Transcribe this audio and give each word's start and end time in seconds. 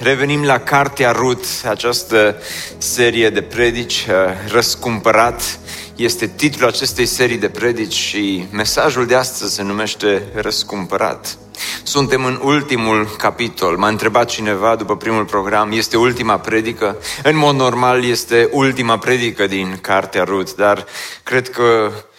Revenim 0.00 0.44
la 0.44 0.58
Cartea 0.58 1.12
Rut, 1.12 1.44
această 1.68 2.36
serie 2.78 3.30
de 3.30 3.42
predici, 3.42 4.06
uh, 4.08 4.14
Răscumpărat, 4.52 5.58
este 5.96 6.26
titlul 6.26 6.68
acestei 6.68 7.06
serii 7.06 7.36
de 7.36 7.48
predici 7.48 7.94
și 7.94 8.46
mesajul 8.50 9.06
de 9.06 9.14
astăzi 9.14 9.54
se 9.54 9.62
numește 9.62 10.22
Răscumpărat. 10.34 11.38
Suntem 11.82 12.24
în 12.24 12.40
ultimul 12.42 13.08
capitol. 13.18 13.76
M-a 13.76 13.88
întrebat 13.88 14.28
cineva 14.28 14.76
după 14.76 14.96
primul 14.96 15.24
program, 15.24 15.72
este 15.72 15.96
ultima 15.96 16.38
predică? 16.38 16.96
În 17.22 17.36
mod 17.36 17.54
normal 17.54 18.04
este 18.04 18.48
ultima 18.52 18.98
predică 18.98 19.46
din 19.46 19.78
Cartea 19.80 20.24
Rut, 20.24 20.54
dar 20.54 20.84
cred 21.22 21.50
că 21.50 21.92
Aș, 21.92 22.17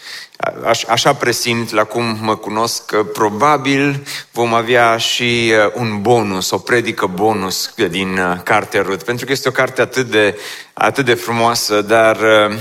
așa 0.88 1.14
presimt 1.14 1.72
la 1.72 1.84
cum 1.84 2.18
mă 2.22 2.36
cunosc 2.36 2.86
că 2.86 3.04
probabil 3.04 4.08
vom 4.32 4.54
avea 4.54 4.98
și 4.98 5.52
uh, 5.66 5.72
un 5.74 6.02
bonus, 6.02 6.52
o 6.52 6.58
predică 6.58 7.06
bonus 7.06 7.74
din 7.90 8.18
uh, 8.18 8.38
Cartea 8.44 8.82
Rut, 8.82 9.04
pentru 9.04 9.26
că 9.26 9.32
este 9.32 9.48
o 9.48 9.52
carte 9.52 9.82
atât 9.82 10.06
de, 10.06 10.40
atât 10.74 11.06
de 11.06 11.14
frumoasă, 11.14 11.82
dar 11.82 12.18
uh, 12.18 12.58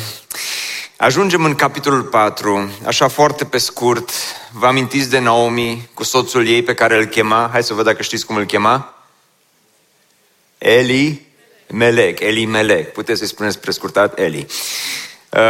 ajungem 0.97 1.45
în 1.45 1.55
capitolul 1.55 2.03
4, 2.03 2.71
așa 2.87 3.09
foarte 3.09 3.45
pe 3.45 3.59
scurt, 3.59 4.11
vă 4.53 4.67
amintiți 4.67 5.11
de 5.11 5.19
Naomi 5.19 5.89
cu 5.95 6.05
soțul 6.05 6.47
ei 6.47 6.63
pe 6.63 6.75
care 6.75 6.97
îl 6.97 7.05
chema, 7.05 7.49
hai 7.53 7.63
să 7.63 7.75
văd 7.75 7.85
dacă 7.85 8.03
știți 8.03 8.27
cum 8.27 8.37
îl 8.37 8.45
chema, 8.45 8.95
Eli 10.59 11.27
Melec, 11.69 12.21
Eli 12.21 12.45
Melec, 12.45 12.93
puteți 12.93 13.19
să-i 13.19 13.29
spuneți 13.29 13.59
prescurtat 13.59 14.19
Eli 14.19 14.47
uh, 15.31 15.41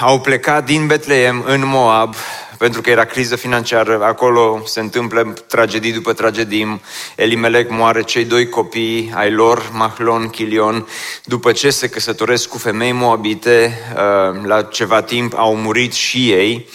au 0.00 0.20
plecat 0.20 0.64
din 0.64 0.86
Betleem 0.86 1.44
în 1.46 1.62
Moab 1.66 2.14
pentru 2.58 2.80
că 2.80 2.90
era 2.90 3.04
criză 3.04 3.36
financiară, 3.36 4.02
acolo 4.02 4.62
se 4.66 4.80
întâmplă 4.80 5.34
tragedii 5.46 5.92
după 5.92 6.12
tragedii. 6.12 6.80
Elimelec 7.16 7.70
moare 7.70 8.02
cei 8.02 8.24
doi 8.24 8.48
copii 8.48 9.12
ai 9.14 9.30
lor, 9.30 9.70
Mahlon, 9.72 10.28
Chilion, 10.28 10.88
după 11.24 11.52
ce 11.52 11.70
se 11.70 11.88
căsătoresc 11.88 12.48
cu 12.48 12.58
femei 12.58 12.92
moabite, 12.92 13.78
uh, 13.94 14.44
la 14.44 14.62
ceva 14.62 15.02
timp 15.02 15.34
au 15.36 15.56
murit 15.56 15.92
și 15.92 16.30
ei 16.30 16.68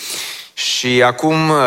și 0.59 1.03
acum 1.05 1.49
uh, 1.49 1.57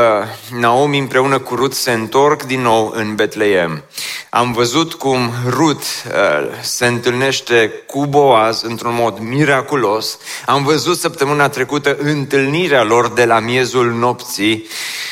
Naomi 0.59 0.99
împreună 0.99 1.39
cu 1.39 1.55
Rut 1.55 1.75
se 1.75 1.93
întorc 1.93 2.43
din 2.43 2.61
nou 2.61 2.93
în 2.95 3.15
Betleem. 3.15 3.85
Am 4.31 4.53
văzut 4.53 4.95
cum 4.95 5.31
Rut 5.49 5.81
uh, 5.81 6.49
se 6.63 6.87
întâlnește 6.87 7.73
cu 7.87 8.07
Boaz 8.07 8.63
într-un 8.63 8.95
mod 8.95 9.19
miraculos. 9.19 10.19
Am 10.47 10.65
văzut 10.65 10.99
săptămâna 10.99 11.49
trecută 11.49 11.97
întâlnirea 12.01 12.83
lor 12.83 13.09
de 13.09 13.25
la 13.25 13.39
miezul 13.39 13.93
nopții 13.93 14.69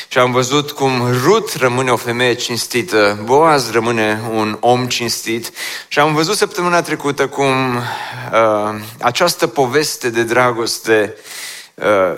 și 0.07 0.17
am 0.17 0.31
văzut 0.31 0.71
cum 0.71 0.91
Rut 1.23 1.53
rămâne 1.53 1.91
o 1.91 1.95
femeie 1.95 2.33
cinstită, 2.33 3.21
Boaz 3.23 3.71
rămâne 3.71 4.21
un 4.33 4.57
om 4.59 4.87
cinstit 4.87 5.51
și 5.87 5.99
am 5.99 6.13
văzut 6.13 6.37
săptămâna 6.37 6.81
trecută 6.81 7.27
cum 7.27 7.75
uh, 7.75 8.81
această 8.99 9.47
poveste 9.47 10.09
de 10.09 10.23
dragoste 10.23 11.15
Uh, 11.17 11.23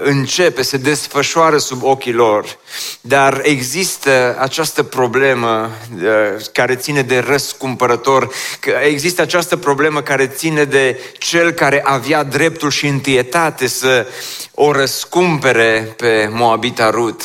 începe, 0.03 0.61
se 0.61 0.77
desfășoară 0.77 1.57
sub 1.57 1.83
ochii 1.83 2.13
lor, 2.13 2.57
dar 3.01 3.41
există 3.43 4.35
această 4.39 4.83
problemă 4.83 5.71
uh, 5.95 6.03
care 6.51 6.75
ține 6.75 7.01
de 7.01 7.19
răscumpărător, 7.27 8.29
există 8.83 9.21
această 9.21 9.57
problemă 9.57 10.01
care 10.01 10.27
ține 10.27 10.63
de 10.63 10.99
cel 11.17 11.51
care 11.51 11.81
avea 11.85 12.23
dreptul 12.23 12.69
și 12.69 12.87
întâietate 12.87 13.67
să 13.67 14.07
o 14.53 14.71
răscumpere 14.71 15.93
pe 15.97 16.29
Moabita 16.31 16.89
Rut. 16.89 17.21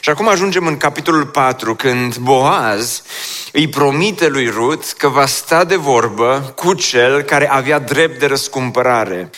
Și 0.00 0.10
acum 0.10 0.28
ajungem 0.28 0.66
în 0.66 0.76
capitolul 0.76 1.26
4, 1.26 1.74
când 1.74 2.16
Boaz 2.16 3.02
îi 3.52 3.68
promite 3.68 4.28
lui 4.28 4.48
Rut 4.48 4.84
că 4.84 5.08
va 5.08 5.26
sta 5.26 5.64
de 5.64 5.76
vorbă 5.76 6.52
cu 6.56 6.74
cel 6.74 7.22
care 7.22 7.50
avea 7.50 7.78
drept 7.78 8.18
de 8.18 8.26
răscumpărare. 8.26 9.30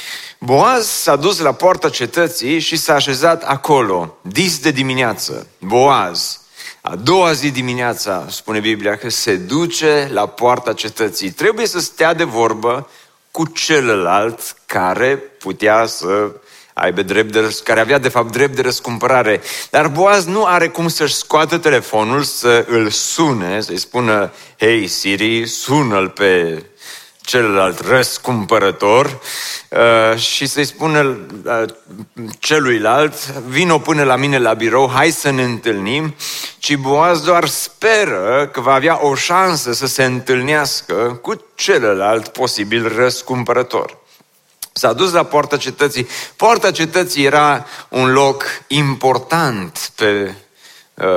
Boaz 0.44 0.86
s-a 0.86 1.16
dus 1.16 1.38
la 1.38 1.52
poarta 1.52 1.88
cetății 1.88 2.58
și 2.58 2.76
s-a 2.76 2.94
așezat 2.94 3.42
acolo, 3.42 4.16
dis 4.22 4.58
de 4.58 4.70
dimineață. 4.70 5.46
Boaz, 5.58 6.40
a 6.80 6.96
doua 6.96 7.32
zi 7.32 7.50
dimineața, 7.50 8.26
spune 8.28 8.60
Biblia, 8.60 8.96
că 8.96 9.08
se 9.08 9.36
duce 9.36 10.10
la 10.12 10.26
poarta 10.26 10.72
cetății. 10.72 11.30
Trebuie 11.30 11.66
să 11.66 11.80
stea 11.80 12.14
de 12.14 12.24
vorbă 12.24 12.88
cu 13.30 13.46
celălalt 13.46 14.56
care 14.66 15.16
putea 15.16 15.86
să 15.86 16.30
aibă 16.74 17.02
drept 17.02 17.32
de, 17.32 17.56
care 17.64 17.80
avea 17.80 17.98
de 17.98 18.08
fapt 18.08 18.32
drept 18.32 18.56
de 18.56 18.62
răscumpărare. 18.62 19.40
Dar 19.70 19.88
Boaz 19.88 20.24
nu 20.24 20.44
are 20.44 20.68
cum 20.68 20.88
să-și 20.88 21.14
scoată 21.14 21.58
telefonul, 21.58 22.22
să 22.22 22.66
îl 22.68 22.90
sune, 22.90 23.60
să-i 23.60 23.78
spună, 23.78 24.32
hei 24.58 24.86
Siri, 24.86 25.46
sună-l 25.46 26.08
pe 26.08 26.62
celălalt 27.22 27.86
răscumpărător 27.86 29.20
uh, 29.68 30.18
și 30.18 30.46
să-i 30.46 30.64
spună 30.64 31.18
uh, 31.44 31.64
celuilalt, 32.38 33.26
vino 33.26 33.78
până 33.78 34.02
la 34.02 34.16
mine 34.16 34.38
la 34.38 34.54
birou, 34.54 34.90
hai 34.90 35.10
să 35.10 35.30
ne 35.30 35.42
întâlnim, 35.42 36.14
ci 36.58 36.76
Boaz 36.76 37.20
doar 37.20 37.48
speră 37.48 38.48
că 38.52 38.60
va 38.60 38.72
avea 38.72 39.06
o 39.06 39.14
șansă 39.14 39.72
să 39.72 39.86
se 39.86 40.04
întâlnească 40.04 41.18
cu 41.22 41.44
celălalt 41.54 42.28
posibil 42.28 42.96
răscumpărător. 42.96 44.00
S-a 44.72 44.92
dus 44.92 45.12
la 45.12 45.22
poarta 45.22 45.56
cetății. 45.56 46.06
Poarta 46.36 46.70
cetății 46.70 47.24
era 47.24 47.66
un 47.88 48.12
loc 48.12 48.44
important 48.66 49.90
pe 49.94 50.04
Uh, 50.24 50.51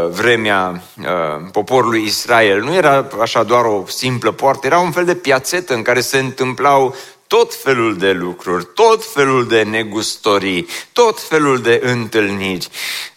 vremea 0.10 0.82
uh, 1.00 1.06
poporului 1.52 2.04
Israel. 2.04 2.64
Nu 2.64 2.74
era 2.74 3.08
așa 3.22 3.44
doar 3.44 3.66
o 3.66 3.84
simplă 3.88 4.32
poartă, 4.32 4.66
era 4.66 4.80
un 4.80 4.92
fel 4.92 5.06
de 5.06 5.16
piațetă 5.16 5.74
în 5.74 5.82
care 5.82 6.02
se 6.02 6.18
întâmplau 6.18 6.96
tot 7.28 7.56
felul 7.56 7.98
de 7.98 8.12
lucruri, 8.12 8.68
tot 8.74 9.06
felul 9.14 9.48
de 9.48 9.64
negustorii, 9.64 10.68
tot 10.94 11.22
felul 11.22 11.62
de 11.62 11.82
întâlniri. 11.84 12.68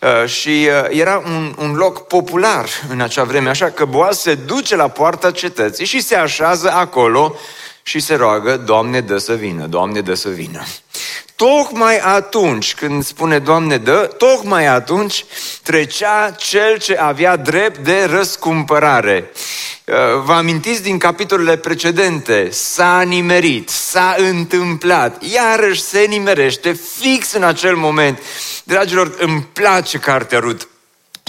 Uh, 0.00 0.28
și 0.28 0.68
era 0.88 1.22
un, 1.26 1.54
un 1.58 1.74
loc 1.74 2.06
popular 2.06 2.68
în 2.88 3.00
acea 3.00 3.24
vreme, 3.24 3.48
așa 3.48 3.70
că 3.70 3.84
Boaz 3.84 4.18
se 4.18 4.34
duce 4.34 4.76
la 4.76 4.88
poarta 4.88 5.30
cetății 5.30 5.86
și 5.86 6.00
se 6.00 6.14
așează 6.14 6.70
acolo 6.70 7.36
și 7.88 8.00
se 8.00 8.14
roagă, 8.14 8.56
Doamne, 8.56 9.00
dă 9.00 9.18
să 9.18 9.34
vină, 9.34 9.66
Doamne, 9.66 10.00
dă 10.00 10.14
să 10.14 10.28
vină. 10.28 10.62
Tocmai 11.36 11.98
atunci 11.98 12.74
când 12.74 13.04
spune 13.04 13.38
Doamne 13.38 13.76
dă, 13.76 14.14
tocmai 14.16 14.66
atunci 14.66 15.24
trecea 15.62 16.34
cel 16.36 16.78
ce 16.78 16.96
avea 16.96 17.36
drept 17.36 17.78
de 17.78 18.04
răscumpărare. 18.04 19.30
Uh, 19.84 19.94
vă 20.24 20.32
amintiți 20.32 20.82
din 20.82 20.98
capitolele 20.98 21.56
precedente, 21.56 22.48
s-a 22.50 23.00
nimerit, 23.00 23.68
s-a 23.68 24.16
întâmplat, 24.18 25.22
iarăși 25.22 25.82
se 25.82 26.00
nimerește 26.00 26.72
fix 26.72 27.32
în 27.32 27.42
acel 27.42 27.76
moment. 27.76 28.18
Dragilor, 28.64 29.14
îmi 29.18 29.48
place 29.52 29.98
cartea 29.98 30.38
Rut, 30.38 30.68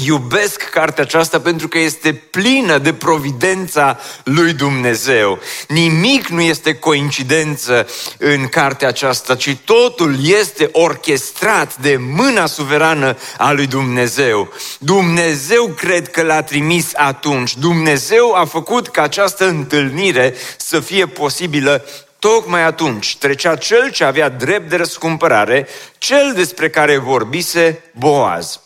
Iubesc 0.05 0.69
cartea 0.69 1.03
aceasta 1.03 1.39
pentru 1.39 1.67
că 1.67 1.77
este 1.77 2.13
plină 2.13 2.77
de 2.77 2.93
providența 2.93 3.99
lui 4.23 4.53
Dumnezeu. 4.53 5.39
Nimic 5.67 6.27
nu 6.27 6.41
este 6.41 6.75
coincidență 6.75 7.87
în 8.17 8.47
cartea 8.47 8.87
aceasta, 8.87 9.35
ci 9.35 9.57
totul 9.65 10.15
este 10.21 10.69
orchestrat 10.71 11.77
de 11.77 11.97
mâna 11.97 12.45
suverană 12.45 13.17
a 13.37 13.51
lui 13.51 13.67
Dumnezeu. 13.67 14.49
Dumnezeu 14.79 15.67
cred 15.67 16.11
că 16.11 16.21
l-a 16.21 16.41
trimis 16.41 16.91
atunci. 16.95 17.57
Dumnezeu 17.57 18.33
a 18.33 18.45
făcut 18.45 18.87
ca 18.87 19.01
această 19.01 19.47
întâlnire 19.47 20.33
să 20.57 20.79
fie 20.79 21.05
posibilă 21.05 21.85
Tocmai 22.19 22.63
atunci 22.63 23.17
trecea 23.17 23.55
cel 23.55 23.91
ce 23.91 24.03
avea 24.03 24.29
drept 24.29 24.69
de 24.69 24.75
răscumpărare, 24.75 25.67
cel 25.97 26.33
despre 26.35 26.69
care 26.69 26.97
vorbise 26.97 27.83
Boaz. 27.93 28.59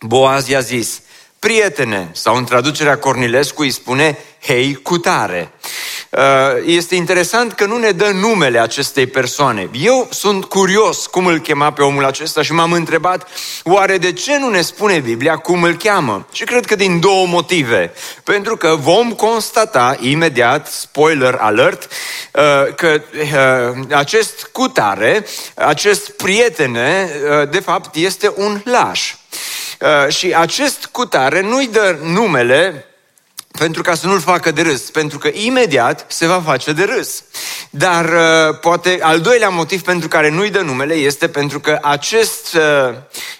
Boaz 0.00 0.48
i-a 0.48 0.60
zis, 0.60 1.00
prietene, 1.38 2.10
sau 2.12 2.36
în 2.36 2.44
traducerea 2.44 2.98
Cornilescu 2.98 3.62
îi 3.62 3.70
spune, 3.70 4.18
hei, 4.42 4.74
cutare. 4.82 5.52
Uh, 6.10 6.20
este 6.66 6.94
interesant 6.94 7.52
că 7.52 7.64
nu 7.64 7.76
ne 7.76 7.90
dă 7.90 8.10
numele 8.10 8.58
acestei 8.58 9.06
persoane. 9.06 9.70
Eu 9.72 10.08
sunt 10.10 10.44
curios 10.44 11.06
cum 11.06 11.26
îl 11.26 11.38
chema 11.38 11.72
pe 11.72 11.82
omul 11.82 12.04
acesta 12.04 12.42
și 12.42 12.52
m-am 12.52 12.72
întrebat, 12.72 13.28
oare 13.64 13.98
de 13.98 14.12
ce 14.12 14.38
nu 14.38 14.48
ne 14.48 14.60
spune 14.60 14.98
Biblia 14.98 15.36
cum 15.36 15.62
îl 15.62 15.76
cheamă? 15.76 16.26
Și 16.32 16.44
cred 16.44 16.64
că 16.64 16.74
din 16.74 17.00
două 17.00 17.26
motive. 17.26 17.92
Pentru 18.24 18.56
că 18.56 18.76
vom 18.80 19.12
constata 19.12 19.96
imediat, 20.00 20.66
spoiler 20.66 21.34
alert, 21.34 21.82
uh, 21.82 22.74
că 22.74 23.00
uh, 23.14 23.84
acest 23.90 24.48
cutare, 24.52 25.26
acest 25.54 26.10
prietene, 26.10 27.10
uh, 27.40 27.50
de 27.50 27.60
fapt, 27.60 27.94
este 27.94 28.32
un 28.36 28.60
laș. 28.64 29.14
Și 30.08 30.34
acest 30.34 30.86
cutare 30.86 31.40
nu-i 31.40 31.66
dă 31.66 31.96
numele 32.02 32.88
pentru 33.58 33.82
ca 33.82 33.94
să 33.94 34.06
nu-l 34.06 34.20
facă 34.20 34.50
de 34.50 34.62
râs, 34.62 34.90
pentru 34.90 35.18
că 35.18 35.30
imediat 35.32 36.04
se 36.08 36.26
va 36.26 36.42
face 36.44 36.72
de 36.72 36.84
râs. 36.84 37.22
Dar 37.70 38.04
uh, 38.04 38.58
poate 38.60 38.98
al 39.02 39.20
doilea 39.20 39.48
motiv 39.48 39.82
pentru 39.82 40.08
care 40.08 40.30
nu-i 40.30 40.50
dă 40.50 40.60
numele 40.60 40.94
este 40.94 41.28
pentru 41.28 41.60
că 41.60 41.78
acest 41.82 42.54
uh, 42.54 42.94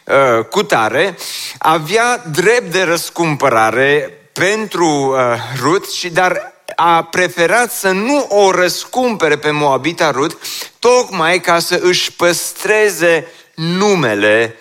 uh, 0.05 0.44
cutare 0.44 1.17
avea 1.58 2.23
drept 2.31 2.73
de 2.73 2.82
răscumpărare 2.82 4.19
pentru 4.32 4.87
uh, 4.87 5.19
Rut, 5.61 5.90
și 5.90 6.08
dar 6.11 6.52
a 6.76 7.05
preferat 7.05 7.73
să 7.73 7.90
nu 7.90 8.26
o 8.29 8.50
răscumpere 8.50 9.37
pe 9.37 9.50
Moabita 9.50 10.11
Rut, 10.11 10.38
tocmai 10.79 11.40
ca 11.40 11.58
să 11.58 11.81
își 11.82 12.12
păstreze 12.12 13.26
numele 13.55 14.55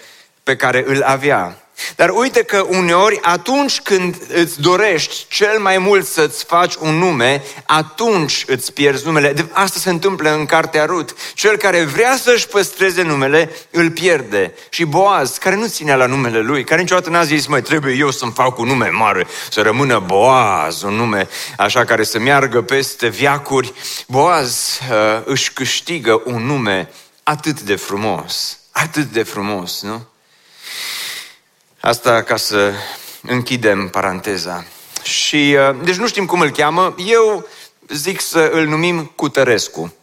pe 0.44 0.56
care 0.56 0.84
îl 0.88 1.02
avea. 1.02 1.67
Dar 1.96 2.10
uite 2.10 2.44
că 2.44 2.66
uneori 2.70 3.20
atunci 3.22 3.82
când 3.82 4.16
îți 4.34 4.62
dorești 4.62 5.26
cel 5.28 5.60
mai 5.60 5.78
mult 5.78 6.08
să-ți 6.08 6.44
faci 6.44 6.76
un 6.76 6.96
nume, 6.96 7.44
atunci 7.66 8.44
îți 8.48 8.74
pierzi 8.74 9.06
numele. 9.06 9.34
De 9.34 9.46
asta 9.52 9.80
se 9.80 9.90
întâmplă 9.90 10.34
în 10.34 10.46
cartea 10.46 10.86
Rut. 10.86 11.16
Cel 11.34 11.58
care 11.58 11.84
vrea 11.84 12.18
să-și 12.18 12.48
păstreze 12.48 13.02
numele, 13.02 13.52
îl 13.72 13.92
pierde. 13.92 14.54
Și 14.70 14.86
Boaz, 14.86 15.38
care 15.38 15.56
nu 15.56 15.68
ținea 15.68 15.96
la 15.96 16.06
numele 16.06 16.40
lui, 16.40 16.64
care 16.64 16.82
niciodată 16.82 17.10
n-a 17.10 17.24
zis, 17.24 17.46
mai 17.48 17.62
trebuie 17.62 17.96
eu 17.96 18.12
să-mi 18.12 18.32
fac 18.32 18.58
un 18.58 18.68
nume 18.68 18.90
mare, 18.90 19.28
să 19.50 19.62
rămână 19.62 20.00
Boaz, 20.00 20.82
un 20.82 20.94
nume 20.94 21.28
așa 21.58 21.86
care 21.86 22.04
să 22.04 22.20
meargă 22.20 22.62
peste 22.62 23.08
viacuri. 23.08 23.74
Boaz 24.08 24.80
uh, 24.92 25.22
își 25.26 25.54
câștigă 25.54 26.22
un 26.26 26.46
nume 26.46 26.90
atât 27.24 27.62
de 27.62 27.76
frumos, 27.76 28.60
atât 28.72 29.06
de 29.06 29.24
frumos, 29.24 29.82
nu? 29.82 30.08
Asta 31.88 32.24
ca 32.24 32.36
să 32.38 32.74
închidem 33.22 33.90
paranteza. 33.90 34.66
Și, 35.04 35.56
uh, 35.70 35.76
deci 35.84 35.96
nu 35.96 36.08
știm 36.08 36.26
cum 36.26 36.40
îl 36.40 36.50
cheamă, 36.50 36.96
eu 37.06 37.48
zic 37.88 38.22
să 38.22 38.50
îl 38.54 38.68
numim 38.68 39.06
Cutărescu 39.16 39.94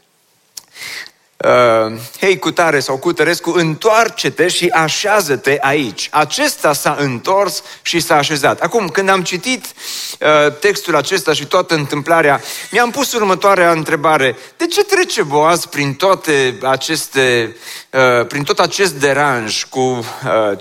uh, 1.44 1.92
hei 2.20 2.38
Cutare 2.38 2.80
sau 2.80 2.96
Cutărescu, 2.96 3.50
întoarce-te 3.50 4.48
și 4.48 4.68
așează-te 4.68 5.58
aici. 5.60 6.08
Acesta 6.12 6.72
s-a 6.72 6.96
întors 7.00 7.62
și 7.82 8.00
s-a 8.00 8.16
așezat. 8.16 8.60
Acum, 8.60 8.88
când 8.88 9.08
am 9.08 9.22
citit 9.22 9.64
uh, 9.64 10.52
textul 10.60 10.96
acesta 10.96 11.32
și 11.32 11.46
toată 11.46 11.74
întâmplarea, 11.74 12.40
mi-am 12.70 12.90
pus 12.90 13.12
următoarea 13.12 13.70
întrebare. 13.70 14.36
De 14.56 14.66
ce 14.66 14.84
trece 14.84 15.22
Boaz 15.22 15.64
prin 15.64 15.94
toate 15.94 16.58
aceste, 16.62 17.56
uh, 17.90 18.26
prin 18.26 18.42
tot 18.42 18.58
acest 18.58 18.92
deranj 18.92 19.64
cu 19.64 19.78
uh, 19.78 20.02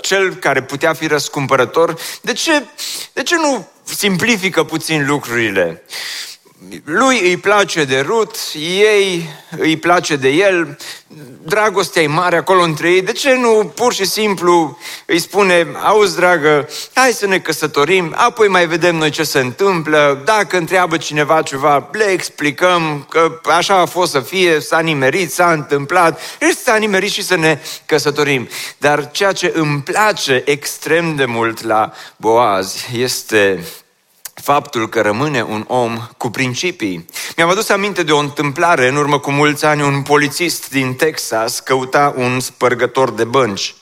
cel 0.01 0.35
care 0.35 0.61
putea 0.61 0.93
fi 0.93 1.07
răscumpărător? 1.07 1.95
De 2.21 2.33
ce, 2.33 2.63
de 3.13 3.23
ce 3.23 3.35
nu 3.35 3.67
simplifică 3.83 4.63
puțin 4.63 5.05
lucrurile? 5.07 5.83
Lui 6.83 7.19
îi 7.21 7.37
place 7.37 7.83
de 7.83 7.99
Rut, 7.99 8.35
ei 8.81 9.29
îi 9.57 9.77
place 9.77 10.15
de 10.15 10.29
el, 10.29 10.77
dragostea 11.43 12.01
e 12.01 12.07
mare 12.07 12.35
acolo 12.35 12.61
între 12.61 12.91
ei, 12.91 13.01
de 13.01 13.11
ce 13.11 13.33
nu 13.33 13.71
pur 13.75 13.93
și 13.93 14.05
simplu 14.05 14.77
îi 15.05 15.19
spune, 15.19 15.67
auzi 15.83 16.15
dragă, 16.15 16.69
hai 16.93 17.11
să 17.11 17.27
ne 17.27 17.39
căsătorim, 17.39 18.13
apoi 18.15 18.47
mai 18.47 18.67
vedem 18.67 18.95
noi 18.95 19.09
ce 19.09 19.23
se 19.23 19.39
întâmplă, 19.39 20.21
dacă 20.25 20.57
întreabă 20.57 20.97
cineva 20.97 21.41
ceva, 21.41 21.89
le 21.91 22.03
explicăm 22.03 23.05
că 23.09 23.39
așa 23.43 23.75
a 23.75 23.85
fost 23.85 24.11
să 24.11 24.19
fie, 24.19 24.59
s-a 24.59 24.79
nimerit, 24.79 25.31
s-a 25.31 25.51
întâmplat, 25.51 26.19
și 26.41 26.55
s-a 26.55 26.75
nimerit 26.75 27.11
și 27.11 27.23
să 27.23 27.35
ne 27.35 27.59
căsătorim. 27.85 28.47
Dar 28.77 29.11
ceea 29.11 29.31
ce 29.31 29.51
îmi 29.55 29.81
place 29.81 30.41
extrem 30.45 31.15
de 31.15 31.25
mult 31.25 31.63
la 31.63 31.93
Boaz 32.17 32.75
este 32.93 33.63
faptul 34.33 34.89
că 34.89 35.01
rămâne 35.01 35.41
un 35.41 35.65
om 35.67 35.99
cu 36.17 36.29
principii. 36.29 37.05
Mi-am 37.37 37.49
adus 37.49 37.69
aminte 37.69 38.03
de 38.03 38.11
o 38.11 38.17
întâmplare 38.17 38.87
în 38.87 38.95
urmă 38.95 39.19
cu 39.19 39.31
mulți 39.31 39.65
ani, 39.65 39.81
un 39.81 40.01
polițist 40.01 40.69
din 40.69 40.93
Texas 40.93 41.59
căuta 41.59 42.13
un 42.17 42.39
spărgător 42.39 43.11
de 43.11 43.23
bănci. 43.23 43.75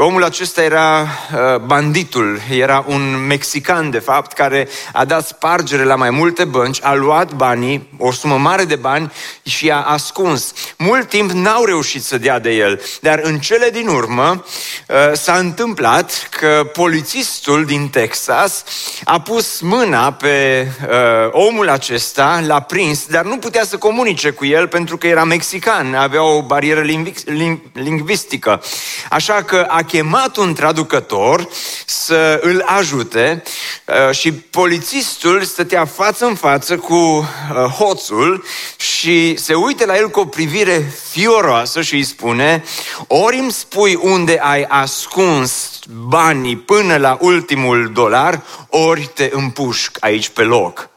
Omul 0.00 0.24
acesta 0.24 0.62
era 0.62 1.00
uh, 1.00 1.60
banditul, 1.60 2.40
era 2.50 2.84
un 2.88 3.26
mexican 3.26 3.90
de 3.90 3.98
fapt, 3.98 4.32
care 4.32 4.68
a 4.92 5.04
dat 5.04 5.26
spargere 5.26 5.84
la 5.84 5.94
mai 5.94 6.10
multe 6.10 6.44
bănci, 6.44 6.78
a 6.82 6.94
luat 6.94 7.32
banii, 7.32 7.88
o 7.96 8.12
sumă 8.12 8.36
mare 8.36 8.64
de 8.64 8.76
bani 8.76 9.12
și 9.42 9.66
i-a 9.66 9.80
ascuns. 9.80 10.52
Mult 10.76 11.08
timp 11.08 11.30
n-au 11.30 11.64
reușit 11.64 12.04
să 12.04 12.18
dea 12.18 12.38
de 12.38 12.50
el, 12.50 12.80
dar 13.00 13.20
în 13.22 13.38
cele 13.38 13.70
din 13.70 13.88
urmă 13.88 14.44
uh, 14.88 14.96
s-a 15.12 15.34
întâmplat 15.34 16.28
că 16.30 16.70
polițistul 16.72 17.64
din 17.64 17.88
Texas 17.88 18.64
a 19.04 19.20
pus 19.20 19.60
mâna 19.60 20.12
pe 20.12 20.66
uh, 20.82 21.28
omul 21.30 21.68
acesta, 21.68 22.42
l-a 22.46 22.60
prins, 22.60 23.06
dar 23.06 23.24
nu 23.24 23.38
putea 23.38 23.64
să 23.64 23.76
comunice 23.76 24.30
cu 24.30 24.46
el 24.46 24.68
pentru 24.68 24.96
că 24.96 25.06
era 25.06 25.24
mexican, 25.24 25.94
avea 25.94 26.22
o 26.22 26.42
barieră 26.42 26.84
lingvistică. 27.72 28.62
Așa 29.10 29.42
că 29.42 29.66
a 29.68 29.82
chemat 29.88 30.36
un 30.36 30.54
traducător 30.54 31.48
să 31.86 32.40
îl 32.42 32.64
ajute 32.66 33.42
uh, 33.86 34.14
și 34.14 34.32
polițistul 34.32 35.42
stătea 35.42 35.84
față 35.84 36.26
în 36.26 36.34
față 36.34 36.76
cu 36.76 36.94
uh, 36.94 37.26
hoțul 37.64 38.44
și 38.76 39.36
se 39.36 39.54
uită 39.54 39.84
la 39.84 39.96
el 39.96 40.08
cu 40.08 40.20
o 40.20 40.24
privire 40.24 40.92
fioroasă 41.10 41.82
și 41.82 41.94
îi 41.94 42.04
spune 42.04 42.64
ori 43.06 43.38
îmi 43.38 43.52
spui 43.52 43.94
unde 43.94 44.38
ai 44.42 44.62
ascuns 44.68 45.78
banii 46.08 46.56
până 46.56 46.96
la 46.96 47.18
ultimul 47.20 47.90
dolar, 47.92 48.42
ori 48.68 49.10
te 49.14 49.30
împușc 49.32 49.96
aici 50.00 50.28
pe 50.28 50.42
loc. 50.42 50.90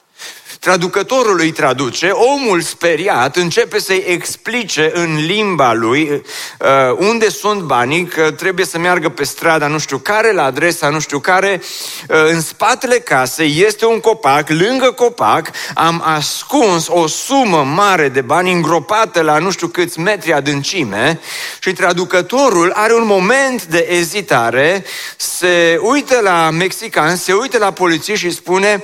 Traducătorul 0.62 1.40
îi 1.40 1.52
traduce, 1.52 2.08
omul 2.08 2.62
speriat 2.62 3.36
începe 3.36 3.80
să-i 3.80 4.04
explice 4.08 4.92
în 4.94 5.26
limba 5.26 5.74
lui 5.74 6.10
uh, 6.10 6.98
unde 6.98 7.30
sunt 7.30 7.62
banii, 7.62 8.06
că 8.06 8.32
trebuie 8.32 8.66
să 8.66 8.78
meargă 8.78 9.10
pe 9.10 9.24
strada 9.24 9.68
nu 9.68 9.80
știu 9.80 9.98
care, 9.98 10.34
la 10.34 10.44
adresa 10.44 10.90
nu 10.90 11.00
știu 11.00 11.20
care. 11.20 11.62
Uh, 12.10 12.16
în 12.28 12.42
spatele 12.42 13.00
casei 13.00 13.64
este 13.66 13.86
un 13.86 14.00
copac, 14.00 14.50
lângă 14.50 14.92
copac 14.92 15.52
am 15.74 16.02
ascuns 16.06 16.88
o 16.90 17.08
sumă 17.08 17.64
mare 17.64 18.10
de 18.10 18.22
bani 18.22 18.52
îngropată 18.52 19.22
la 19.22 19.38
nu 19.38 19.52
știu 19.52 19.68
câți 19.68 20.00
metri 20.00 20.34
adâncime 20.34 21.20
și 21.60 21.74
traducătorul 21.74 22.72
are 22.76 22.94
un 22.94 23.06
moment 23.06 23.66
de 23.66 23.88
ezitare, 23.90 24.86
se 25.18 25.80
uită 25.82 26.20
la 26.24 26.50
mexican, 26.50 27.16
se 27.16 27.34
uită 27.34 27.58
la 27.58 27.72
poliție 27.72 28.16
și 28.16 28.32
spune 28.32 28.84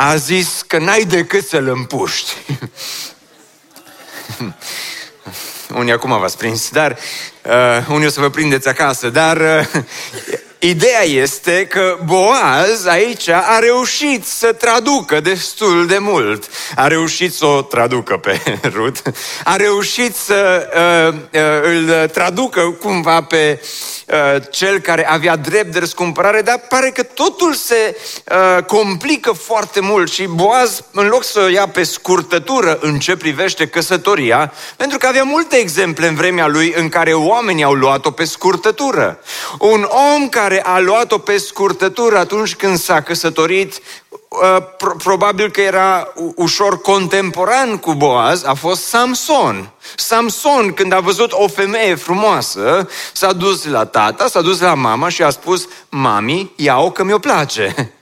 a 0.00 0.16
zis 0.16 0.64
că 0.66 0.78
n-ai 0.78 1.04
decât 1.20 1.46
să-l 1.46 1.68
împuști. 1.68 2.32
unii 5.80 5.92
acum 5.92 6.18
v-ați 6.18 6.36
prins, 6.36 6.70
dar 6.70 6.98
uh, 7.44 7.86
unii 7.88 8.06
o 8.06 8.10
să 8.10 8.20
vă 8.20 8.30
prindeți 8.30 8.68
acasă, 8.68 9.08
dar 9.08 9.36
uh, 9.36 9.66
ideea 10.58 11.04
este 11.04 11.66
că 11.66 11.98
Boaz 12.04 12.86
aici 12.86 13.28
a 13.28 13.58
reușit 13.58 14.26
să 14.26 14.52
traducă 14.52 15.20
destul 15.20 15.86
de 15.86 15.98
mult. 15.98 16.48
A 16.74 16.86
reușit 16.86 17.34
să 17.34 17.46
o 17.46 17.62
traducă 17.62 18.16
pe 18.16 18.40
Rut, 18.74 19.02
a 19.44 19.56
reușit 19.56 20.16
să 20.16 20.68
uh, 21.12 21.40
uh, 21.40 21.40
îl 21.62 22.08
traducă 22.08 22.76
cumva 22.80 23.22
pe 23.22 23.60
uh, 23.62 23.68
Uh, 24.12 24.42
cel 24.50 24.78
care 24.78 25.08
avea 25.08 25.36
drept 25.36 25.72
de 25.72 25.78
răscumpărare, 25.78 26.42
dar 26.42 26.60
pare 26.68 26.90
că 26.90 27.02
totul 27.02 27.54
se 27.54 27.96
uh, 28.24 28.64
complică 28.64 29.32
foarte 29.32 29.80
mult 29.80 30.12
și 30.12 30.22
Boaz, 30.22 30.82
în 30.92 31.06
loc 31.06 31.24
să 31.24 31.40
o 31.40 31.48
ia 31.48 31.68
pe 31.68 31.82
scurtătură 31.82 32.78
în 32.80 32.98
ce 32.98 33.16
privește 33.16 33.66
căsătoria, 33.66 34.52
pentru 34.76 34.98
că 34.98 35.06
avea 35.06 35.22
multe 35.22 35.56
exemple 35.56 36.06
în 36.06 36.14
vremea 36.14 36.46
lui 36.46 36.74
în 36.76 36.88
care 36.88 37.12
oamenii 37.12 37.64
au 37.64 37.72
luat-o 37.72 38.10
pe 38.10 38.24
scurtătură. 38.24 39.18
Un 39.58 39.88
om 40.14 40.28
care 40.28 40.47
a 40.56 40.78
luat-o 40.78 41.18
pe 41.18 41.38
scurtătură 41.38 42.18
atunci 42.18 42.54
când 42.54 42.78
s-a 42.78 43.00
căsătorit, 43.00 43.80
uh, 44.28 44.62
probabil 44.98 45.50
că 45.50 45.60
era 45.60 46.12
ușor 46.34 46.80
contemporan 46.80 47.76
cu 47.76 47.94
Boaz, 47.94 48.44
a 48.44 48.54
fost 48.54 48.84
Samson. 48.84 49.70
Samson, 49.96 50.72
când 50.72 50.92
a 50.92 51.00
văzut 51.00 51.32
o 51.32 51.48
femeie 51.48 51.94
frumoasă, 51.94 52.88
s-a 53.12 53.32
dus 53.32 53.64
la 53.64 53.84
tata, 53.84 54.26
s-a 54.26 54.40
dus 54.40 54.60
la 54.60 54.74
mama 54.74 55.08
și 55.08 55.22
a 55.22 55.30
spus, 55.30 55.68
mami, 55.88 56.52
ia-o 56.56 56.90
că 56.90 57.04
mi-o 57.04 57.18
place. 57.18 57.74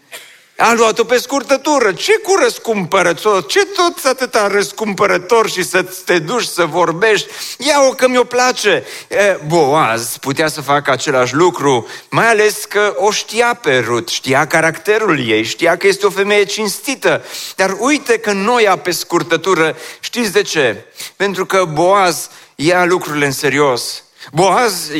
A 0.58 0.72
luat-o 0.72 1.04
pe 1.04 1.18
scurtătură. 1.18 1.92
Ce 1.92 2.18
cu 2.18 2.34
răscumpărător? 2.42 3.46
Ce 3.46 3.64
tot 3.64 4.04
atâta 4.04 4.46
răscumpărător 4.46 5.50
și 5.50 5.64
să 5.64 5.82
te 6.04 6.18
duci 6.18 6.44
să 6.44 6.64
vorbești? 6.64 7.28
Ia-o 7.58 7.90
că 7.90 8.08
mi-o 8.08 8.24
place. 8.24 8.84
E, 9.08 9.38
Boaz 9.46 10.16
putea 10.16 10.48
să 10.48 10.60
facă 10.60 10.90
același 10.90 11.34
lucru, 11.34 11.86
mai 12.10 12.28
ales 12.28 12.64
că 12.64 12.94
o 12.96 13.10
știa 13.10 13.54
pe 13.54 13.78
Rut, 13.78 14.08
știa 14.08 14.46
caracterul 14.46 15.28
ei, 15.28 15.44
știa 15.44 15.76
că 15.76 15.86
este 15.86 16.06
o 16.06 16.10
femeie 16.10 16.44
cinstită. 16.44 17.24
Dar 17.56 17.76
uite 17.78 18.18
că 18.18 18.32
noi 18.32 18.62
ia 18.62 18.76
pe 18.76 18.90
scurtătură. 18.90 19.76
Știți 20.00 20.32
de 20.32 20.42
ce? 20.42 20.84
Pentru 21.16 21.46
că 21.46 21.64
Boaz 21.64 22.28
ia 22.54 22.84
lucrurile 22.84 23.26
în 23.26 23.32
serios. 23.32 24.02
Boaz 24.32 24.90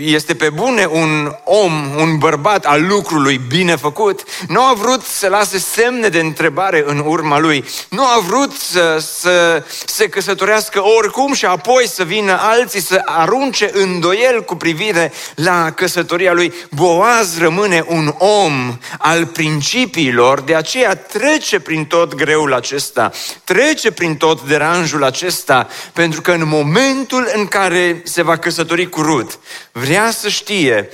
este 0.00 0.34
pe 0.34 0.50
bune 0.50 0.86
un 0.90 1.36
om, 1.44 1.94
un 1.96 2.18
bărbat 2.18 2.64
al 2.64 2.86
lucrului 2.86 3.40
bine 3.48 3.76
făcut. 3.76 4.22
Nu 4.48 4.60
a 4.60 4.74
vrut 4.74 5.02
să 5.02 5.28
lase 5.28 5.58
semne 5.58 6.08
de 6.08 6.20
întrebare 6.20 6.84
în 6.86 7.02
urma 7.06 7.38
lui. 7.38 7.64
Nu 7.88 8.02
a 8.04 8.22
vrut 8.26 8.52
să, 8.52 8.98
să 8.98 9.64
se 9.86 10.08
căsătorească 10.08 10.82
oricum 10.98 11.32
și 11.32 11.44
apoi 11.44 11.88
să 11.88 12.04
vină 12.04 12.38
alții 12.40 12.80
să 12.80 13.02
arunce 13.04 13.70
îndoiel 13.72 14.42
cu 14.42 14.56
privire 14.56 15.12
la 15.34 15.70
căsătoria 15.70 16.32
lui. 16.32 16.52
Boaz 16.70 17.38
rămâne 17.38 17.84
un 17.88 18.14
om 18.18 18.78
al 18.98 19.26
principiilor, 19.26 20.40
de 20.40 20.54
aceea 20.54 20.94
trece 20.94 21.60
prin 21.60 21.84
tot 21.84 22.14
greul 22.14 22.54
acesta, 22.54 23.10
trece 23.44 23.90
prin 23.90 24.16
tot 24.16 24.42
deranjul 24.42 25.04
acesta, 25.04 25.68
pentru 25.92 26.20
că 26.20 26.30
în 26.30 26.48
momentul 26.48 27.30
în 27.34 27.46
care 27.46 28.02
se 28.04 28.22
va 28.22 28.36
căsători 28.36 28.71
căsători 28.74 28.88
cu 28.88 29.02
Rut, 29.02 29.38
vrea 29.72 30.10
să 30.10 30.28
știe 30.28 30.88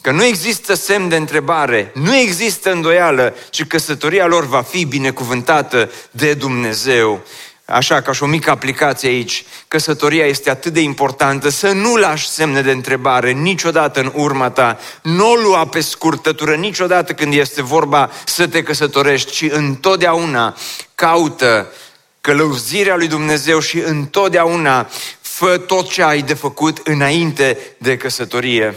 că 0.00 0.10
nu 0.10 0.24
există 0.24 0.74
semn 0.74 1.08
de 1.08 1.16
întrebare, 1.16 1.90
nu 1.94 2.16
există 2.16 2.72
îndoială, 2.72 3.34
ci 3.50 3.64
căsătoria 3.64 4.26
lor 4.26 4.46
va 4.46 4.62
fi 4.62 4.84
binecuvântată 4.84 5.90
de 6.10 6.34
Dumnezeu. 6.34 7.20
Așa, 7.64 8.00
ca 8.00 8.12
și 8.12 8.22
o 8.22 8.26
mică 8.26 8.50
aplicație 8.50 9.08
aici, 9.08 9.44
căsătoria 9.68 10.26
este 10.26 10.50
atât 10.50 10.72
de 10.72 10.80
importantă 10.80 11.48
să 11.48 11.72
nu 11.72 11.96
lași 11.96 12.28
semne 12.28 12.62
de 12.62 12.70
întrebare 12.70 13.30
niciodată 13.32 14.00
în 14.00 14.12
urma 14.14 14.50
ta, 14.50 14.78
nu 15.02 15.30
o 15.30 15.34
lua 15.34 15.66
pe 15.66 15.80
scurtătură 15.80 16.54
niciodată 16.54 17.12
când 17.12 17.34
este 17.34 17.62
vorba 17.62 18.10
să 18.26 18.46
te 18.46 18.62
căsătorești, 18.62 19.32
ci 19.32 19.50
întotdeauna 19.52 20.56
caută 20.94 21.72
călăuzirea 22.20 22.96
lui 22.96 23.06
Dumnezeu 23.06 23.60
și 23.60 23.78
întotdeauna 23.78 24.88
fă 25.36 25.58
tot 25.58 25.88
ce 25.88 26.02
ai 26.02 26.22
de 26.22 26.34
făcut 26.34 26.86
înainte 26.86 27.58
de 27.78 27.96
căsătorie. 27.96 28.76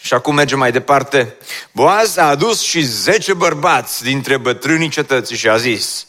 Și 0.00 0.14
acum 0.14 0.34
mergem 0.34 0.58
mai 0.58 0.72
departe. 0.72 1.34
Boaz 1.72 2.16
a 2.16 2.28
adus 2.28 2.60
și 2.60 2.80
zece 2.80 3.34
bărbați 3.34 4.02
dintre 4.02 4.36
bătrânii 4.36 4.88
cetății 4.88 5.36
și 5.36 5.48
a 5.48 5.56
zis, 5.56 6.06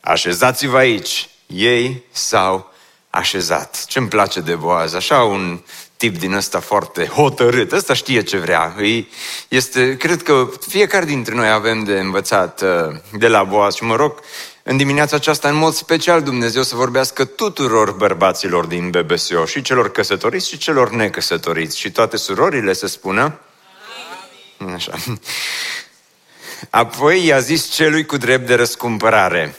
așezați-vă 0.00 0.76
aici. 0.76 1.28
Ei 1.46 2.02
s-au 2.12 2.72
așezat. 3.10 3.84
Ce-mi 3.84 4.08
place 4.08 4.40
de 4.40 4.54
Boaz? 4.54 4.94
Așa 4.94 5.22
un 5.22 5.60
tip 5.96 6.18
din 6.18 6.32
ăsta 6.32 6.60
foarte 6.60 7.06
hotărât. 7.06 7.72
Ăsta 7.72 7.94
știe 7.94 8.22
ce 8.22 8.36
vrea. 8.36 8.74
Este, 9.48 9.96
cred 9.96 10.22
că 10.22 10.48
fiecare 10.68 11.04
dintre 11.04 11.34
noi 11.34 11.50
avem 11.50 11.84
de 11.84 11.98
învățat 11.98 12.62
uh, 12.62 12.96
de 13.18 13.28
la 13.28 13.44
Boaz 13.44 13.74
și 13.74 13.84
mă 13.84 13.96
rog 13.96 14.20
în 14.68 14.76
dimineața 14.76 15.16
aceasta, 15.16 15.48
în 15.48 15.54
mod 15.54 15.74
special, 15.74 16.22
Dumnezeu 16.22 16.62
să 16.62 16.76
vorbească 16.76 17.24
tuturor 17.24 17.92
bărbaților 17.92 18.66
din 18.66 18.90
BBSO, 18.90 19.44
și 19.44 19.62
celor 19.62 19.90
căsătoriți 19.90 20.48
și 20.48 20.58
celor 20.58 20.90
necăsătoriți, 20.90 21.78
și 21.78 21.90
toate 21.90 22.16
surorile 22.16 22.72
să 22.72 22.86
spună. 22.86 23.40
Așa. 24.74 24.92
Apoi 26.70 27.24
i-a 27.24 27.38
zis 27.38 27.68
celui 27.68 28.06
cu 28.06 28.16
drept 28.16 28.46
de 28.46 28.54
răscumpărare. 28.54 29.56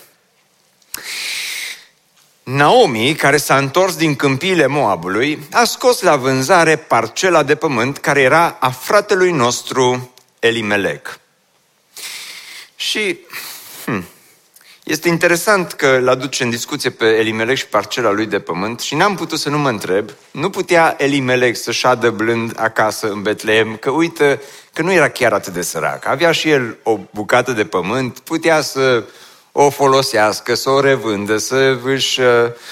Naomi, 2.43 3.15
care 3.15 3.37
s-a 3.37 3.57
întors 3.57 3.95
din 3.95 4.15
câmpiile 4.15 4.65
Moabului, 4.65 5.47
a 5.51 5.63
scos 5.63 6.01
la 6.01 6.15
vânzare 6.15 6.75
parcela 6.75 7.43
de 7.43 7.55
pământ 7.55 7.97
care 7.97 8.21
era 8.21 8.57
a 8.59 8.69
fratelui 8.69 9.31
nostru 9.31 10.13
Elimelec. 10.39 11.19
Și 12.75 13.19
hmm, 13.85 14.05
este 14.87 15.09
interesant 15.09 15.71
că 15.71 15.87
îl 15.87 16.09
aduce 16.09 16.43
în 16.43 16.49
discuție 16.49 16.89
pe 16.89 17.05
Elimelec 17.05 17.57
și 17.57 17.67
parcela 17.67 18.11
lui 18.11 18.25
de 18.25 18.39
pământ 18.39 18.79
și 18.79 18.95
n-am 18.95 19.15
putut 19.15 19.39
să 19.39 19.49
nu 19.49 19.57
mă 19.57 19.69
întreb, 19.69 20.09
nu 20.31 20.49
putea 20.49 20.95
Elimelec 20.97 21.55
să 21.55 21.71
șadă 21.71 22.09
blând 22.09 22.53
acasă 22.55 23.07
în 23.07 23.21
Betleem, 23.21 23.75
că 23.75 23.89
uite 23.89 24.41
că 24.73 24.81
nu 24.81 24.93
era 24.93 25.09
chiar 25.09 25.33
atât 25.33 25.53
de 25.53 25.61
sărac. 25.61 26.07
Avea 26.07 26.31
și 26.31 26.49
el 26.49 26.77
o 26.83 26.99
bucată 27.11 27.51
de 27.51 27.65
pământ, 27.65 28.19
putea 28.19 28.61
să 28.61 29.03
o 29.51 29.69
folosească, 29.69 30.53
să 30.55 30.69
o 30.69 30.79
revândă, 30.79 31.37
să 31.37 31.77
își 31.83 32.21
uh, 32.21 32.27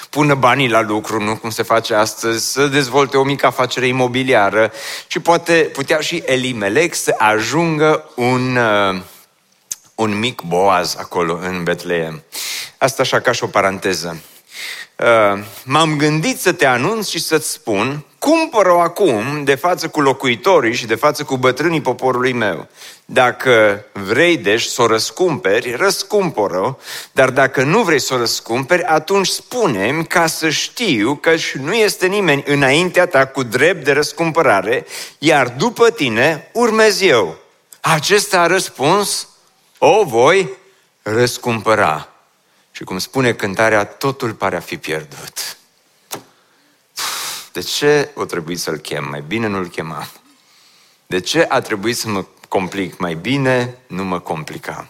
pună 0.10 0.34
banii 0.34 0.70
la 0.70 0.82
lucru, 0.82 1.24
nu 1.24 1.36
cum 1.36 1.50
se 1.50 1.64
face 1.64 1.94
astăzi, 1.94 2.52
să 2.52 2.68
dezvolte 2.68 3.18
o 3.18 3.24
mică 3.24 3.46
afacere 3.46 3.88
imobiliară 3.88 4.72
și 5.08 5.20
poate 5.20 5.70
putea 5.74 6.00
și 6.00 6.24
Elimelec 6.26 6.94
să 6.94 7.16
ajungă 7.18 8.10
un 8.16 8.56
uh, 8.56 9.02
un 9.96 10.20
mic 10.20 10.42
boaz 10.42 10.96
acolo 11.00 11.40
în 11.42 11.64
Betleem. 11.64 12.24
Asta 12.78 13.02
așa 13.02 13.20
ca 13.20 13.32
și 13.32 13.44
o 13.44 13.48
paranteză. 13.48 14.18
Uh, 14.96 15.44
m-am 15.64 15.98
gândit 15.98 16.40
să 16.40 16.52
te 16.52 16.66
anunț 16.66 17.08
și 17.08 17.20
să-ți 17.20 17.50
spun, 17.50 18.06
cumpără-o 18.20 18.80
acum 18.80 19.44
de 19.44 19.56
față 19.56 19.88
cu 19.88 20.02
locuitorii 20.02 20.74
și 20.74 20.86
de 20.86 20.96
față 20.96 21.24
cu 21.24 21.38
bătrânii 21.38 21.82
poporului 21.82 22.34
meu. 22.34 22.68
Dacă 23.06 23.86
vrei, 23.92 24.38
deci, 24.38 24.64
să 24.64 24.82
o 24.82 24.88
răscumperi, 24.88 25.76
răscumpără 25.76 26.78
dar 27.12 27.30
dacă 27.30 27.64
nu 27.64 27.84
vrei 27.84 28.00
să 28.00 28.14
o 28.14 28.18
răscumperi, 28.18 28.84
atunci 28.84 29.28
spune 29.28 30.04
ca 30.08 30.28
să 30.28 30.50
știu 30.50 31.16
că 31.16 31.36
și 31.36 31.58
nu 31.58 31.74
este 31.74 32.08
nimeni 32.08 32.44
înaintea 32.48 33.06
ta 33.06 33.26
cu 33.26 33.44
drept 33.44 33.84
de 33.84 33.92
răscumpărare, 33.92 34.86
iar 35.18 35.48
după 35.58 35.90
tine 35.90 36.50
urmez 36.54 37.02
eu. 37.02 37.38
Acesta 37.82 38.42
a 38.42 38.48
răspuns, 38.48 39.28
o 39.86 40.04
voi 40.04 40.50
răscumpăra. 41.02 42.10
Și 42.72 42.84
cum 42.84 42.98
spune 42.98 43.34
cântarea, 43.34 43.86
totul 43.86 44.34
pare 44.34 44.56
a 44.56 44.60
fi 44.60 44.78
pierdut. 44.78 45.58
De 47.52 47.62
ce 47.62 48.12
o 48.14 48.26
trebuie 48.26 48.58
să-l 48.58 48.78
chem? 48.78 49.08
Mai 49.10 49.22
bine 49.22 49.48
nu-l 49.48 49.68
chemam. 49.68 50.08
De 51.06 51.20
ce 51.20 51.46
a 51.50 51.62
trebuit 51.62 51.98
să 51.98 52.08
mă 52.08 52.26
complic? 52.48 52.98
Mai 52.98 53.14
bine 53.14 53.78
nu 53.88 54.04
mă 54.04 54.20
complicam. 54.20 54.88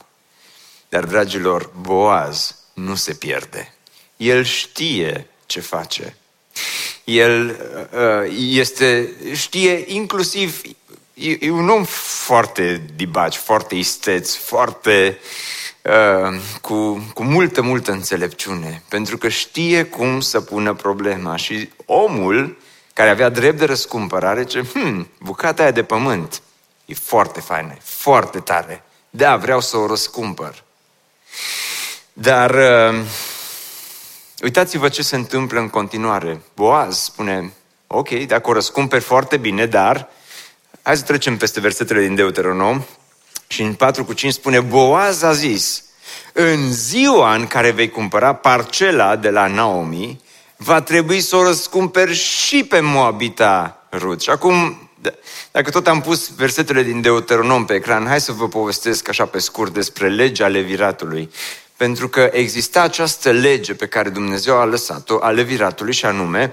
Dar, 0.90 1.04
dragilor, 1.04 1.72
Boaz 1.80 2.56
nu 2.74 2.96
se 2.96 3.14
pierde. 3.14 3.74
El 4.18 4.44
știe 4.44 5.28
ce 5.46 5.60
face. 5.60 6.18
El 7.04 7.60
uh, 7.94 8.36
este, 8.38 9.14
știe 9.34 9.84
inclusiv 9.88 10.62
e, 11.16 11.38
e 11.40 11.52
un 11.52 11.70
om 11.70 11.84
foarte 11.84 12.82
dibaci, 12.96 13.36
foarte 13.36 13.76
isteț, 13.76 14.34
foarte 14.34 15.20
uh, 15.82 16.40
cu, 16.62 17.08
cu 17.14 17.24
multă, 17.24 17.62
multă 17.62 17.92
înțelepciune, 17.92 18.84
pentru 18.90 19.18
că 19.18 19.28
știe 19.28 19.84
cum 19.84 20.20
să 20.20 20.42
pună 20.42 20.74
problema 20.74 21.36
și 21.36 21.70
omul 21.86 22.58
care 22.94 23.10
avea 23.10 23.30
drept 23.30 23.58
de 23.58 23.66
răscumpărare, 23.66 24.44
ce, 24.44 24.62
hmm, 24.62 25.10
bucata 25.20 25.62
aia 25.62 25.72
de 25.72 25.84
pământ 25.84 26.42
e 26.86 26.94
foarte 26.94 27.40
faină, 27.40 27.78
foarte 27.84 28.40
tare. 28.40 28.84
Da, 29.10 29.36
vreau 29.36 29.62
să 29.62 29.78
o 29.78 29.88
răscumpăr. 29.88 30.64
Dar 32.14 32.52
uh, 32.52 33.06
uitați-vă 34.44 34.90
ce 34.90 35.04
se 35.04 35.16
întâmplă 35.16 35.60
în 35.60 35.70
continuare. 35.70 36.42
Boaz 36.56 36.98
spune, 36.98 37.54
ok, 37.88 38.10
dacă 38.10 38.50
o 38.50 38.54
răscumperi 38.54 39.04
foarte 39.04 39.38
bine, 39.38 39.66
dar 39.66 40.10
Hai 40.86 40.98
să 40.98 41.04
trecem 41.04 41.38
peste 41.38 41.60
versetele 41.60 42.02
din 42.02 42.16
Deuteronom 42.16 42.86
și 43.48 43.62
în 43.62 43.74
4 43.74 44.06
cu 44.06 44.14
5 44.14 44.34
spune 44.34 44.60
Boaz 44.60 45.22
a 45.22 45.34
zis 45.34 45.84
în 46.34 46.74
ziua 46.74 47.36
în 47.36 47.48
care 47.48 47.72
vei 47.72 47.90
cumpăra 47.90 48.34
parcela 48.34 49.16
de 49.16 49.30
la 49.30 49.48
Naomi, 49.48 50.22
va 50.58 50.82
trebui 50.82 51.22
să 51.22 51.36
o 51.36 51.44
răscumperi 51.44 52.14
și 52.14 52.64
pe 52.64 52.80
Moabita 52.80 53.88
Rut. 53.92 54.22
Și 54.22 54.30
acum, 54.30 54.90
dacă 55.52 55.70
tot 55.70 55.88
am 55.88 56.02
pus 56.02 56.36
versetele 56.36 56.84
din 56.84 57.02
Deuteronom 57.02 57.66
pe 57.66 57.74
ecran, 57.74 58.08
hai 58.08 58.22
să 58.22 58.32
vă 58.32 58.48
povestesc 58.48 59.10
așa 59.10 59.26
pe 59.26 59.40
scurt 59.40 59.74
despre 59.74 60.10
legea 60.10 60.48
leviratului. 60.48 61.30
Pentru 61.78 62.10
că 62.10 62.30
exista 62.32 62.82
această 62.82 63.32
lege 63.32 63.74
pe 63.74 63.88
care 63.88 64.10
Dumnezeu 64.10 64.58
a 64.58 64.66
lăsat-o, 64.66 65.18
a 65.22 65.30
leviratului 65.30 65.94
și 65.94 66.06
anume, 66.06 66.52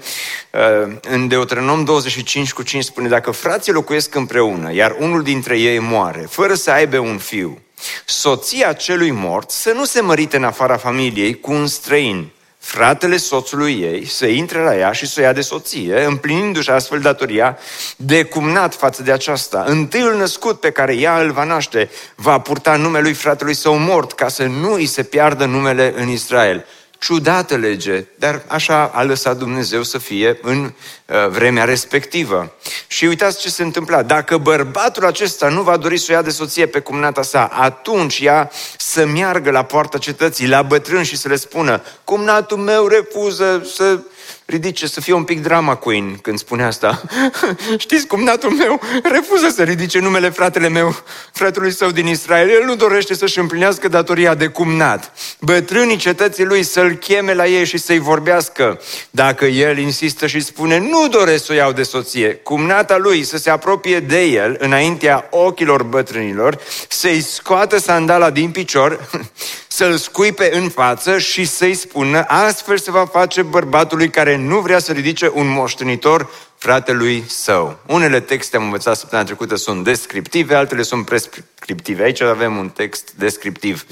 uh, 0.51 0.95
în 1.01 1.27
Deuteronom 1.27 1.83
25 1.83 2.53
cu 2.53 2.63
5 2.63 2.83
spune, 2.83 3.07
dacă 3.07 3.31
frații 3.31 3.71
locuiesc 3.71 4.15
împreună, 4.15 4.73
iar 4.73 4.95
unul 4.99 5.23
dintre 5.23 5.59
ei 5.59 5.79
moare, 5.79 6.25
fără 6.29 6.53
să 6.53 6.71
aibă 6.71 6.97
un 6.97 7.17
fiu, 7.17 7.61
soția 8.05 8.73
celui 8.73 9.11
mort 9.11 9.49
să 9.49 9.71
nu 9.71 9.85
se 9.85 10.01
mărite 10.01 10.37
în 10.37 10.43
afara 10.43 10.77
familiei 10.77 11.39
cu 11.39 11.51
un 11.51 11.67
străin, 11.67 12.31
fratele 12.63 13.17
soțului 13.17 13.73
ei 13.73 14.05
să 14.05 14.25
intre 14.25 14.59
la 14.59 14.77
ea 14.77 14.91
și 14.91 15.07
să 15.07 15.19
o 15.19 15.23
ia 15.23 15.33
de 15.33 15.41
soție, 15.41 16.03
împlinindu-și 16.03 16.69
astfel 16.69 16.99
datoria 16.99 17.57
de 17.95 18.23
cumnat 18.23 18.75
față 18.75 19.03
de 19.03 19.11
aceasta. 19.11 19.63
Întâiul 19.67 20.17
născut 20.17 20.59
pe 20.59 20.71
care 20.71 20.95
ea 20.95 21.19
îl 21.19 21.31
va 21.31 21.43
naște 21.43 21.89
va 22.15 22.39
purta 22.39 22.75
numele 22.75 23.03
lui 23.03 23.13
fratelui 23.13 23.53
său 23.53 23.77
mort, 23.77 24.11
ca 24.11 24.27
să 24.27 24.43
nu 24.43 24.73
îi 24.73 24.85
se 24.85 25.03
piardă 25.03 25.45
numele 25.45 25.93
în 25.95 26.09
Israel 26.09 26.65
ciudată 27.03 27.55
lege, 27.55 28.05
dar 28.15 28.41
așa 28.47 28.91
a 28.93 29.03
lăsat 29.03 29.37
Dumnezeu 29.37 29.83
să 29.83 29.97
fie 29.97 30.39
în 30.41 30.63
uh, 30.63 31.27
vremea 31.29 31.63
respectivă. 31.63 32.53
Și 32.87 33.05
uitați 33.05 33.39
ce 33.39 33.49
se 33.49 33.63
întâmpla. 33.63 34.03
Dacă 34.03 34.37
bărbatul 34.37 35.05
acesta 35.05 35.49
nu 35.49 35.61
va 35.61 35.77
dori 35.77 35.97
să 35.97 36.05
o 36.09 36.13
ia 36.13 36.21
de 36.21 36.29
soție 36.29 36.65
pe 36.65 36.79
cumnata 36.79 37.21
sa, 37.21 37.45
atunci 37.45 38.19
ea 38.19 38.51
să 38.77 39.05
meargă 39.05 39.51
la 39.51 39.63
poarta 39.63 39.97
cetății, 39.97 40.47
la 40.47 40.61
bătrân 40.61 41.03
și 41.03 41.17
să 41.17 41.27
le 41.27 41.35
spună, 41.35 41.81
cumnatul 42.03 42.57
meu 42.57 42.87
refuză 42.87 43.67
să 43.75 43.99
ridice, 44.45 44.87
să 44.87 45.01
fie 45.01 45.13
un 45.13 45.23
pic 45.23 45.41
drama 45.41 45.75
queen 45.75 46.17
când 46.21 46.37
spune 46.37 46.63
asta. 46.63 47.01
Știți 47.77 48.07
cum 48.07 48.23
natul 48.23 48.49
meu 48.49 48.81
refuză 49.03 49.49
să 49.49 49.63
ridice 49.63 49.99
numele 49.99 50.29
fratele 50.29 50.67
meu, 50.69 50.95
fratelui 51.31 51.71
său 51.71 51.91
din 51.91 52.07
Israel. 52.07 52.49
El 52.49 52.63
nu 52.65 52.75
dorește 52.75 53.15
să-și 53.15 53.39
împlinească 53.39 53.87
datoria 53.87 54.35
de 54.35 54.47
cumnat. 54.47 55.13
Bătrânii 55.39 55.97
cetății 55.97 56.45
lui 56.45 56.63
să-l 56.63 56.93
cheme 56.93 57.33
la 57.33 57.47
ei 57.47 57.65
și 57.65 57.77
să-i 57.77 57.99
vorbească. 57.99 58.81
Dacă 59.09 59.45
el 59.45 59.77
insistă 59.77 60.27
și 60.27 60.39
spune, 60.39 60.77
nu 60.79 61.07
doresc 61.07 61.45
să 61.45 61.51
o 61.51 61.55
iau 61.55 61.71
de 61.71 61.83
soție, 61.83 62.35
cumnata 62.35 62.97
lui 62.97 63.23
să 63.23 63.37
se 63.37 63.49
apropie 63.49 63.99
de 63.99 64.21
el 64.21 64.55
înaintea 64.59 65.27
ochilor 65.29 65.83
bătrânilor, 65.83 66.57
să-i 66.89 67.21
scoată 67.21 67.77
sandala 67.77 68.29
din 68.29 68.51
picior, 68.51 69.09
să-l 69.75 69.97
scuipe 69.97 70.55
în 70.55 70.69
față 70.69 71.17
și 71.17 71.45
să-i 71.45 71.73
spună, 71.73 72.23
astfel 72.27 72.77
se 72.77 72.91
va 72.91 73.05
face 73.05 73.41
bărbatului 73.41 74.09
care 74.09 74.35
nu 74.35 74.59
vrea 74.59 74.79
să 74.79 74.91
ridice 74.91 75.31
un 75.33 75.47
moștenitor 75.47 76.29
fratelui 76.57 77.23
său. 77.27 77.79
Unele 77.85 78.19
texte, 78.19 78.57
am 78.57 78.63
învățat 78.63 78.97
săptămâna 78.97 79.27
trecută, 79.27 79.55
sunt 79.55 79.83
descriptive, 79.83 80.55
altele 80.55 80.81
sunt 80.81 81.05
prescriptive. 81.05 82.03
Aici 82.03 82.21
avem 82.21 82.57
un 82.57 82.69
text 82.69 83.11
descriptiv. 83.15 83.85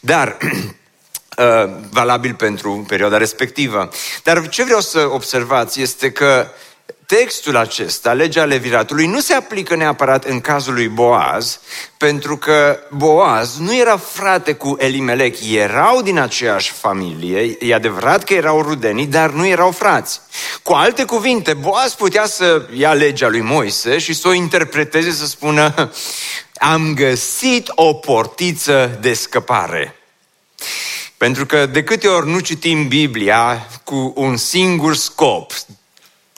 Dar 0.00 0.36
uh, 0.42 1.70
valabil 1.90 2.34
pentru 2.34 2.84
perioada 2.88 3.16
respectivă. 3.16 3.88
Dar 4.22 4.48
ce 4.48 4.64
vreau 4.64 4.80
să 4.80 5.08
observați 5.12 5.80
este 5.80 6.12
că 6.12 6.48
textul 7.16 7.56
acesta, 7.56 8.12
legea 8.12 8.44
leviratului, 8.44 9.06
nu 9.06 9.20
se 9.20 9.34
aplică 9.34 9.76
neapărat 9.76 10.24
în 10.24 10.40
cazul 10.40 10.74
lui 10.74 10.88
Boaz, 10.88 11.60
pentru 11.96 12.36
că 12.36 12.78
Boaz 12.90 13.58
nu 13.58 13.76
era 13.76 13.96
frate 13.96 14.52
cu 14.52 14.76
Elimelec, 14.78 15.36
erau 15.52 16.02
din 16.02 16.18
aceeași 16.18 16.72
familie, 16.72 17.56
e 17.60 17.74
adevărat 17.74 18.24
că 18.24 18.34
erau 18.34 18.62
rudenii, 18.62 19.06
dar 19.06 19.30
nu 19.30 19.46
erau 19.46 19.70
frați. 19.70 20.20
Cu 20.62 20.72
alte 20.72 21.04
cuvinte, 21.04 21.54
Boaz 21.54 21.94
putea 21.94 22.26
să 22.26 22.66
ia 22.74 22.92
legea 22.92 23.28
lui 23.28 23.40
Moise 23.40 23.98
și 23.98 24.14
să 24.14 24.28
o 24.28 24.32
interpreteze, 24.32 25.10
să 25.10 25.26
spună, 25.26 25.92
am 26.54 26.94
găsit 26.94 27.72
o 27.74 27.92
portiță 27.92 28.98
de 29.00 29.12
scăpare. 29.12 29.94
Pentru 31.16 31.46
că 31.46 31.66
de 31.66 31.82
câte 31.82 32.08
ori 32.08 32.28
nu 32.28 32.38
citim 32.38 32.88
Biblia 32.88 33.66
cu 33.84 34.12
un 34.16 34.36
singur 34.36 34.96
scop, 34.96 35.52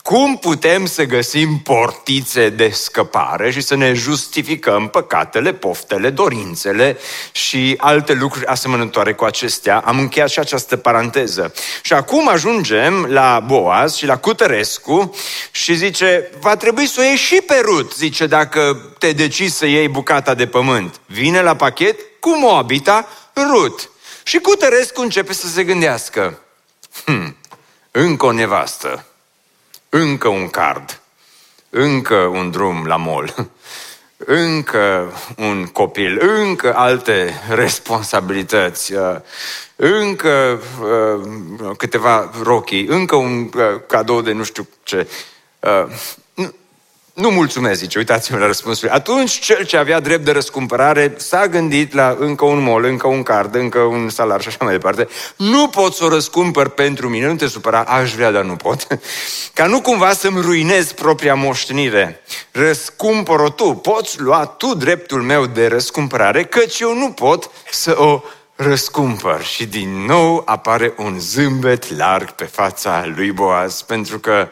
cum 0.03 0.39
putem 0.39 0.87
să 0.87 1.05
găsim 1.05 1.59
portițe 1.59 2.49
de 2.49 2.69
scăpare 2.69 3.51
și 3.51 3.61
să 3.61 3.75
ne 3.75 3.93
justificăm 3.93 4.89
păcatele, 4.89 5.53
poftele, 5.53 6.11
dorințele 6.11 6.99
și 7.33 7.75
alte 7.79 8.13
lucruri 8.13 8.47
asemănătoare 8.47 9.15
cu 9.15 9.25
acestea? 9.25 9.83
Am 9.85 9.99
încheiat 9.99 10.29
și 10.29 10.39
această 10.39 10.77
paranteză. 10.77 11.55
Și 11.83 11.93
acum 11.93 12.29
ajungem 12.29 13.05
la 13.05 13.41
Boaz 13.47 13.95
și 13.95 14.07
la 14.07 14.17
Cutărescu 14.17 15.15
și 15.51 15.75
zice, 15.75 16.31
va 16.41 16.57
trebui 16.57 16.87
să 16.87 17.01
o 17.01 17.03
iei 17.03 17.17
și 17.17 17.41
pe 17.47 17.61
Rut, 17.65 17.95
zice, 17.95 18.27
dacă 18.27 18.93
te 18.99 19.13
decizi 19.13 19.57
să 19.57 19.67
iei 19.67 19.89
bucata 19.89 20.35
de 20.35 20.47
pământ. 20.47 21.01
Vine 21.07 21.43
la 21.43 21.57
pachet 21.57 22.01
cum 22.21 22.45
o 22.45 22.51
abita 22.51 23.09
Rut. 23.35 23.91
Și 24.23 24.39
Cutărescu 24.39 25.01
începe 25.01 25.33
să 25.33 25.47
se 25.47 25.65
gândească, 25.65 26.39
hm, 27.05 27.37
încă 27.91 28.27
o 28.27 28.33
nevastă 28.33 29.07
încă 29.95 30.29
un 30.29 30.49
card, 30.49 31.01
încă 31.71 32.15
un 32.15 32.51
drum 32.51 32.87
la 32.87 32.97
mol, 32.97 33.35
încă 34.17 35.13
un 35.37 35.67
copil, 35.67 36.19
încă 36.21 36.75
alte 36.75 37.41
responsabilități, 37.49 38.95
uh, 38.95 39.17
încă 39.77 40.61
uh, 40.83 41.77
câteva 41.77 42.31
rochii, 42.43 42.87
încă 42.87 43.17
un 43.17 43.51
uh, 43.57 43.81
cadou 43.87 44.21
de 44.21 44.33
nu 44.33 44.43
știu 44.43 44.69
ce. 44.83 45.09
Nu 47.13 47.31
mulțumesc, 47.31 47.79
zice, 47.79 47.99
uitați-vă 47.99 48.39
la 48.39 48.47
răspunsul. 48.47 48.89
Atunci 48.89 49.39
cel 49.39 49.65
ce 49.65 49.77
avea 49.77 50.01
drept 50.01 50.25
de 50.25 50.31
răscumpărare 50.31 51.15
s-a 51.17 51.47
gândit 51.47 51.95
la 51.95 52.17
încă 52.19 52.45
un 52.45 52.63
mol, 52.63 52.85
încă 52.85 53.07
un 53.07 53.23
card, 53.23 53.55
încă 53.55 53.79
un 53.79 54.09
salar 54.09 54.41
și 54.41 54.49
așa 54.49 54.57
mai 54.61 54.73
departe. 54.73 55.09
Nu 55.37 55.69
pot 55.69 55.95
să 55.95 56.05
o 56.05 56.09
răscumpăr 56.09 56.69
pentru 56.69 57.09
mine, 57.09 57.27
nu 57.27 57.35
te 57.35 57.47
supăra, 57.47 57.81
aș 57.83 58.15
vrea, 58.15 58.31
dar 58.31 58.45
nu 58.45 58.57
pot. 58.57 58.87
Ca 59.55 59.67
nu 59.67 59.81
cumva 59.81 60.13
să-mi 60.13 60.41
ruinez 60.41 60.93
propria 60.93 61.35
moștenire. 61.35 62.23
Răscumpăr-o 62.51 63.49
tu, 63.49 63.75
poți 63.75 64.21
lua 64.21 64.47
tu 64.47 64.75
dreptul 64.75 65.23
meu 65.23 65.47
de 65.47 65.67
răscumpărare, 65.67 66.45
căci 66.45 66.81
eu 66.81 66.95
nu 66.95 67.11
pot 67.11 67.51
să 67.71 67.95
o 67.99 68.23
răscumpăr. 68.57 69.43
Și 69.43 69.67
din 69.67 70.05
nou 70.05 70.43
apare 70.45 70.95
un 70.97 71.19
zâmbet 71.19 71.97
larg 71.97 72.31
pe 72.31 72.45
fața 72.45 73.05
lui 73.15 73.33
Boaz, 73.33 73.83
pentru 73.83 74.19
că 74.19 74.49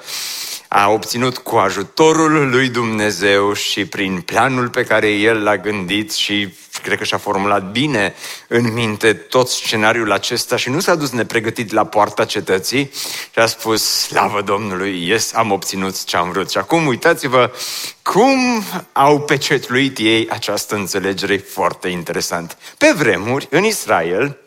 a 0.72 0.90
obținut 0.90 1.38
cu 1.38 1.56
ajutorul 1.56 2.50
lui 2.50 2.68
Dumnezeu 2.68 3.52
și 3.52 3.84
prin 3.84 4.20
planul 4.20 4.68
pe 4.68 4.84
care 4.84 5.08
el 5.08 5.42
l-a 5.42 5.56
gândit 5.56 6.12
și 6.12 6.54
cred 6.82 6.98
că 6.98 7.04
și-a 7.04 7.18
formulat 7.18 7.70
bine 7.70 8.14
în 8.48 8.72
minte 8.72 9.12
tot 9.12 9.48
scenariul 9.48 10.12
acesta 10.12 10.56
și 10.56 10.70
nu 10.70 10.80
s-a 10.80 10.94
dus 10.94 11.10
nepregătit 11.10 11.72
la 11.72 11.84
poarta 11.84 12.24
cetății 12.24 12.90
și 13.32 13.38
a 13.38 13.46
spus, 13.46 13.82
slavă 13.82 14.42
Domnului, 14.42 15.08
yes, 15.08 15.34
am 15.34 15.50
obținut 15.50 16.04
ce 16.04 16.16
am 16.16 16.30
vrut. 16.30 16.50
Și 16.50 16.58
acum 16.58 16.86
uitați-vă 16.86 17.50
cum 18.02 18.64
au 18.92 19.20
pecetluit 19.20 19.98
ei 19.98 20.28
această 20.28 20.74
înțelegere 20.74 21.36
foarte 21.36 21.88
interesant. 21.88 22.56
Pe 22.78 22.92
vremuri, 22.96 23.46
în 23.50 23.64
Israel, 23.64 24.38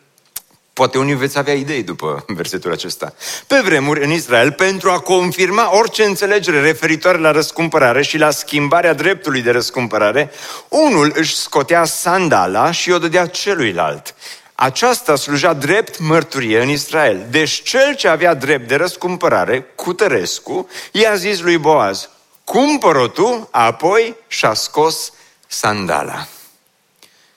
Poate 0.74 0.98
unii 0.98 1.14
veți 1.14 1.38
avea 1.38 1.54
idei 1.54 1.82
după 1.82 2.24
versetul 2.36 2.72
acesta. 2.72 3.14
Pe 3.46 3.60
vremuri, 3.64 4.04
în 4.04 4.10
Israel, 4.10 4.52
pentru 4.52 4.90
a 4.90 4.98
confirma 4.98 5.76
orice 5.76 6.04
înțelegere 6.04 6.60
referitoare 6.60 7.18
la 7.18 7.30
răscumpărare 7.30 8.02
și 8.02 8.18
la 8.18 8.30
schimbarea 8.30 8.92
dreptului 8.92 9.42
de 9.42 9.50
răscumpărare, 9.50 10.30
unul 10.68 11.12
își 11.14 11.36
scotea 11.36 11.84
sandala 11.84 12.70
și 12.70 12.90
o 12.90 12.98
dădea 12.98 13.26
celuilalt. 13.26 14.14
Aceasta 14.54 15.16
sluja 15.16 15.52
drept 15.52 15.98
mărturie 15.98 16.62
în 16.62 16.68
Israel. 16.68 17.26
Deci 17.30 17.62
cel 17.62 17.94
ce 17.94 18.08
avea 18.08 18.34
drept 18.34 18.68
de 18.68 18.74
răscumpărare, 18.74 19.66
Cutărescu, 19.74 20.68
i-a 20.92 21.14
zis 21.14 21.40
lui 21.40 21.58
Boaz, 21.58 22.08
cumpără 22.44 23.08
tu, 23.08 23.48
apoi 23.50 24.16
și-a 24.26 24.54
scos 24.54 25.12
sandala. 25.46 26.26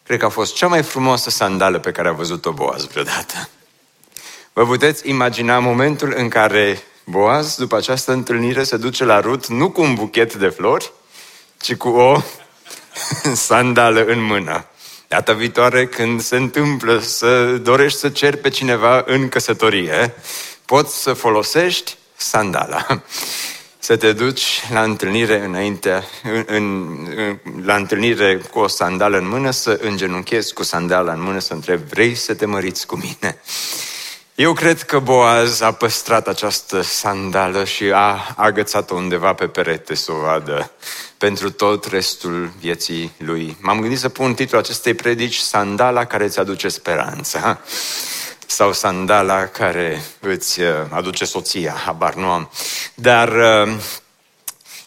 Cred 0.07 0.19
că 0.19 0.25
a 0.25 0.29
fost 0.29 0.55
cea 0.55 0.67
mai 0.67 0.83
frumoasă 0.83 1.29
sandală 1.29 1.79
pe 1.79 1.91
care 1.91 2.07
a 2.07 2.11
văzut-o 2.11 2.51
Boaz 2.51 2.85
vreodată. 2.85 3.49
Vă 4.53 4.65
puteți 4.65 5.09
imagina 5.09 5.59
momentul 5.59 6.13
în 6.15 6.29
care 6.29 6.83
Boaz, 7.03 7.55
după 7.55 7.75
această 7.75 8.11
întâlnire, 8.11 8.63
se 8.63 8.77
duce 8.77 9.03
la 9.03 9.19
Rut 9.19 9.47
nu 9.47 9.69
cu 9.69 9.81
un 9.81 9.93
buchet 9.93 10.35
de 10.35 10.47
flori, 10.47 10.91
ci 11.61 11.75
cu 11.75 11.89
o 11.89 12.21
sandală 13.47 14.03
în 14.05 14.23
mână. 14.23 14.65
Data 15.07 15.33
viitoare, 15.33 15.87
când 15.87 16.21
se 16.21 16.35
întâmplă 16.35 16.99
să 16.99 17.57
dorești 17.57 17.99
să 17.99 18.09
ceri 18.09 18.37
pe 18.37 18.49
cineva 18.49 19.03
în 19.05 19.29
căsătorie, 19.29 20.13
poți 20.65 21.01
să 21.01 21.13
folosești 21.13 21.97
sandala 22.15 23.01
să 23.87 23.95
te 23.95 24.13
duci 24.13 24.63
la 24.71 24.83
întâlnire 24.83 25.43
înainte, 25.43 26.07
în, 26.23 26.43
în, 26.47 26.97
la 27.65 27.75
întâlnire 27.75 28.37
cu 28.51 28.59
o 28.59 28.67
sandală 28.67 29.17
în 29.17 29.27
mână, 29.27 29.51
să 29.51 29.79
îngenunchezi 29.81 30.53
cu 30.53 30.63
sandala 30.63 31.13
în 31.13 31.21
mână, 31.21 31.39
să 31.39 31.53
întrebi, 31.53 31.89
vrei 31.89 32.15
să 32.15 32.33
te 32.33 32.45
măriți 32.45 32.87
cu 32.87 32.95
mine? 32.95 33.41
Eu 34.35 34.53
cred 34.53 34.81
că 34.81 34.99
Boaz 34.99 35.61
a 35.61 35.71
păstrat 35.71 36.27
această 36.27 36.81
sandală 36.81 37.65
și 37.65 37.91
a 37.93 38.33
agățat-o 38.35 38.95
undeva 38.95 39.33
pe 39.33 39.47
perete 39.47 39.95
să 39.95 40.11
o 40.11 40.15
vadă 40.15 40.71
pentru 41.17 41.51
tot 41.51 41.85
restul 41.85 42.51
vieții 42.59 43.11
lui. 43.17 43.57
M-am 43.61 43.79
gândit 43.79 43.99
să 43.99 44.09
pun 44.09 44.33
titlul 44.33 44.61
acestei 44.61 44.93
predici, 44.93 45.37
Sandala 45.37 46.05
care 46.05 46.23
îți 46.23 46.39
aduce 46.39 46.67
speranța 46.67 47.59
sau 48.47 48.73
sandala 48.73 49.45
care 49.45 50.01
îți 50.19 50.61
uh, 50.61 50.67
aduce 50.89 51.25
soția, 51.25 51.73
habar 51.85 52.13
nu 52.13 52.29
am. 52.29 52.49
Dar 52.93 53.29
uh, 53.29 53.75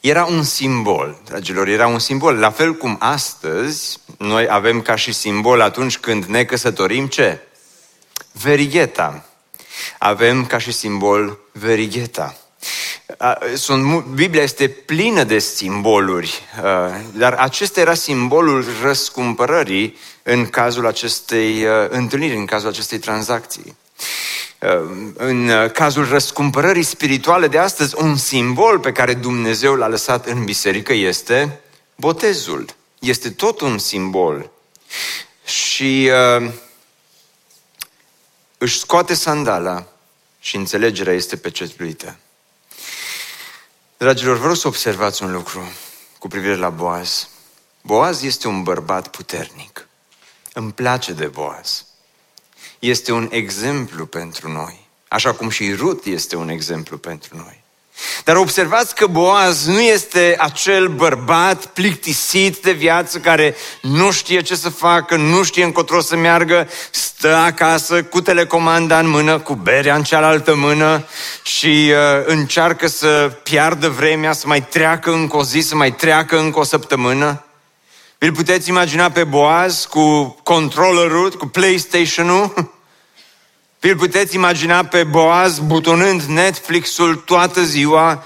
era 0.01 0.25
un 0.25 0.43
simbol, 0.43 1.21
dragilor, 1.25 1.69
era 1.69 1.87
un 1.87 1.99
simbol. 1.99 2.35
La 2.35 2.51
fel 2.51 2.75
cum 2.75 2.97
astăzi 3.01 3.99
noi 4.19 4.49
avem 4.49 4.81
ca 4.81 4.97
și 4.97 5.13
simbol 5.13 5.61
atunci 5.61 5.99
când 5.99 6.25
ne 6.25 6.45
căsătorim 6.45 7.07
ce? 7.07 7.39
Verigheta. 8.33 9.25
avem 9.99 10.47
ca 10.47 10.59
și 10.59 10.73
simbol 10.73 11.39
verigheta. 11.53 12.37
Sunt, 13.55 14.05
Biblia 14.05 14.43
este 14.43 14.69
plină 14.69 15.25
de 15.25 15.39
simboluri, 15.39 16.43
dar 17.13 17.33
acesta 17.33 17.81
era 17.81 17.95
simbolul 17.95 18.65
răscumpărării 18.83 19.97
în 20.23 20.47
cazul 20.47 20.87
acestei 20.87 21.67
întâlniri, 21.89 22.37
în 22.37 22.47
cazul 22.47 22.69
acestei 22.69 22.99
tranzacții. 22.99 23.77
În 25.15 25.51
cazul 25.73 26.09
răscumpărării 26.09 26.83
spirituale 26.83 27.49
de 27.49 27.59
astăzi, 27.59 27.95
un 27.99 28.17
simbol 28.17 28.79
pe 28.79 28.93
care 28.93 29.15
Dumnezeu 29.15 29.75
l-a 29.75 29.89
lăsat 29.89 30.27
în 30.27 30.45
biserică 30.45 30.93
este 30.93 31.61
botezul. 31.97 32.65
Este 32.99 33.31
tot 33.31 33.61
un 33.61 33.79
simbol. 33.79 34.51
Și 35.45 36.11
uh, 36.41 36.51
își 38.59 38.79
scoate 38.79 39.15
sandala 39.15 39.87
și 40.41 40.57
înțelegerea 40.57 41.13
este 41.13 41.37
pecetluită. 41.37 42.17
Dragilor, 44.01 44.37
vreau 44.37 44.55
să 44.55 44.67
observați 44.67 45.23
un 45.23 45.33
lucru 45.33 45.63
cu 46.19 46.29
privire 46.29 46.57
la 46.57 46.71
Boaz. 46.71 47.29
Boaz 47.83 48.23
este 48.23 48.49
un 48.49 48.63
bărbat 48.63 49.09
puternic. 49.09 49.89
Îmi 50.53 50.73
place 50.73 51.13
de 51.13 51.27
Boaz. 51.27 51.85
Este 52.79 53.13
un 53.13 53.29
exemplu 53.31 54.07
pentru 54.07 54.49
noi. 54.49 54.89
Așa 55.09 55.35
cum 55.35 55.49
și 55.49 55.75
Rut 55.75 56.05
este 56.05 56.37
un 56.37 56.49
exemplu 56.49 56.99
pentru 56.99 57.37
noi. 57.37 57.60
Dar 58.25 58.37
observați 58.37 58.95
că 58.95 59.07
Boaz 59.07 59.67
nu 59.67 59.81
este 59.81 60.37
acel 60.39 60.89
bărbat 60.89 61.67
plictisit 61.67 62.57
de 62.57 62.73
viață 62.73 63.19
care 63.19 63.57
nu 63.83 64.11
știe 64.11 64.41
ce 64.41 64.55
să 64.55 64.69
facă, 64.69 65.17
nu 65.17 65.43
știe 65.43 65.65
încotro 65.65 66.01
să 66.01 66.17
meargă, 66.17 66.69
stă 66.91 67.35
acasă 67.35 68.03
cu 68.03 68.21
telecomanda 68.21 68.99
în 68.99 69.09
mână, 69.09 69.39
cu 69.39 69.55
berea 69.55 69.95
în 69.95 70.03
cealaltă 70.03 70.55
mână 70.55 71.05
și 71.43 71.93
uh, 71.93 72.25
încearcă 72.25 72.87
să 72.87 73.39
piardă 73.43 73.89
vremea, 73.89 74.33
să 74.33 74.47
mai 74.47 74.67
treacă 74.67 75.13
încă 75.13 75.37
o 75.37 75.43
zi, 75.43 75.61
să 75.61 75.75
mai 75.75 75.93
treacă 75.93 76.39
încă 76.39 76.59
o 76.59 76.65
săptămână. 76.65 77.45
Îl 78.19 78.33
puteți 78.33 78.69
imagina 78.69 79.11
pe 79.11 79.25
Boaz 79.25 79.85
cu 79.85 80.37
controllerul, 80.43 81.31
cu 81.31 81.47
PlayStation-ul? 81.47 82.53
Vi-l 83.81 83.97
puteți 83.97 84.35
imagina 84.35 84.85
pe 84.85 85.05
Boaz 85.05 85.59
butonând 85.59 86.23
Netflix-ul 86.23 87.17
toată 87.17 87.65
ziua? 87.65 88.25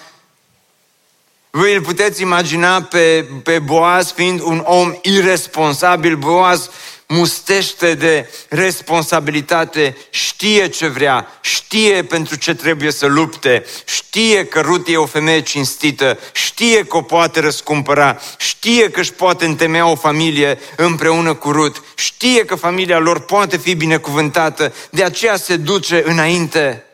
Vi-l 1.50 1.80
puteți 1.82 2.22
imagina 2.22 2.82
pe, 2.82 3.28
pe 3.42 3.58
Boaz 3.58 4.12
fiind 4.12 4.40
un 4.40 4.62
om 4.64 4.98
irresponsabil, 5.02 6.16
Boaz 6.16 6.70
mustește 7.08 7.94
de 7.94 8.30
responsabilitate, 8.48 9.96
știe 10.10 10.68
ce 10.68 10.86
vrea, 10.86 11.38
știe 11.40 12.04
pentru 12.04 12.36
ce 12.36 12.54
trebuie 12.54 12.90
să 12.90 13.06
lupte, 13.06 13.64
știe 13.84 14.46
că 14.46 14.60
Rut 14.60 14.88
e 14.88 14.96
o 14.96 15.06
femeie 15.06 15.42
cinstită, 15.42 16.18
știe 16.32 16.84
că 16.84 16.96
o 16.96 17.02
poate 17.02 17.40
răscumpăra, 17.40 18.20
știe 18.36 18.90
că 18.90 19.00
își 19.00 19.12
poate 19.12 19.44
întemeia 19.44 19.86
o 19.86 19.94
familie 19.94 20.58
împreună 20.76 21.34
cu 21.34 21.50
Rut, 21.50 21.82
știe 21.94 22.44
că 22.44 22.54
familia 22.54 22.98
lor 22.98 23.20
poate 23.20 23.56
fi 23.56 23.74
binecuvântată, 23.74 24.72
de 24.90 25.04
aceea 25.04 25.36
se 25.36 25.56
duce 25.56 26.02
înainte. 26.06 26.84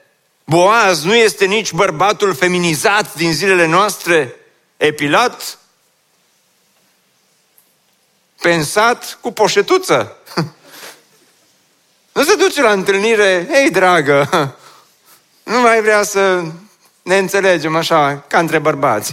Boaz 0.45 1.05
nu 1.05 1.15
este 1.15 1.45
nici 1.45 1.73
bărbatul 1.73 2.35
feminizat 2.35 3.15
din 3.15 3.33
zilele 3.33 3.67
noastre, 3.67 4.35
epilat, 4.77 5.60
pensat 8.41 9.19
cu 9.21 9.33
poșetuță. 9.33 10.17
Nu 12.13 12.23
se 12.23 12.35
duce 12.35 12.63
la 12.63 12.73
întâlnire, 12.73 13.49
hei 13.53 13.71
dragă, 13.71 14.29
nu 15.43 15.61
mai 15.61 15.81
vrea 15.81 16.03
să 16.03 16.43
ne 17.03 17.19
înțelegem 17.19 17.77
așa, 17.77 18.25
ca 18.27 18.39
între 18.39 18.59
bărbați. 18.59 19.13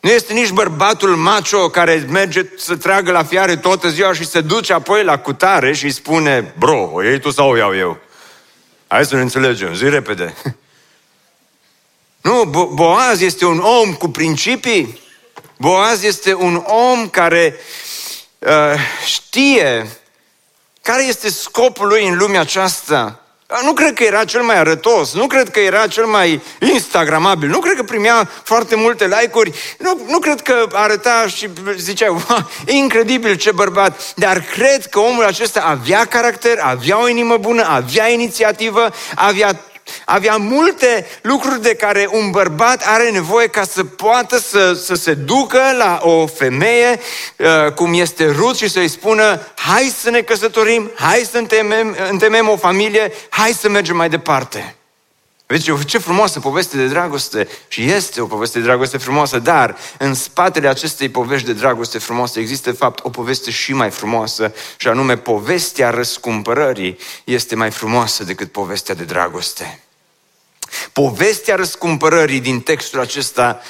Nu 0.00 0.10
este 0.10 0.32
nici 0.32 0.50
bărbatul 0.50 1.16
macho 1.16 1.68
care 1.68 2.04
merge 2.08 2.42
să 2.56 2.76
tragă 2.76 3.10
la 3.12 3.24
fiare 3.24 3.56
toată 3.56 3.88
ziua 3.88 4.12
și 4.12 4.26
se 4.26 4.40
duce 4.40 4.72
apoi 4.72 5.04
la 5.04 5.18
cutare 5.18 5.72
și 5.72 5.84
îi 5.84 5.90
spune, 5.90 6.54
bro, 6.58 6.90
o 6.92 7.02
iei 7.02 7.20
tu 7.20 7.30
sau 7.30 7.50
o 7.50 7.56
iau 7.56 7.76
eu? 7.76 7.98
Hai 8.86 9.04
să 9.04 9.14
ne 9.14 9.20
înțelegem, 9.20 9.74
zi 9.74 9.88
repede. 9.88 10.34
Nu, 12.20 12.44
Bo- 12.44 12.74
Boaz 12.74 13.20
este 13.20 13.44
un 13.44 13.58
om 13.58 13.94
cu 13.94 14.08
principii, 14.08 15.00
Boaz 15.60 16.02
este 16.02 16.34
un 16.34 16.62
om 16.66 17.08
care 17.08 17.56
uh, 18.38 18.50
știe 19.04 19.86
care 20.82 21.04
este 21.04 21.30
scopul 21.30 21.86
lui 21.86 22.06
în 22.06 22.16
lumea 22.16 22.40
aceasta. 22.40 23.20
Nu 23.64 23.72
cred 23.72 23.94
că 23.94 24.02
era 24.02 24.24
cel 24.24 24.42
mai 24.42 24.56
arătos, 24.56 25.12
nu 25.12 25.26
cred 25.26 25.50
că 25.50 25.60
era 25.60 25.86
cel 25.86 26.04
mai 26.04 26.42
instagramabil, 26.74 27.48
nu 27.48 27.58
cred 27.58 27.76
că 27.76 27.82
primea 27.82 28.30
foarte 28.42 28.76
multe 28.76 29.06
like-uri, 29.06 29.52
nu, 29.78 30.00
nu 30.06 30.18
cred 30.18 30.40
că 30.40 30.66
arăta 30.72 31.26
și 31.26 31.48
zicea, 31.76 32.16
e 32.66 32.72
incredibil 32.72 33.34
ce 33.34 33.52
bărbat, 33.52 34.14
dar 34.14 34.40
cred 34.40 34.86
că 34.86 34.98
omul 34.98 35.24
acesta 35.24 35.60
avea 35.60 36.04
caracter, 36.04 36.58
avea 36.58 37.02
o 37.02 37.08
inimă 37.08 37.36
bună, 37.36 37.64
avea 37.68 38.08
inițiativă, 38.08 38.92
avea 39.14 39.69
avea 40.04 40.36
multe 40.36 41.06
lucruri 41.22 41.62
de 41.62 41.74
care 41.74 42.08
un 42.10 42.30
bărbat 42.30 42.82
are 42.86 43.10
nevoie 43.10 43.46
ca 43.46 43.64
să 43.64 43.84
poată 43.84 44.38
să, 44.38 44.72
să 44.72 44.94
se 44.94 45.14
ducă 45.14 45.60
la 45.78 46.00
o 46.02 46.26
femeie, 46.26 47.00
uh, 47.36 47.72
cum 47.72 47.94
este 47.94 48.30
Ruth, 48.30 48.56
și 48.56 48.68
să-i 48.68 48.88
spună, 48.88 49.40
hai 49.54 49.94
să 50.02 50.10
ne 50.10 50.20
căsătorim, 50.20 50.90
hai 50.94 51.28
să 51.30 51.38
întemem, 51.38 51.96
întemem 52.10 52.48
o 52.48 52.56
familie, 52.56 53.12
hai 53.28 53.52
să 53.52 53.68
mergem 53.68 53.96
mai 53.96 54.08
departe. 54.08 54.74
Vedeți, 55.50 55.84
ce 55.84 55.98
frumoasă 55.98 56.40
poveste 56.40 56.76
de 56.76 56.86
dragoste 56.86 57.48
și 57.68 57.90
este 57.90 58.20
o 58.20 58.26
poveste 58.26 58.58
de 58.58 58.64
dragoste 58.64 58.98
frumoasă, 58.98 59.38
dar 59.38 59.76
în 59.98 60.14
spatele 60.14 60.68
acestei 60.68 61.08
povești 61.08 61.46
de 61.46 61.52
dragoste 61.52 61.98
frumoasă 61.98 62.38
există, 62.38 62.70
de 62.70 62.76
fapt, 62.76 63.04
o 63.04 63.10
poveste 63.10 63.50
și 63.50 63.72
mai 63.72 63.90
frumoasă 63.90 64.54
și 64.76 64.88
anume 64.88 65.16
povestea 65.16 65.90
răscumpărării 65.90 66.98
este 67.24 67.54
mai 67.54 67.70
frumoasă 67.70 68.24
decât 68.24 68.52
povestea 68.52 68.94
de 68.94 69.04
dragoste. 69.04 69.80
Povestea 70.92 71.54
răscumpărării 71.56 72.40
din 72.40 72.60
textul 72.60 73.00
acesta 73.00 73.60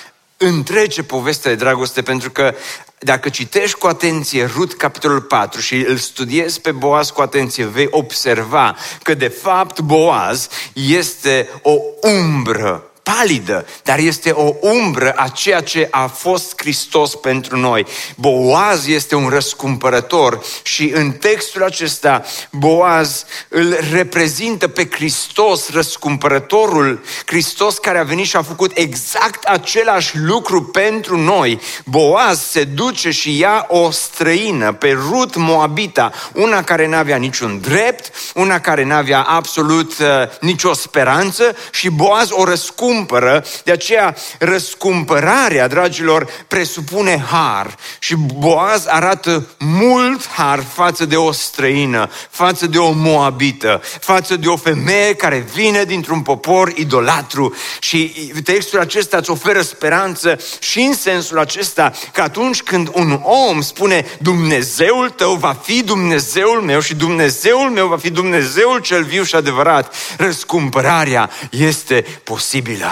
întrece 0.42 1.02
povestea 1.02 1.50
de 1.50 1.56
dragoste 1.56 2.02
pentru 2.02 2.30
că 2.30 2.54
dacă 2.98 3.28
citești 3.28 3.78
cu 3.78 3.86
atenție 3.86 4.50
Rut 4.54 4.74
capitolul 4.74 5.20
4 5.20 5.60
și 5.60 5.74
îl 5.74 5.96
studiezi 5.96 6.60
pe 6.60 6.72
Boaz 6.72 7.10
cu 7.10 7.20
atenție, 7.20 7.64
vei 7.64 7.88
observa 7.90 8.76
că 9.02 9.14
de 9.14 9.28
fapt 9.28 9.80
Boaz 9.80 10.48
este 10.72 11.48
o 11.62 11.76
umbră 12.02 12.89
palidă, 13.14 13.66
dar 13.82 13.98
este 13.98 14.30
o 14.30 14.52
umbră 14.60 15.12
a 15.16 15.28
ceea 15.28 15.60
ce 15.60 15.88
a 15.90 16.06
fost 16.06 16.52
Hristos 16.56 17.14
pentru 17.14 17.56
noi. 17.56 17.86
Boaz 18.16 18.86
este 18.86 19.14
un 19.14 19.28
răscumpărător 19.28 20.44
și 20.62 20.90
în 20.94 21.10
textul 21.10 21.64
acesta 21.64 22.22
Boaz 22.50 23.24
îl 23.48 23.76
reprezintă 23.92 24.68
pe 24.68 24.88
Hristos, 24.90 25.70
răscumpărătorul, 25.70 27.02
Hristos 27.26 27.78
care 27.78 27.98
a 27.98 28.02
venit 28.02 28.26
și 28.26 28.36
a 28.36 28.42
făcut 28.42 28.70
exact 28.74 29.44
același 29.44 30.18
lucru 30.18 30.62
pentru 30.62 31.18
noi. 31.18 31.60
Boaz 31.84 32.40
se 32.40 32.64
duce 32.64 33.10
și 33.10 33.38
ia 33.38 33.66
o 33.68 33.90
străină 33.90 34.72
pe 34.72 34.98
Rut 35.10 35.36
Moabita, 35.36 36.12
una 36.32 36.62
care 36.62 36.86
n-avea 36.86 37.16
niciun 37.16 37.60
drept, 37.60 38.12
una 38.34 38.60
care 38.60 38.84
n-avea 38.84 39.22
absolut 39.22 39.92
uh, 39.98 40.06
nicio 40.40 40.72
speranță 40.72 41.56
și 41.70 41.88
Boaz 41.88 42.28
o 42.30 42.44
răscumpără 42.44 42.98
răscumpără, 43.00 43.44
de 43.64 43.72
aceea 43.72 44.16
răscumpărarea, 44.38 45.68
dragilor, 45.68 46.30
presupune 46.48 47.24
har. 47.30 47.74
Și 47.98 48.14
Boaz 48.14 48.86
arată 48.86 49.46
mult 49.58 50.28
har 50.28 50.64
față 50.74 51.04
de 51.04 51.16
o 51.16 51.32
străină, 51.32 52.10
față 52.30 52.66
de 52.66 52.78
o 52.78 52.90
moabită, 52.90 53.82
față 54.00 54.36
de 54.36 54.48
o 54.48 54.56
femeie 54.56 55.14
care 55.14 55.46
vine 55.54 55.84
dintr-un 55.84 56.20
popor 56.20 56.72
idolatru. 56.74 57.54
Și 57.80 58.32
textul 58.44 58.78
acesta 58.78 59.16
îți 59.16 59.30
oferă 59.30 59.62
speranță 59.62 60.38
și 60.58 60.80
în 60.80 60.94
sensul 60.94 61.38
acesta 61.38 61.92
că 62.12 62.22
atunci 62.22 62.62
când 62.62 62.90
un 62.92 63.20
om 63.22 63.60
spune 63.60 64.06
Dumnezeul 64.18 65.10
tău 65.10 65.34
va 65.34 65.56
fi 65.62 65.82
Dumnezeul 65.82 66.60
meu 66.60 66.80
și 66.80 66.94
Dumnezeul 66.94 67.70
meu 67.70 67.86
va 67.86 67.96
fi 67.96 68.10
Dumnezeul 68.10 68.78
cel 68.78 69.04
viu 69.04 69.22
și 69.22 69.34
adevărat, 69.34 69.94
răscumpărarea 70.16 71.30
este 71.50 72.04
posibilă. 72.24 72.89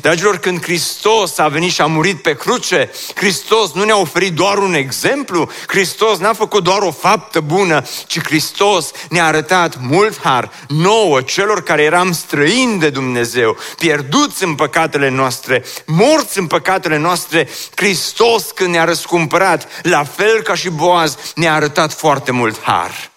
Dragilor, 0.00 0.36
când 0.36 0.62
Hristos 0.62 1.38
a 1.38 1.48
venit 1.48 1.72
și 1.72 1.80
a 1.80 1.86
murit 1.86 2.22
pe 2.22 2.36
cruce, 2.36 2.90
Hristos 3.14 3.72
nu 3.72 3.84
ne-a 3.84 3.96
oferit 3.96 4.32
doar 4.32 4.58
un 4.58 4.74
exemplu, 4.74 5.50
Hristos 5.66 6.18
n-a 6.18 6.32
făcut 6.32 6.64
doar 6.64 6.82
o 6.82 6.90
faptă 6.90 7.40
bună, 7.40 7.84
ci 8.06 8.22
Hristos 8.22 8.90
ne-a 9.08 9.26
arătat 9.26 9.76
mult 9.80 10.20
har 10.22 10.50
nouă, 10.68 11.20
celor 11.20 11.62
care 11.62 11.82
eram 11.82 12.12
străini 12.12 12.78
de 12.78 12.90
Dumnezeu, 12.90 13.56
pierduți 13.78 14.44
în 14.44 14.54
păcatele 14.54 15.08
noastre, 15.08 15.64
morți 15.86 16.38
în 16.38 16.46
păcatele 16.46 16.98
noastre, 16.98 17.48
Hristos 17.74 18.44
când 18.54 18.70
ne-a 18.70 18.84
răscumpărat, 18.84 19.68
la 19.82 20.04
fel 20.04 20.42
ca 20.42 20.54
și 20.54 20.68
Boaz, 20.68 21.16
ne-a 21.34 21.54
arătat 21.54 21.92
foarte 21.92 22.32
mult 22.32 22.62
har. 22.62 23.10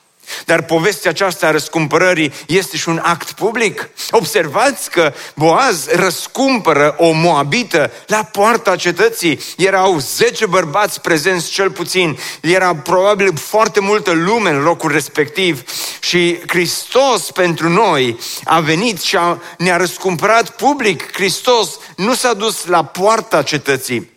Dar 0.46 0.62
povestea 0.62 1.10
aceasta 1.10 1.48
a 1.48 1.52
răscumpărării 1.52 2.34
este 2.48 2.78
și 2.78 2.90
un 2.90 3.02
act 3.04 3.32
public. 3.32 3.90
Observați 4.12 4.90
că 4.90 5.14
Boaz 5.36 5.88
răscumpără 5.88 6.96
o 6.98 7.12
moabită 7.12 7.92
la 8.08 8.24
poarta 8.24 8.76
cetății. 8.76 9.40
Erau 9.58 10.00
10 10.00 10.46
bărbați 10.46 11.02
prezenți 11.02 11.50
cel 11.50 11.72
puțin. 11.72 12.18
Era 12.42 12.76
probabil 12.76 13.38
foarte 13.38 13.80
multă 13.80 14.12
lume 14.12 14.50
în 14.50 14.62
locul 14.62 14.92
respectiv. 14.92 15.64
Și 16.00 16.40
Hristos 16.48 17.32
pentru 17.32 17.70
noi 17.70 18.20
a 18.44 18.60
venit 18.60 19.02
și 19.02 19.16
a, 19.16 19.42
ne-a 19.58 19.78
răscumpărat 19.78 20.50
public. 20.50 21.14
Hristos 21.14 21.70
nu 21.96 22.14
s-a 22.14 22.34
dus 22.34 22.66
la 22.66 22.84
poarta 22.84 23.44
cetății, 23.44 24.10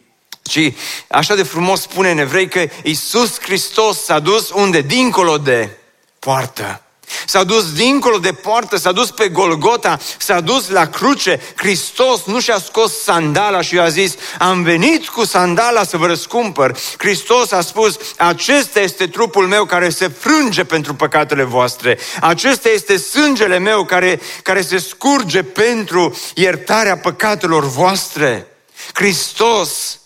ci 0.42 0.72
așa 1.08 1.34
de 1.34 1.42
frumos 1.42 1.80
spune 1.80 2.10
în 2.10 2.18
evrei 2.18 2.48
că 2.48 2.64
Iisus 2.82 3.40
Hristos 3.40 4.04
s-a 4.04 4.18
dus 4.18 4.50
unde? 4.50 4.80
Dincolo 4.80 5.38
de 5.38 5.76
poartă. 6.24 6.82
S-a 7.26 7.44
dus 7.44 7.72
dincolo 7.72 8.18
de 8.18 8.32
poartă, 8.32 8.76
s-a 8.76 8.92
dus 8.92 9.10
pe 9.10 9.28
Golgota, 9.28 9.98
s-a 10.18 10.40
dus 10.40 10.68
la 10.68 10.86
cruce. 10.86 11.40
Hristos 11.56 12.24
nu 12.24 12.40
și-a 12.40 12.58
scos 12.58 13.02
sandala 13.02 13.60
și 13.60 13.78
a 13.78 13.88
zis, 13.88 14.14
am 14.38 14.62
venit 14.62 15.08
cu 15.08 15.24
sandala 15.24 15.84
să 15.84 15.96
vă 15.96 16.06
răscumpăr. 16.06 16.78
Hristos 16.98 17.52
a 17.52 17.60
spus, 17.60 17.98
acesta 18.16 18.80
este 18.80 19.06
trupul 19.06 19.46
meu 19.46 19.64
care 19.64 19.90
se 19.90 20.08
frânge 20.08 20.64
pentru 20.64 20.94
păcatele 20.94 21.42
voastre. 21.42 21.98
Acesta 22.20 22.68
este 22.68 22.96
sângele 22.96 23.58
meu 23.58 23.84
care, 23.84 24.20
care 24.42 24.62
se 24.62 24.78
scurge 24.78 25.42
pentru 25.42 26.16
iertarea 26.34 26.98
păcatelor 26.98 27.64
voastre. 27.64 28.46
Hristos 28.92 29.98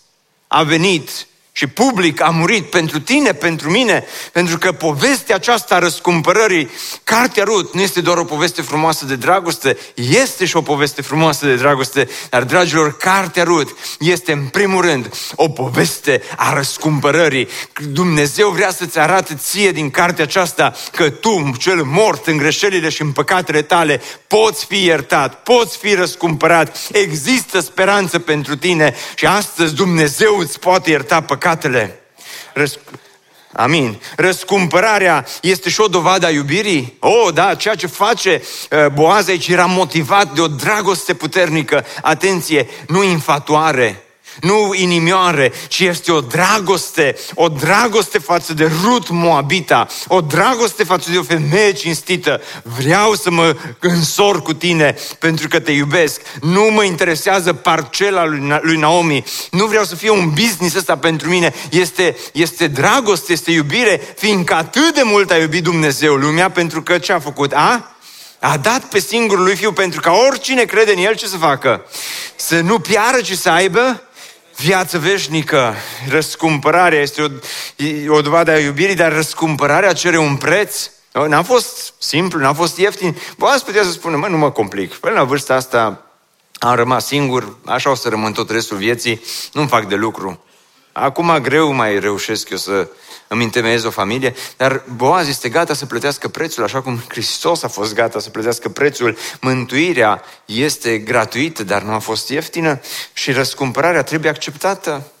a 0.47 0.63
venit 0.63 1.26
și 1.57 1.67
public 1.67 2.21
a 2.21 2.29
murit 2.29 2.69
pentru 2.69 2.99
tine, 2.99 3.33
pentru 3.33 3.69
mine, 3.69 4.05
pentru 4.31 4.57
că 4.57 4.71
povestea 4.71 5.35
aceasta 5.35 5.75
a 5.75 5.79
răscumpărării, 5.79 6.69
Cartea 7.03 7.43
Rut, 7.43 7.73
nu 7.73 7.81
este 7.81 8.01
doar 8.01 8.17
o 8.17 8.23
poveste 8.23 8.61
frumoasă 8.61 9.05
de 9.05 9.15
dragoste, 9.15 9.77
este 9.93 10.45
și 10.45 10.55
o 10.55 10.61
poveste 10.61 11.01
frumoasă 11.01 11.45
de 11.45 11.55
dragoste, 11.55 12.07
dar, 12.29 12.43
dragilor, 12.43 12.97
Cartea 12.97 13.43
Rut 13.43 13.77
este 13.99 14.31
în 14.31 14.45
primul 14.45 14.81
rând 14.81 15.09
o 15.35 15.49
poveste 15.49 16.21
a 16.35 16.53
răscumpărării. 16.53 17.47
Dumnezeu 17.91 18.49
vrea 18.49 18.71
să-ți 18.71 18.99
arate 18.99 19.35
ție 19.35 19.71
din 19.71 19.89
cartea 19.89 20.23
aceasta 20.23 20.73
că 20.91 21.09
tu, 21.09 21.51
cel 21.57 21.83
mort 21.83 22.27
în 22.27 22.37
greșelile 22.37 22.89
și 22.89 23.01
în 23.01 23.11
păcatele 23.11 23.61
tale, 23.61 24.01
poți 24.27 24.65
fi 24.65 24.83
iertat, 24.83 25.43
poți 25.43 25.77
fi 25.77 25.93
răscumpărat, 25.93 26.77
există 26.91 27.59
speranță 27.59 28.19
pentru 28.19 28.55
tine 28.55 28.95
și 29.15 29.25
astăzi 29.25 29.73
Dumnezeu 29.73 30.37
îți 30.37 30.59
poate 30.59 30.89
ierta 30.89 31.21
păcatele 31.21 31.45
păcatele. 31.47 31.99
Răsc- 32.53 32.79
Amin. 33.53 34.01
Răscumpărarea 34.15 35.25
este 35.41 35.69
și 35.69 35.81
o 35.81 35.87
dovadă 35.87 36.25
a 36.25 36.29
iubirii? 36.29 36.97
Oh, 36.99 37.33
da, 37.33 37.55
ceea 37.55 37.75
ce 37.75 37.87
face 37.87 38.41
uh, 38.71 38.85
Boaz 38.93 39.27
aici 39.27 39.47
era 39.47 39.65
motivat 39.65 40.33
de 40.33 40.41
o 40.41 40.47
dragoste 40.47 41.13
puternică. 41.13 41.85
Atenție, 42.01 42.67
nu 42.87 43.03
infatuare, 43.03 44.03
nu 44.41 44.73
inimioare, 44.73 45.51
ci 45.67 45.79
este 45.79 46.11
o 46.11 46.21
dragoste, 46.21 47.15
o 47.33 47.47
dragoste 47.47 48.17
față 48.17 48.53
de 48.53 48.71
Rut 48.83 49.09
Moabita, 49.09 49.87
o 50.07 50.21
dragoste 50.21 50.83
față 50.83 51.11
de 51.11 51.17
o 51.17 51.23
femeie 51.23 51.71
cinstită. 51.71 52.41
Vreau 52.63 53.13
să 53.13 53.31
mă 53.31 53.55
însor 53.79 54.41
cu 54.41 54.53
tine 54.53 54.95
pentru 55.19 55.47
că 55.47 55.59
te 55.59 55.71
iubesc. 55.71 56.21
Nu 56.41 56.63
mă 56.63 56.83
interesează 56.83 57.53
parcela 57.53 58.25
lui 58.61 58.77
Naomi. 58.77 59.23
Nu 59.51 59.65
vreau 59.65 59.83
să 59.83 59.95
fie 59.95 60.09
un 60.09 60.29
business 60.29 60.75
ăsta 60.75 60.97
pentru 60.97 61.29
mine. 61.29 61.53
Este, 61.69 62.17
este 62.33 62.67
dragoste, 62.67 63.31
este 63.31 63.51
iubire, 63.51 64.01
fiindcă 64.17 64.53
atât 64.53 64.93
de 64.93 65.01
mult 65.03 65.31
a 65.31 65.37
iubit 65.37 65.63
Dumnezeu 65.63 66.15
lumea 66.15 66.49
pentru 66.49 66.81
că 66.81 66.97
ce 66.97 67.13
a 67.13 67.19
făcut? 67.19 67.53
A? 67.53 67.91
A 68.39 68.57
dat 68.57 68.83
pe 68.83 68.99
singurul 68.99 69.43
lui 69.43 69.55
fiu 69.55 69.71
pentru 69.71 69.99
ca 69.99 70.11
oricine 70.11 70.63
crede 70.63 70.91
în 70.91 71.03
el 71.03 71.15
ce 71.15 71.27
să 71.27 71.37
facă? 71.37 71.85
Să 72.35 72.59
nu 72.59 72.79
piară, 72.79 73.21
ci 73.21 73.33
să 73.33 73.49
aibă 73.49 74.06
viață 74.57 74.99
veșnică. 74.99 75.75
Răscumpărarea 76.09 76.99
este 76.99 77.21
o, 77.21 77.27
o 78.13 78.21
dovadă 78.21 78.51
a 78.51 78.59
iubirii, 78.59 78.95
dar 78.95 79.13
răscumpărarea 79.13 79.93
cere 79.93 80.17
un 80.17 80.35
preț. 80.35 80.89
N-a 81.27 81.43
fost 81.43 81.93
simplu, 81.97 82.39
n-a 82.39 82.53
fost 82.53 82.77
ieftin. 82.77 83.17
Poate 83.37 83.63
putea 83.65 83.83
să 83.83 83.91
spună, 83.91 84.17
mă, 84.17 84.27
nu 84.27 84.37
mă 84.37 84.51
complic. 84.51 84.93
Până 84.93 85.13
la 85.13 85.23
vârsta 85.23 85.53
asta 85.53 86.01
am 86.59 86.75
rămas 86.75 87.05
singur, 87.05 87.57
așa 87.65 87.89
o 87.89 87.95
să 87.95 88.09
rămân 88.09 88.31
tot 88.31 88.49
restul 88.49 88.77
vieții, 88.77 89.21
nu-mi 89.53 89.67
fac 89.67 89.87
de 89.87 89.95
lucru. 89.95 90.41
Acum 90.99 91.37
greu 91.41 91.71
mai 91.71 91.99
reușesc 91.99 92.49
eu 92.49 92.57
să 92.57 92.89
îmi 93.27 93.43
întemeiez 93.43 93.83
o 93.83 93.89
familie, 93.89 94.35
dar 94.57 94.83
Boaz 94.95 95.27
este 95.27 95.49
gata 95.49 95.73
să 95.73 95.85
plătească 95.85 96.27
prețul, 96.27 96.63
așa 96.63 96.81
cum 96.81 97.03
Hristos 97.07 97.63
a 97.63 97.67
fost 97.67 97.93
gata 97.93 98.19
să 98.19 98.29
plătească 98.29 98.69
prețul. 98.69 99.17
Mântuirea 99.41 100.23
este 100.45 100.97
gratuită, 100.97 101.63
dar 101.63 101.81
nu 101.81 101.91
a 101.91 101.99
fost 101.99 102.29
ieftină 102.29 102.79
și 103.13 103.31
răscumpărarea 103.31 104.03
trebuie 104.03 104.31
acceptată. 104.31 105.11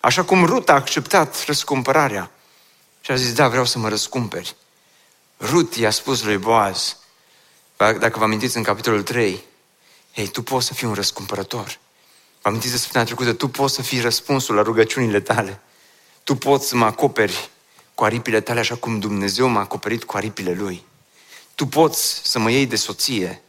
Așa 0.00 0.22
cum 0.22 0.44
Rut 0.44 0.68
a 0.68 0.72
acceptat 0.72 1.44
răscumpărarea. 1.46 2.30
Și 3.00 3.10
a 3.10 3.14
zis, 3.14 3.32
da, 3.32 3.48
vreau 3.48 3.64
să 3.64 3.78
mă 3.78 3.88
răscumperi. 3.88 4.56
Rut 5.40 5.76
i-a 5.76 5.90
spus 5.90 6.22
lui 6.22 6.36
Boaz, 6.36 6.96
dacă 7.76 8.18
vă 8.18 8.24
amintiți 8.24 8.56
în 8.56 8.62
capitolul 8.62 9.02
3, 9.02 9.44
Hei, 10.14 10.26
tu 10.26 10.42
poți 10.42 10.66
să 10.66 10.74
fii 10.74 10.86
un 10.86 10.94
răscumpărător. 10.94 11.78
Vă 12.44 12.50
amintiți 12.50 12.74
de 12.74 12.80
săptămâna 12.80 13.10
trecută, 13.10 13.32
tu 13.32 13.48
poți 13.48 13.74
să 13.74 13.82
fii 13.82 14.00
răspunsul 14.00 14.54
la 14.54 14.62
rugăciunile 14.62 15.20
tale. 15.20 15.60
Tu 16.24 16.34
poți 16.34 16.68
să 16.68 16.76
mă 16.76 16.84
acoperi 16.84 17.50
cu 17.94 18.04
aripile 18.04 18.40
tale 18.40 18.60
așa 18.60 18.74
cum 18.74 18.98
Dumnezeu 18.98 19.48
m-a 19.48 19.60
acoperit 19.60 20.04
cu 20.04 20.16
aripile 20.16 20.52
Lui. 20.52 20.84
Tu 21.54 21.66
poți 21.66 22.20
să 22.24 22.38
mă 22.38 22.50
iei 22.50 22.66
de 22.66 22.76
soție. 22.76 23.42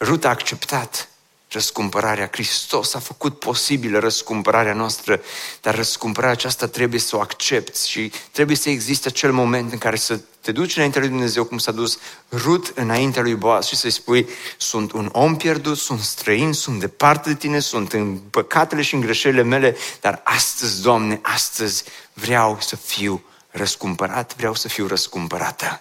Rut 0.00 0.24
a 0.24 0.28
acceptat 0.28 1.08
răscumpărarea. 1.48 2.28
Hristos 2.32 2.94
a 2.94 2.98
făcut 2.98 3.38
posibilă 3.38 3.98
răscumpărarea 3.98 4.72
noastră, 4.72 5.20
dar 5.60 5.74
răscumpărarea 5.74 6.34
aceasta 6.36 6.66
trebuie 6.66 7.00
să 7.00 7.16
o 7.16 7.20
accepti 7.20 7.88
și 7.88 8.12
trebuie 8.30 8.56
să 8.56 8.70
existe 8.70 9.08
acel 9.08 9.32
moment 9.32 9.72
în 9.72 9.78
care 9.78 9.96
să 9.96 10.20
te 10.40 10.52
duci 10.52 10.76
înaintea 10.76 11.00
lui 11.00 11.10
Dumnezeu, 11.10 11.44
cum 11.44 11.58
s-a 11.58 11.72
dus 11.72 11.98
Rut 12.32 12.72
înaintea 12.74 13.22
lui 13.22 13.34
Boaz 13.34 13.66
și 13.66 13.76
să-i 13.76 13.90
spui, 13.90 14.28
sunt 14.56 14.92
un 14.92 15.08
om 15.12 15.36
pierdut, 15.36 15.78
sunt 15.78 16.00
străin, 16.00 16.52
sunt 16.52 16.80
departe 16.80 17.28
de 17.28 17.34
tine, 17.34 17.60
sunt 17.60 17.92
în 17.92 18.16
păcatele 18.16 18.82
și 18.82 18.94
în 18.94 19.00
greșelile 19.00 19.42
mele, 19.42 19.76
dar 20.00 20.20
astăzi, 20.24 20.82
Doamne, 20.82 21.18
astăzi 21.22 21.84
vreau 22.12 22.58
să 22.60 22.76
fiu 22.76 23.24
răscumpărat, 23.50 24.36
vreau 24.36 24.54
să 24.54 24.68
fiu 24.68 24.86
răscumpărată. 24.86 25.80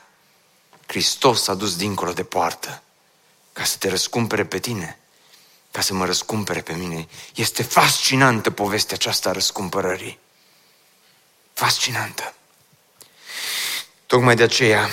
Hristos 0.85 1.43
s-a 1.43 1.53
dus 1.53 1.75
dincolo 1.75 2.11
de 2.11 2.23
poartă 2.23 2.81
ca 3.53 3.63
să 3.63 3.77
te 3.77 3.89
răscumpere 3.89 4.45
pe 4.45 4.59
tine, 4.59 4.99
ca 5.75 5.81
să 5.81 5.93
mă 5.93 6.05
răscumpere 6.05 6.61
pe 6.61 6.73
mine. 6.73 7.07
Este 7.33 7.63
fascinantă 7.63 8.51
povestea 8.51 8.95
aceasta 8.95 9.29
a 9.29 9.31
răscumpărării. 9.31 10.19
Fascinantă. 11.53 12.33
Tocmai 14.05 14.35
de 14.35 14.43
aceea 14.43 14.89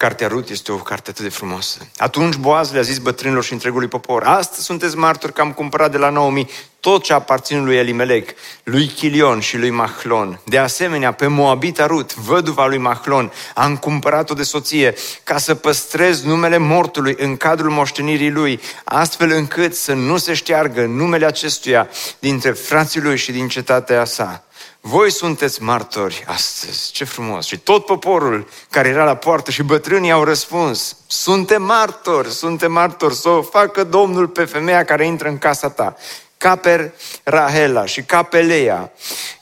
Cartea 0.00 0.28
Rut 0.28 0.48
este 0.48 0.72
o 0.72 0.76
carte 0.76 1.10
atât 1.10 1.22
de 1.22 1.28
frumoasă. 1.28 1.78
Atunci 1.96 2.34
Boaz 2.34 2.72
le-a 2.72 2.82
zis 2.82 2.98
bătrânilor 2.98 3.44
și 3.44 3.52
întregului 3.52 3.88
popor, 3.88 4.22
astăzi 4.22 4.64
sunteți 4.64 4.96
martori 4.96 5.32
că 5.32 5.40
am 5.40 5.52
cumpărat 5.52 5.90
de 5.90 5.96
la 5.96 6.10
Naomi 6.10 6.50
tot 6.80 7.02
ce 7.02 7.12
aparține 7.12 7.60
lui 7.60 7.76
Elimelec, 7.76 8.30
lui 8.62 8.86
Chilion 8.86 9.40
și 9.40 9.56
lui 9.56 9.70
Mahlon. 9.70 10.40
De 10.44 10.58
asemenea, 10.58 11.12
pe 11.12 11.26
Moabita 11.26 11.86
Rut, 11.86 12.14
văduva 12.14 12.66
lui 12.66 12.78
Mahlon, 12.78 13.32
am 13.54 13.76
cumpărat-o 13.76 14.34
de 14.34 14.42
soție 14.42 14.94
ca 15.24 15.38
să 15.38 15.54
păstrez 15.54 16.22
numele 16.22 16.56
mortului 16.56 17.14
în 17.18 17.36
cadrul 17.36 17.70
moștenirii 17.70 18.30
lui, 18.30 18.60
astfel 18.84 19.30
încât 19.30 19.74
să 19.74 19.92
nu 19.92 20.16
se 20.16 20.34
șteargă 20.34 20.84
numele 20.84 21.26
acestuia 21.26 21.88
dintre 22.18 22.50
frații 22.50 23.00
lui 23.00 23.16
și 23.16 23.32
din 23.32 23.48
cetatea 23.48 24.04
sa. 24.04 24.44
Voi 24.80 25.10
sunteți 25.10 25.62
martori 25.62 26.24
astăzi. 26.26 26.92
Ce 26.92 27.04
frumos! 27.04 27.46
Și 27.46 27.58
tot 27.58 27.84
poporul 27.84 28.48
care 28.70 28.88
era 28.88 29.04
la 29.04 29.14
poartă 29.14 29.50
și 29.50 29.62
bătrânii 29.62 30.10
au 30.10 30.24
răspuns. 30.24 30.96
Suntem 31.06 31.62
martori, 31.62 32.28
suntem 32.28 32.72
martori, 32.72 33.14
să 33.14 33.28
o 33.28 33.42
facă 33.42 33.84
Domnul 33.84 34.28
pe 34.28 34.44
femeia 34.44 34.84
care 34.84 35.06
intră 35.06 35.28
în 35.28 35.38
casa 35.38 35.70
ta. 35.70 35.96
Caper 36.38 36.92
Rahela 37.22 37.84
și 37.84 38.02
Capelea, 38.02 38.92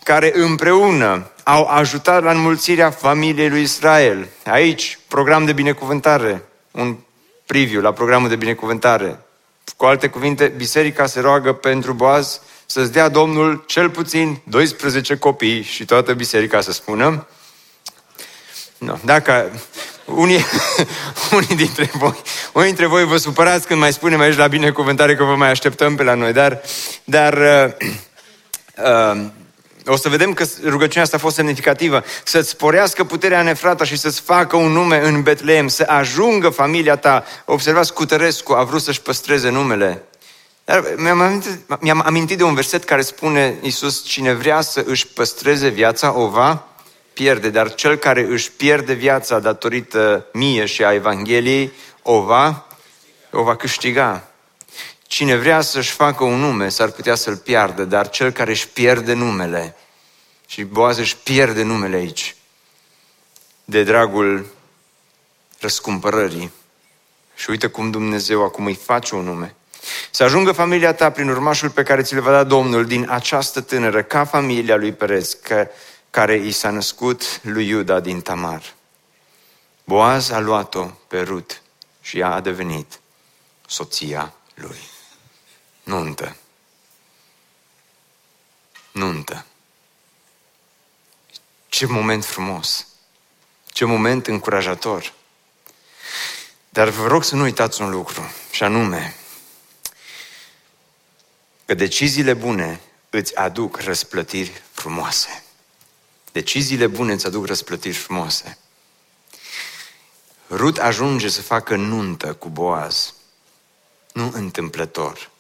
care 0.03 0.33
împreună 0.35 1.31
au 1.43 1.67
ajutat 1.67 2.23
la 2.23 2.31
înmulțirea 2.31 2.91
familiei 2.91 3.49
lui 3.49 3.63
Israel. 3.63 4.29
Aici, 4.45 4.99
program 5.09 5.45
de 5.45 5.53
binecuvântare, 5.53 6.45
un 6.71 6.97
preview 7.47 7.83
la 7.83 7.93
programul 7.93 8.29
de 8.29 8.37
binecuvântare. 8.37 9.19
Cu 9.77 9.85
alte 9.85 10.09
cuvinte, 10.09 10.47
biserica 10.57 11.07
se 11.07 11.21
roagă 11.21 11.53
pentru 11.53 11.93
Boaz 11.93 12.41
să-ți 12.71 12.93
dea 12.93 13.09
Domnul 13.09 13.65
cel 13.67 13.91
puțin 13.91 14.41
12 14.45 15.17
copii 15.17 15.63
și 15.63 15.85
toată 15.85 16.13
biserica 16.13 16.61
să 16.61 16.73
spună. 16.73 17.27
No, 18.79 18.95
dacă 19.05 19.51
unii, 20.05 20.45
unii 21.37 21.57
dintre 21.57 21.91
voi, 21.93 22.15
unii 22.53 22.67
dintre 22.67 22.87
voi 22.87 23.05
vă 23.05 23.17
supărați 23.17 23.67
când 23.67 23.81
mai 23.81 23.93
spunem 23.93 24.21
aici 24.21 24.37
la 24.37 24.47
binecuvântare 24.47 25.17
că 25.17 25.25
vă 25.25 25.35
mai 25.37 25.51
așteptăm 25.51 25.97
pe 25.97 26.03
la 26.03 26.15
noi, 26.15 26.33
dar, 26.33 26.61
dar 27.05 27.35
uh, 27.35 27.73
uh, 28.85 29.27
o 29.87 29.97
să 29.97 30.09
vedem 30.09 30.33
că 30.33 30.45
rugăciunea 30.65 31.03
asta 31.03 31.17
a 31.17 31.21
fost 31.21 31.35
semnificativă, 31.35 32.05
să-ți 32.25 32.49
sporească 32.49 33.05
puterea 33.05 33.43
nefrata 33.43 33.85
și 33.85 33.97
să-ți 33.97 34.21
facă 34.21 34.57
un 34.57 34.73
nume 34.73 35.01
în 35.05 35.23
Betlehem, 35.23 35.69
să 35.69 35.85
ajungă 35.87 36.49
familia 36.49 36.97
ta. 36.97 37.25
Observați, 37.45 37.93
Cutărescu 37.93 38.53
a 38.53 38.63
vrut 38.63 38.83
să-și 38.83 39.03
păstreze 39.03 39.49
numele. 39.49 40.03
Dar 40.69 40.95
mi-am 40.97 41.21
amintit, 41.21 41.81
mi-am 41.81 42.03
amintit 42.05 42.37
de 42.37 42.43
un 42.43 42.55
verset 42.55 42.85
care 42.85 43.03
spune 43.03 43.59
Iisus, 43.63 44.05
cine 44.05 44.33
vrea 44.33 44.61
să 44.61 44.83
își 44.87 45.07
păstreze 45.07 45.69
viața, 45.69 46.19
o 46.19 46.29
va 46.29 46.67
pierde, 47.13 47.51
dar 47.51 47.75
cel 47.75 47.97
care 47.97 48.27
își 48.29 48.53
pierde 48.53 48.93
viața 48.93 49.39
datorită 49.39 50.27
mie 50.33 50.67
și 50.67 50.85
a 50.85 50.93
Evangheliei, 50.93 51.73
o 52.03 52.21
va, 52.21 52.67
o 53.33 53.43
va 53.43 53.57
câștiga. 53.57 54.29
Cine 55.07 55.37
vrea 55.37 55.61
să-și 55.61 55.91
facă 55.91 56.25
un 56.25 56.39
nume, 56.39 56.69
s-ar 56.69 56.91
putea 56.91 57.15
să-l 57.15 57.37
piardă, 57.37 57.85
dar 57.85 58.11
cel 58.11 58.31
care 58.31 58.51
își 58.51 58.69
pierde 58.69 59.13
numele, 59.13 59.77
și 60.47 60.65
Boaz 60.65 60.99
își 60.99 61.17
pierde 61.17 61.63
numele 61.63 61.97
aici, 61.97 62.37
de 63.65 63.83
dragul 63.83 64.47
răscumpărării. 65.61 66.53
Și 67.35 67.51
uite 67.51 67.67
cum 67.67 67.91
Dumnezeu 67.91 68.45
acum 68.45 68.65
îi 68.65 68.75
face 68.75 69.15
un 69.15 69.25
nume. 69.25 69.53
Să 70.11 70.23
ajungă 70.23 70.53
familia 70.53 70.95
ta 70.95 71.11
prin 71.11 71.29
urmașul 71.29 71.71
pe 71.71 71.83
care 71.83 72.03
ți 72.03 72.15
le 72.15 72.21
va 72.21 72.31
da 72.31 72.45
Domnul 72.45 72.85
din 72.87 73.07
această 73.11 73.61
tânără, 73.61 74.03
ca 74.03 74.25
familia 74.25 74.77
lui 74.77 74.93
Perez, 74.93 75.33
că, 75.43 75.69
care 76.11 76.35
i 76.35 76.51
s-a 76.51 76.71
născut 76.71 77.41
lui 77.43 77.69
Iuda 77.69 78.01
din 78.01 78.21
Tamar. 78.21 78.75
Boaz 79.85 80.31
a 80.31 80.39
luat-o 80.39 80.85
pe 80.85 81.21
Rut 81.21 81.63
și 82.01 82.19
ea 82.19 82.33
a 82.33 82.41
devenit 82.41 83.01
soția 83.67 84.33
lui. 84.55 84.81
Nuntă. 85.83 86.37
Nuntă. 88.93 89.45
Ce 91.69 91.87
moment 91.87 92.25
frumos! 92.25 92.87
Ce 93.67 93.85
moment 93.85 94.27
încurajator! 94.27 95.13
Dar 96.69 96.89
vă 96.89 97.07
rog 97.07 97.25
să 97.25 97.35
nu 97.35 97.43
uitați 97.43 97.81
un 97.81 97.91
lucru, 97.91 98.33
și 98.51 98.63
anume 98.63 99.17
că 101.69 101.75
deciziile 101.75 102.35
bune 102.35 102.81
îți 103.11 103.37
aduc 103.37 103.81
răsplătiri 103.81 104.63
frumoase. 104.73 105.45
Deciziile 106.33 106.87
bune 106.87 107.13
îți 107.13 107.27
aduc 107.27 107.47
răsplătiri 107.47 107.97
frumoase. 107.97 108.59
Rut 110.51 110.79
ajunge 110.79 111.29
să 111.29 111.43
facă 111.43 111.77
nuntă 111.77 112.35
cu 112.35 112.49
Boaz. 112.49 113.15
Nu 114.13 114.31
întâmplător 114.35 115.31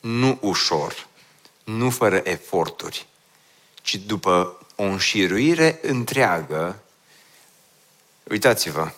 nu 0.00 0.38
ușor, 0.40 1.06
nu 1.64 1.90
fără 1.90 2.20
eforturi, 2.24 3.06
ci 3.82 3.94
după 3.94 4.66
o 4.74 4.82
înșiruire 4.82 5.78
întreagă. 5.82 6.82
Uitați-vă, 8.22 8.92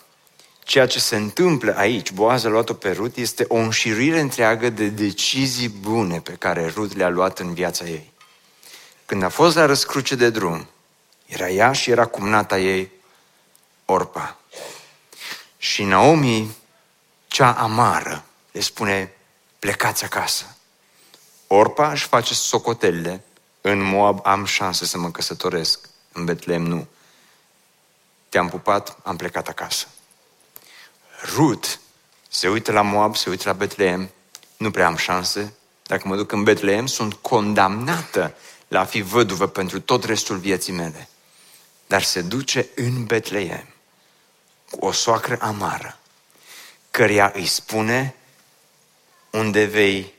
ceea 0.68 0.86
ce 0.86 0.98
se 0.98 1.16
întâmplă 1.16 1.76
aici, 1.76 2.10
Boaz 2.10 2.44
a 2.44 2.48
luat-o 2.48 2.74
pe 2.74 2.90
Rut, 2.90 3.16
este 3.16 3.44
o 3.48 3.56
înșiruire 3.56 4.20
întreagă 4.20 4.68
de 4.68 4.88
decizii 4.88 5.68
bune 5.68 6.20
pe 6.20 6.32
care 6.32 6.66
Rut 6.66 6.96
le-a 6.96 7.08
luat 7.08 7.38
în 7.38 7.54
viața 7.54 7.84
ei. 7.84 8.12
Când 9.06 9.22
a 9.22 9.28
fost 9.28 9.56
la 9.56 9.66
răscruce 9.66 10.14
de 10.14 10.30
drum, 10.30 10.68
era 11.26 11.48
ea 11.48 11.72
și 11.72 11.90
era 11.90 12.06
cumnata 12.06 12.58
ei, 12.58 12.90
Orpa. 13.84 14.38
Și 15.58 15.84
Naomi, 15.84 16.56
cea 17.26 17.52
amară, 17.52 18.24
le 18.52 18.60
spune, 18.60 19.12
plecați 19.58 20.04
acasă. 20.04 20.56
Orpa 21.46 21.90
își 21.90 22.06
face 22.06 22.34
socotelile. 22.34 23.24
În 23.60 23.82
Moab 23.82 24.20
am 24.22 24.44
șanse 24.44 24.84
să 24.84 24.98
mă 24.98 25.10
căsătoresc. 25.10 25.88
În 26.12 26.24
Betlehem 26.24 26.62
nu. 26.62 26.86
Te-am 28.28 28.48
pupat, 28.48 28.98
am 29.02 29.16
plecat 29.16 29.48
acasă. 29.48 29.86
Rut 31.22 31.80
se 32.28 32.48
uită 32.48 32.72
la 32.72 32.82
Moab, 32.82 33.16
se 33.16 33.30
uită 33.30 33.42
la 33.46 33.52
Betlehem. 33.52 34.10
Nu 34.56 34.70
prea 34.70 34.86
am 34.86 34.96
șanse. 34.96 35.52
Dacă 35.82 36.08
mă 36.08 36.16
duc 36.16 36.32
în 36.32 36.42
Betlehem, 36.42 36.86
sunt 36.86 37.12
condamnată 37.12 38.34
la 38.68 38.80
a 38.80 38.84
fi 38.84 39.00
văduvă 39.00 39.46
pentru 39.46 39.80
tot 39.80 40.04
restul 40.04 40.36
vieții 40.36 40.72
mele. 40.72 41.08
Dar 41.86 42.02
se 42.02 42.20
duce 42.20 42.68
în 42.74 43.04
Betlehem 43.04 43.66
cu 44.70 44.86
o 44.86 44.92
soacră 44.92 45.38
amară, 45.40 45.98
căreia 46.90 47.32
îi 47.34 47.46
spune 47.46 48.14
unde 49.30 49.64
vei 49.64 50.16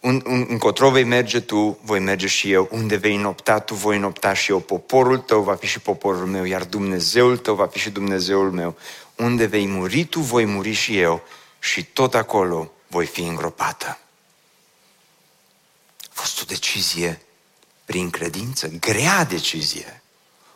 un, 0.00 0.22
un, 0.26 0.46
încotro 0.48 0.90
vei 0.90 1.04
merge 1.04 1.40
tu, 1.40 1.78
voi 1.82 1.98
merge 1.98 2.26
și 2.26 2.52
eu. 2.52 2.68
Unde 2.70 2.96
vei 2.96 3.16
nopta 3.16 3.58
tu, 3.58 3.74
voi 3.74 3.98
nopta 3.98 4.34
și 4.34 4.50
eu. 4.50 4.58
Poporul 4.58 5.18
tău 5.18 5.42
va 5.42 5.54
fi 5.54 5.66
și 5.66 5.80
poporul 5.80 6.26
meu, 6.26 6.44
iar 6.44 6.64
Dumnezeul 6.64 7.36
tău 7.36 7.54
va 7.54 7.66
fi 7.66 7.78
și 7.78 7.90
Dumnezeul 7.90 8.50
meu. 8.50 8.76
Unde 9.20 9.46
vei 9.46 9.66
muri 9.66 10.04
tu, 10.04 10.20
voi 10.20 10.44
muri 10.44 10.72
și 10.72 10.98
eu. 10.98 11.22
Și 11.58 11.84
tot 11.84 12.14
acolo 12.14 12.72
voi 12.86 13.06
fi 13.06 13.20
îngropată. 13.20 13.98
A 16.00 16.10
fost 16.12 16.40
o 16.40 16.44
decizie 16.44 17.22
prin 17.84 18.10
credință, 18.10 18.68
grea 18.68 19.24
decizie. 19.24 20.02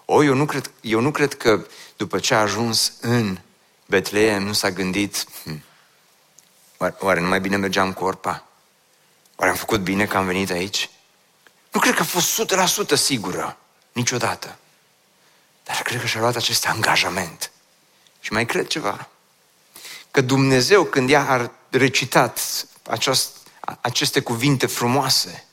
O, 0.04 0.24
eu 0.24 0.34
nu 0.34 0.46
cred, 0.46 0.70
eu 0.80 1.00
nu 1.00 1.10
cred 1.10 1.34
că 1.34 1.66
după 1.96 2.18
ce 2.18 2.34
a 2.34 2.40
ajuns 2.40 2.92
în 3.00 3.38
Betleem 3.86 4.42
nu 4.42 4.52
s-a 4.52 4.70
gândit, 4.70 5.26
hm, 5.42 5.62
oare, 6.76 6.94
oare 6.98 7.20
nu 7.20 7.28
mai 7.28 7.40
bine 7.40 7.56
mergeam 7.56 7.92
cu 7.92 8.04
Orpa? 8.04 8.46
Oare 9.36 9.50
am 9.50 9.56
făcut 9.56 9.80
bine 9.80 10.06
că 10.06 10.16
am 10.16 10.26
venit 10.26 10.50
aici? 10.50 10.90
Nu 11.72 11.80
cred 11.80 11.94
că 11.94 12.02
a 12.02 12.04
fost 12.04 12.42
100% 12.92 12.94
sigură, 12.94 13.58
niciodată. 13.92 14.58
Dar 15.64 15.82
cred 15.82 16.00
că 16.00 16.06
și-a 16.06 16.20
luat 16.20 16.36
acest 16.36 16.66
angajament. 16.66 17.52
Și 18.24 18.32
mai 18.32 18.46
cred 18.46 18.66
ceva. 18.66 19.08
Că 20.10 20.20
Dumnezeu, 20.20 20.84
când 20.84 21.10
ea 21.10 21.26
a 21.28 21.50
recitat 21.70 22.40
aceast, 22.82 23.36
aceste 23.80 24.20
cuvinte 24.20 24.66
frumoase, 24.66 25.44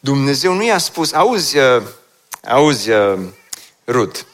Dumnezeu 0.00 0.52
nu 0.52 0.64
i-a 0.64 0.78
spus, 0.78 1.12
auzi, 1.12 1.56
uh, 1.56 1.82
auzi, 2.48 2.90
uh, 2.90 3.18
Rut, 3.86 4.26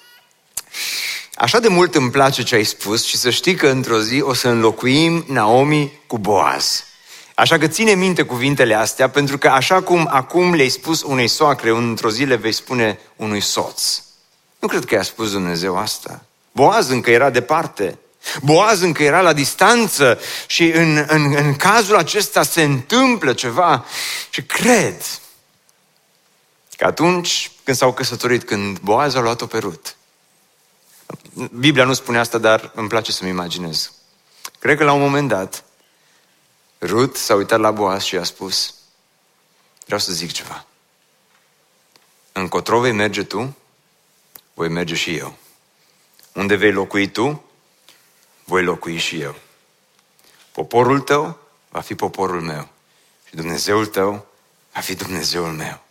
așa 1.34 1.58
de 1.58 1.68
mult 1.68 1.94
îmi 1.94 2.10
place 2.10 2.42
ce 2.42 2.54
ai 2.54 2.64
spus 2.64 3.04
și 3.04 3.16
să 3.16 3.30
știi 3.30 3.54
că 3.54 3.68
într-o 3.68 4.00
zi 4.00 4.20
o 4.20 4.34
să 4.34 4.48
înlocuim 4.48 5.24
Naomi 5.28 6.00
cu 6.06 6.18
Boaz. 6.18 6.84
Așa 7.34 7.58
că 7.58 7.66
ține 7.66 7.94
minte 7.94 8.22
cuvintele 8.22 8.74
astea, 8.74 9.10
pentru 9.10 9.38
că 9.38 9.48
așa 9.48 9.82
cum 9.82 10.08
acum 10.10 10.54
le-ai 10.54 10.68
spus 10.68 11.02
unei 11.02 11.28
soacre, 11.28 11.70
într-o 11.70 12.10
zi 12.10 12.24
le 12.24 12.36
vei 12.36 12.52
spune 12.52 12.98
unui 13.16 13.40
soț. 13.40 14.02
Nu 14.58 14.68
cred 14.68 14.84
că 14.84 14.94
i-a 14.94 15.02
spus 15.02 15.30
Dumnezeu 15.30 15.78
asta. 15.78 16.24
Boaz 16.52 16.88
încă 16.88 17.10
era 17.10 17.30
departe. 17.30 17.98
Boaz 18.42 18.80
încă 18.80 19.02
era 19.02 19.20
la 19.20 19.32
distanță 19.32 20.20
și 20.46 20.64
în, 20.64 21.04
în, 21.08 21.34
în 21.36 21.56
cazul 21.56 21.96
acesta 21.96 22.42
se 22.42 22.62
întâmplă 22.62 23.32
ceva 23.32 23.84
și 24.30 24.42
cred 24.42 25.02
că 26.76 26.84
atunci 26.84 27.50
când 27.64 27.76
s-au 27.76 27.92
căsătorit, 27.92 28.44
când 28.44 28.78
Boaz 28.78 29.14
a 29.14 29.20
luat-o 29.20 29.46
pe 29.46 29.58
Rut, 29.58 29.96
Biblia 31.52 31.84
nu 31.84 31.92
spune 31.92 32.18
asta, 32.18 32.38
dar 32.38 32.72
îmi 32.74 32.88
place 32.88 33.12
să-mi 33.12 33.30
imaginez. 33.30 33.92
Cred 34.58 34.76
că 34.76 34.84
la 34.84 34.92
un 34.92 35.00
moment 35.00 35.28
dat, 35.28 35.64
Rut 36.80 37.16
s-a 37.16 37.34
uitat 37.34 37.60
la 37.60 37.70
Boaz 37.70 38.02
și 38.02 38.16
a 38.16 38.24
spus, 38.24 38.74
vreau 39.84 40.00
să 40.00 40.12
zic 40.12 40.32
ceva. 40.32 40.66
Încotro 42.32 42.80
vei 42.80 42.92
merge 42.92 43.22
tu, 43.22 43.56
voi 44.54 44.68
merge 44.68 44.94
și 44.94 45.16
eu. 45.16 45.36
Unde 46.32 46.54
vei 46.54 46.72
locui 46.72 47.10
tu, 47.10 47.44
voi 48.44 48.62
locui 48.62 48.98
și 48.98 49.20
eu. 49.20 49.36
Poporul 50.52 51.00
tău 51.00 51.38
va 51.68 51.80
fi 51.80 51.94
poporul 51.94 52.40
meu 52.40 52.68
și 53.28 53.34
Dumnezeul 53.34 53.86
tău 53.86 54.26
va 54.72 54.80
fi 54.80 54.94
Dumnezeul 54.94 55.52
meu. 55.52 55.82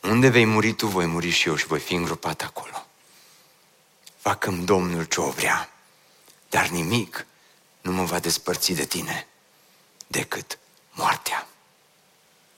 Unde 0.00 0.28
vei 0.28 0.44
muri 0.44 0.72
tu, 0.72 0.86
voi 0.86 1.06
muri 1.06 1.30
și 1.30 1.48
eu 1.48 1.56
și 1.56 1.66
voi 1.66 1.80
fi 1.80 1.94
îngropat 1.94 2.42
acolo. 2.42 2.86
facă 4.18 4.50
Domnul 4.50 5.04
ce 5.04 5.20
o 5.20 5.30
vrea, 5.30 5.70
dar 6.48 6.68
nimic 6.68 7.26
nu 7.80 7.92
mă 7.92 8.04
va 8.04 8.18
despărți 8.18 8.72
de 8.72 8.84
tine 8.84 9.26
decât 10.06 10.58
moartea. 10.90 11.46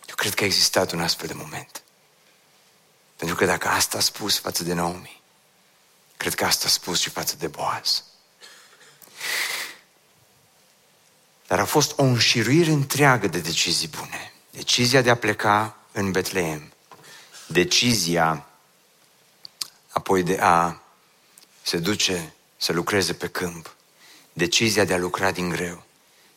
Eu 0.08 0.14
cred 0.14 0.34
că 0.34 0.42
a 0.42 0.46
existat 0.46 0.92
un 0.92 1.00
astfel 1.00 1.26
de 1.26 1.34
moment. 1.34 1.82
Pentru 3.16 3.36
că 3.36 3.44
dacă 3.44 3.68
asta 3.68 3.98
a 3.98 4.00
spus 4.00 4.38
față 4.38 4.64
de 4.64 4.72
Naomi, 4.72 5.21
cred 6.22 6.34
că 6.34 6.44
asta 6.44 6.66
a 6.66 6.70
spus 6.70 7.00
și 7.00 7.10
față 7.10 7.36
de 7.36 7.46
Boaz. 7.46 8.02
Dar 11.46 11.58
a 11.58 11.64
fost 11.64 11.92
o 11.98 12.02
înșiruire 12.02 12.70
întreagă 12.70 13.26
de 13.26 13.38
decizii 13.38 13.88
bune. 13.88 14.32
Decizia 14.50 15.00
de 15.00 15.10
a 15.10 15.16
pleca 15.16 15.76
în 15.92 16.10
Betleem. 16.10 16.72
Decizia 17.46 18.46
apoi 19.88 20.22
de 20.22 20.38
a 20.40 20.82
se 21.62 21.78
duce 21.78 22.34
să 22.56 22.72
lucreze 22.72 23.12
pe 23.12 23.28
câmp. 23.28 23.74
Decizia 24.32 24.84
de 24.84 24.94
a 24.94 24.98
lucra 24.98 25.30
din 25.30 25.48
greu 25.48 25.84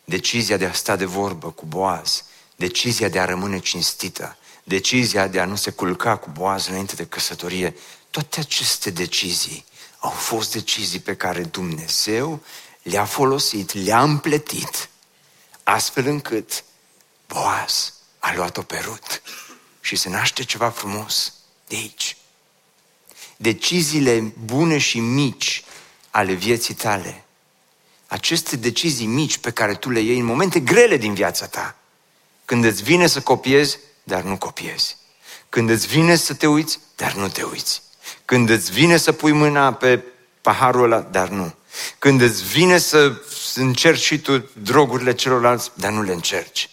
decizia 0.05 0.57
de 0.57 0.65
a 0.65 0.73
sta 0.73 0.95
de 0.95 1.05
vorbă 1.05 1.51
cu 1.51 1.65
Boaz, 1.65 2.23
decizia 2.55 3.09
de 3.09 3.19
a 3.19 3.25
rămâne 3.25 3.59
cinstită, 3.59 4.37
decizia 4.63 5.27
de 5.27 5.39
a 5.39 5.45
nu 5.45 5.55
se 5.55 5.71
culca 5.71 6.17
cu 6.17 6.29
boaz 6.29 6.67
înainte 6.67 6.95
de 6.95 7.05
căsătorie, 7.05 7.75
toate 8.09 8.39
aceste 8.39 8.89
decizii 8.89 9.65
au 10.05 10.11
fost 10.11 10.51
decizii 10.51 10.99
pe 10.99 11.15
care 11.15 11.43
Dumnezeu 11.43 12.43
le-a 12.81 13.05
folosit, 13.05 13.73
le-a 13.73 14.01
împletit, 14.01 14.89
astfel 15.63 16.07
încât 16.07 16.63
Boaz 17.27 17.93
a 18.19 18.33
luat-o 18.35 18.61
pe 18.61 18.79
Rut 18.79 19.21
și 19.81 19.95
se 19.95 20.09
naște 20.09 20.43
ceva 20.43 20.69
frumos 20.69 21.33
de 21.67 21.75
aici. 21.75 22.17
Deciziile 23.37 24.33
bune 24.43 24.77
și 24.77 24.99
mici 24.99 25.63
ale 26.11 26.33
vieții 26.33 26.73
tale, 26.73 27.25
aceste 28.07 28.55
decizii 28.55 29.05
mici 29.05 29.37
pe 29.37 29.51
care 29.51 29.75
tu 29.75 29.89
le 29.89 29.99
iei 29.99 30.19
în 30.19 30.25
momente 30.25 30.59
grele 30.59 30.97
din 30.97 31.13
viața 31.13 31.47
ta, 31.47 31.75
când 32.45 32.63
îți 32.63 32.83
vine 32.83 33.07
să 33.07 33.21
copiezi, 33.21 33.79
dar 34.03 34.21
nu 34.21 34.37
copiezi. 34.37 34.97
Când 35.49 35.69
îți 35.69 35.87
vine 35.87 36.15
să 36.15 36.33
te 36.33 36.47
uiți, 36.47 36.79
dar 36.95 37.13
nu 37.13 37.27
te 37.27 37.43
uiți. 37.43 37.81
Când 38.25 38.49
îți 38.49 38.71
vine 38.71 38.97
să 38.97 39.11
pui 39.11 39.31
mâna 39.31 39.73
pe 39.73 40.03
paharul 40.41 40.83
ăla, 40.83 40.99
dar 40.99 41.29
nu. 41.29 41.53
Când 41.99 42.21
îți 42.21 42.43
vine 42.43 42.77
să 42.77 43.21
încerci 43.55 44.01
și 44.01 44.19
tu 44.19 44.49
drogurile 44.61 45.13
celorlalți, 45.13 45.71
dar 45.73 45.91
nu 45.91 46.01
le 46.01 46.13
încerci. 46.13 46.69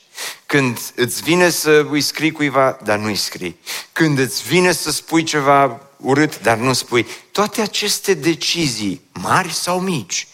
Când 0.46 0.78
îți 0.94 1.22
vine 1.22 1.50
să 1.50 1.86
îi 1.90 2.00
scrii 2.00 2.32
cuiva, 2.32 2.78
dar 2.84 2.98
nu 2.98 3.06
îi 3.06 3.16
scrii. 3.16 3.60
Când 3.92 4.18
îți 4.18 4.42
vine 4.42 4.72
să 4.72 4.90
spui 4.90 5.22
ceva 5.22 5.80
urât, 5.96 6.40
dar 6.42 6.56
nu 6.56 6.72
spui. 6.72 7.06
Toate 7.32 7.60
aceste 7.60 8.14
decizii, 8.14 9.00
mari 9.12 9.52
sau 9.52 9.80
mici, 9.80 10.26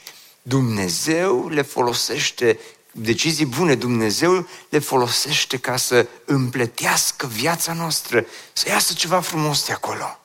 Dumnezeu 0.42 1.49
le 1.49 1.62
folosește, 1.62 2.59
decizii 2.92 3.46
bune, 3.46 3.74
Dumnezeu 3.74 4.49
le 4.68 4.78
folosește 4.78 5.57
ca 5.57 5.76
să 5.76 6.07
împletească 6.24 7.26
viața 7.26 7.72
noastră, 7.72 8.26
să 8.53 8.68
iasă 8.68 8.92
ceva 8.92 9.20
frumos 9.20 9.66
de 9.66 9.72
acolo. 9.72 10.18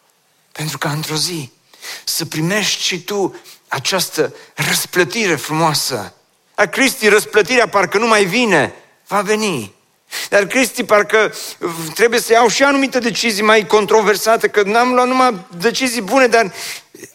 Pentru 0.53 0.77
că 0.77 0.87
într-o 0.87 1.15
zi 1.15 1.51
să 2.03 2.25
primești 2.25 2.83
și 2.83 3.03
tu 3.03 3.35
această 3.67 4.35
răsplătire 4.55 5.35
frumoasă. 5.35 6.13
A 6.55 6.65
Cristi, 6.65 7.07
răsplătirea 7.07 7.67
parcă 7.67 7.97
nu 7.97 8.07
mai 8.07 8.25
vine, 8.25 8.73
va 9.07 9.21
veni. 9.21 9.73
Dar 10.29 10.45
Cristi, 10.45 10.83
parcă 10.83 11.33
trebuie 11.93 12.19
să 12.19 12.33
iau 12.33 12.47
și 12.47 12.63
anumite 12.63 12.99
decizii 12.99 13.43
mai 13.43 13.67
controversate, 13.67 14.47
că 14.47 14.63
n-am 14.63 14.93
luat 14.93 15.07
numai 15.07 15.45
decizii 15.57 16.01
bune, 16.01 16.27
dar 16.27 16.53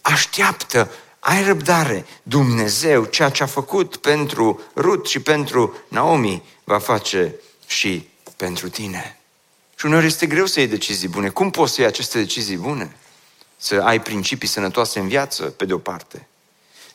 așteaptă, 0.03 0.91
ai 1.18 1.45
răbdare. 1.45 2.07
Dumnezeu, 2.22 3.05
ceea 3.05 3.28
ce 3.28 3.43
a 3.43 3.47
făcut 3.47 3.97
pentru 3.97 4.61
Rut 4.76 5.07
și 5.07 5.20
pentru 5.20 5.76
Naomi, 5.89 6.43
va 6.64 6.78
face 6.78 7.34
și 7.66 8.09
pentru 8.36 8.68
tine. 8.68 9.18
Și 9.76 9.86
uneori 9.86 10.07
este 10.07 10.26
greu 10.26 10.47
să 10.47 10.61
iei 10.61 10.68
decizii 10.68 11.09
bune. 11.09 11.28
Cum 11.28 11.51
poți 11.51 11.74
să 11.74 11.80
iei 11.80 11.91
aceste 11.91 12.18
decizii 12.18 12.57
bune? 12.57 12.97
Să 13.61 13.80
ai 13.82 14.00
principii 14.00 14.48
sănătoase 14.48 14.98
în 14.98 15.09
viață, 15.09 15.42
pe 15.42 15.64
de 15.64 15.72
o 15.72 15.78
parte. 15.78 16.26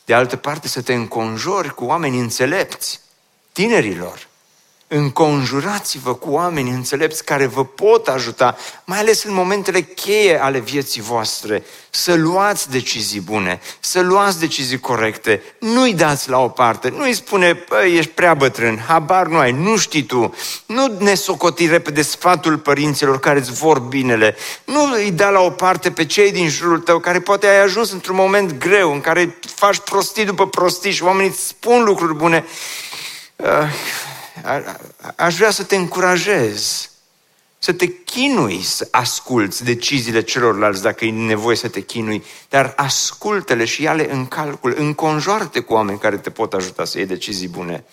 De 0.06 0.14
altă 0.14 0.36
parte, 0.36 0.68
să 0.68 0.82
te 0.82 0.94
înconjori 0.94 1.74
cu 1.74 1.86
oameni 1.86 2.20
înțelepți, 2.20 3.00
tinerilor, 3.52 4.28
înconjurați-vă 4.94 6.14
cu 6.14 6.30
oameni 6.30 6.70
înțelepți 6.70 7.26
care 7.26 7.46
vă 7.46 7.66
pot 7.66 8.08
ajuta, 8.08 8.58
mai 8.86 9.00
ales 9.00 9.24
în 9.24 9.34
momentele 9.34 9.82
cheie 9.82 10.44
ale 10.44 10.60
vieții 10.60 11.02
voastre, 11.02 11.64
să 11.90 12.14
luați 12.14 12.70
decizii 12.70 13.20
bune, 13.20 13.62
să 13.80 14.02
luați 14.02 14.40
decizii 14.40 14.80
corecte, 14.80 15.44
nu-i 15.60 15.94
dați 15.94 16.30
la 16.30 16.40
o 16.40 16.48
parte, 16.48 16.90
nu-i 16.90 17.14
spune, 17.14 17.66
ești 17.96 18.12
prea 18.12 18.34
bătrân, 18.34 18.84
habar 18.88 19.28
nu 19.28 19.38
ai, 19.38 19.52
nu 19.52 19.78
știi 19.78 20.04
tu, 20.04 20.36
nu 20.66 20.96
ne 21.00 21.14
socoti 21.14 21.68
repede 21.68 22.02
sfatul 22.02 22.58
părinților 22.58 23.20
care 23.20 23.40
îți 23.40 23.52
vor 23.52 23.80
binele, 23.80 24.36
nu 24.66 24.92
îi 24.92 25.12
da 25.12 25.30
la 25.30 25.40
o 25.40 25.50
parte 25.50 25.92
pe 25.92 26.06
cei 26.06 26.32
din 26.32 26.50
jurul 26.50 26.80
tău 26.80 27.00
care 27.00 27.20
poate 27.20 27.48
ai 27.48 27.62
ajuns 27.62 27.92
într-un 27.92 28.16
moment 28.16 28.58
greu 28.58 28.94
în 28.94 29.02
care 29.02 29.38
faci 29.56 29.78
prostii 29.78 30.26
după 30.26 30.48
prostii 30.48 30.92
și 30.92 31.04
oamenii 31.04 31.30
îți 31.30 31.48
spun 31.48 31.84
lucruri 31.84 32.16
bune. 32.16 32.46
Uh, 33.36 33.48
aș 35.16 35.36
vrea 35.36 35.52
să 35.52 35.64
te 35.64 35.76
încurajez, 35.76 36.90
să 37.60 37.74
te 37.74 37.88
chinui 37.88 38.62
să 38.62 38.88
asculți 38.92 39.64
deciziile 39.64 40.22
celorlalți 40.22 40.82
dacă 40.82 41.06
e 41.06 41.12
nevoie 41.12 41.56
să 41.56 41.68
te 41.68 41.82
chinui, 41.82 42.24
dar 42.50 42.74
ascultă-le 42.76 43.66
și 43.66 43.82
ia-le 43.82 44.12
în 44.12 44.26
calcul, 44.26 44.76
înconjoarte 44.78 45.60
cu 45.60 45.74
oameni 45.74 46.00
care 46.00 46.18
te 46.18 46.30
pot 46.30 46.54
ajuta 46.54 46.86
să 46.86 46.98
iei 46.98 47.08
decizii 47.08 47.48
bune. 47.48 47.84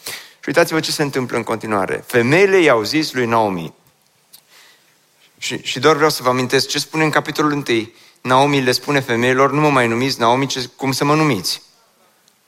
Și 0.41 0.47
uitați-vă 0.47 0.81
ce 0.81 0.91
se 0.91 1.03
întâmplă 1.03 1.37
în 1.37 1.43
continuare. 1.43 2.05
Femeile 2.07 2.59
i-au 2.61 2.83
zis 2.83 3.13
lui 3.13 3.27
Naomi, 3.27 3.75
și, 5.39 5.63
și 5.63 5.79
doar 5.79 5.95
vreau 5.95 6.11
să 6.11 6.23
vă 6.23 6.29
amintesc 6.29 6.69
ce 6.69 6.79
spune 6.79 7.05
în 7.05 7.11
capitolul 7.11 7.53
1. 7.53 7.65
Naomi 8.21 8.63
le 8.63 8.73
spune 8.73 9.01
femeilor, 9.01 9.53
nu 9.53 9.61
mă 9.61 9.71
mai 9.71 9.89
numiți 9.89 10.21
Naomi, 10.21 10.47
ce, 10.47 10.71
cum 10.77 10.93
să 10.93 11.05
mă 11.05 11.15
numiți? 11.15 11.63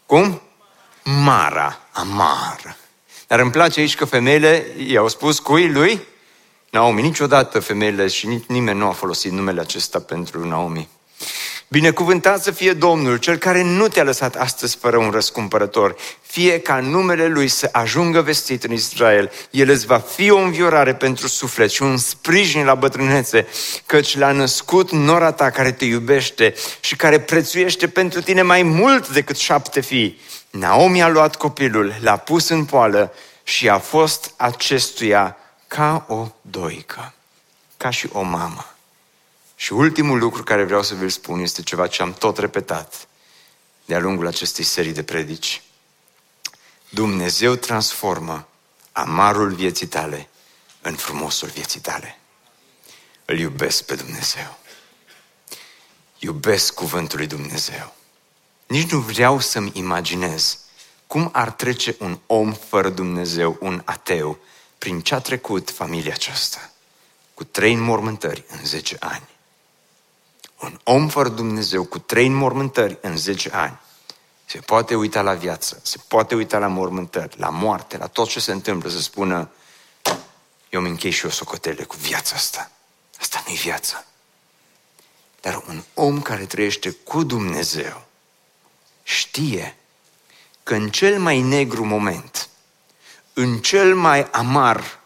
Cum? 0.07 0.43
Mara, 1.03 1.78
amară. 1.93 2.76
Dar 3.33 3.41
îmi 3.41 3.51
place 3.51 3.80
aici 3.80 3.95
că 3.95 4.05
femeile 4.05 4.66
i-au 4.87 5.09
spus 5.09 5.39
cui 5.39 5.70
lui? 5.70 6.01
Naomi. 6.70 7.03
Niciodată 7.03 7.61
femeile 7.61 8.07
și 8.07 8.26
nici 8.26 8.45
nimeni 8.47 8.78
nu 8.78 8.87
a 8.87 8.91
folosit 8.91 9.33
numele 9.33 9.61
acesta 9.61 9.99
pentru 9.99 10.47
Naomi. 10.49 10.89
Binecuvântat 11.68 12.43
să 12.43 12.51
fie 12.51 12.72
Domnul, 12.72 13.16
Cel 13.16 13.37
care 13.37 13.62
nu 13.62 13.89
te-a 13.89 14.03
lăsat 14.03 14.37
astăzi 14.37 14.76
fără 14.76 14.97
un 14.97 15.11
răscumpărător. 15.11 15.97
Fie 16.22 16.61
ca 16.61 16.80
numele 16.80 17.26
Lui 17.26 17.49
să 17.49 17.68
ajungă 17.72 18.20
vestit 18.20 18.64
în 18.64 18.72
Israel. 18.72 19.33
El 19.51 19.70
îți 19.70 19.87
va 19.87 19.99
fi 19.99 20.30
o 20.30 20.39
înviorare 20.39 20.95
pentru 20.95 21.28
suflet 21.28 21.70
și 21.70 21.83
un 21.83 21.97
sprijin 21.97 22.64
la 22.64 22.74
bătrânețe, 22.74 23.47
căci 23.87 24.16
l-a 24.16 24.33
născut 24.33 24.91
nora 24.91 25.33
ta 25.33 25.51
care 25.51 25.72
te 25.72 25.85
iubește 25.85 26.55
și 26.80 26.97
care 26.97 27.20
prețuiește 27.20 27.89
pentru 27.89 28.22
tine 28.22 28.43
mai 28.43 28.62
mult 28.62 29.09
decât 29.09 29.37
șapte 29.37 29.80
fii. 29.80 30.20
Naomi 30.53 31.03
a 31.03 31.09
luat 31.09 31.36
copilul, 31.36 31.94
l-a 32.00 32.16
pus 32.16 32.48
în 32.48 32.64
poală 32.64 33.12
și 33.42 33.68
a 33.68 33.78
fost 33.78 34.34
acestuia 34.36 35.36
ca 35.66 36.05
o 36.09 36.28
doică, 36.40 37.14
ca 37.76 37.90
și 37.90 38.09
o 38.12 38.22
mamă. 38.22 38.74
Și 39.57 39.72
ultimul 39.72 40.18
lucru 40.18 40.42
care 40.42 40.64
vreau 40.64 40.82
să 40.82 40.94
vi-l 40.94 41.09
spun 41.09 41.40
este 41.40 41.62
ceva 41.62 41.86
ce 41.86 42.03
am 42.03 42.12
tot 42.12 42.38
repetat 42.38 43.09
de-a 43.84 43.98
lungul 43.98 44.26
acestei 44.26 44.64
serii 44.64 44.92
de 44.92 45.03
predici. 45.03 45.62
Dumnezeu 46.88 47.55
transformă 47.55 48.48
amarul 48.92 49.55
vieții 49.55 49.86
tale 49.86 50.28
în 50.80 50.94
frumosul 50.94 51.48
vieții 51.48 51.80
tale. 51.80 52.18
Îl 53.24 53.38
iubesc 53.38 53.82
pe 53.82 53.94
Dumnezeu. 53.94 54.59
Iubesc 56.18 56.74
cuvântul 56.74 57.18
lui 57.18 57.26
Dumnezeu. 57.26 57.94
Nici 58.72 58.90
nu 58.90 58.98
vreau 58.98 59.40
să-mi 59.40 59.70
imaginez 59.74 60.58
cum 61.06 61.28
ar 61.32 61.50
trece 61.50 61.96
un 61.98 62.18
om 62.26 62.52
fără 62.52 62.88
Dumnezeu, 62.88 63.56
un 63.60 63.82
ateu, 63.84 64.38
prin 64.78 65.00
ce 65.00 65.14
a 65.14 65.18
trecut 65.18 65.70
familia 65.70 66.12
aceasta. 66.12 66.70
Cu 67.34 67.44
trei 67.44 67.72
înmormântări 67.72 68.44
în 68.48 68.64
10 68.64 68.96
ani. 69.00 69.28
Un 70.60 70.78
om 70.82 71.08
fără 71.08 71.28
Dumnezeu 71.28 71.84
cu 71.84 71.98
trei 71.98 72.26
înmormântări 72.26 72.98
în 73.00 73.16
10 73.16 73.50
ani 73.52 73.78
se 74.44 74.58
poate 74.58 74.94
uita 74.94 75.22
la 75.22 75.34
viață, 75.34 75.80
se 75.82 75.98
poate 76.08 76.34
uita 76.34 76.58
la 76.58 76.66
mormântări, 76.66 77.38
la 77.38 77.48
moarte, 77.48 77.96
la 77.96 78.06
tot 78.06 78.28
ce 78.28 78.40
se 78.40 78.52
întâmplă, 78.52 78.90
să 78.90 79.00
spună 79.00 79.50
eu 80.70 80.80
mi 80.80 80.88
închei 80.88 81.10
și 81.10 81.24
eu 81.24 81.30
socotele 81.30 81.84
cu 81.84 81.96
viața 81.96 82.34
asta. 82.36 82.70
Asta 83.20 83.42
nu-i 83.46 83.56
viața. 83.56 84.04
Dar 85.40 85.62
un 85.68 85.82
om 85.94 86.22
care 86.22 86.44
trăiește 86.44 86.90
cu 86.90 87.22
Dumnezeu, 87.22 88.10
știe 89.03 89.76
că 90.62 90.74
în 90.74 90.90
cel 90.90 91.18
mai 91.18 91.40
negru 91.40 91.84
moment, 91.84 92.48
în 93.32 93.59
cel 93.59 93.94
mai 93.94 94.28
amar 94.30 95.00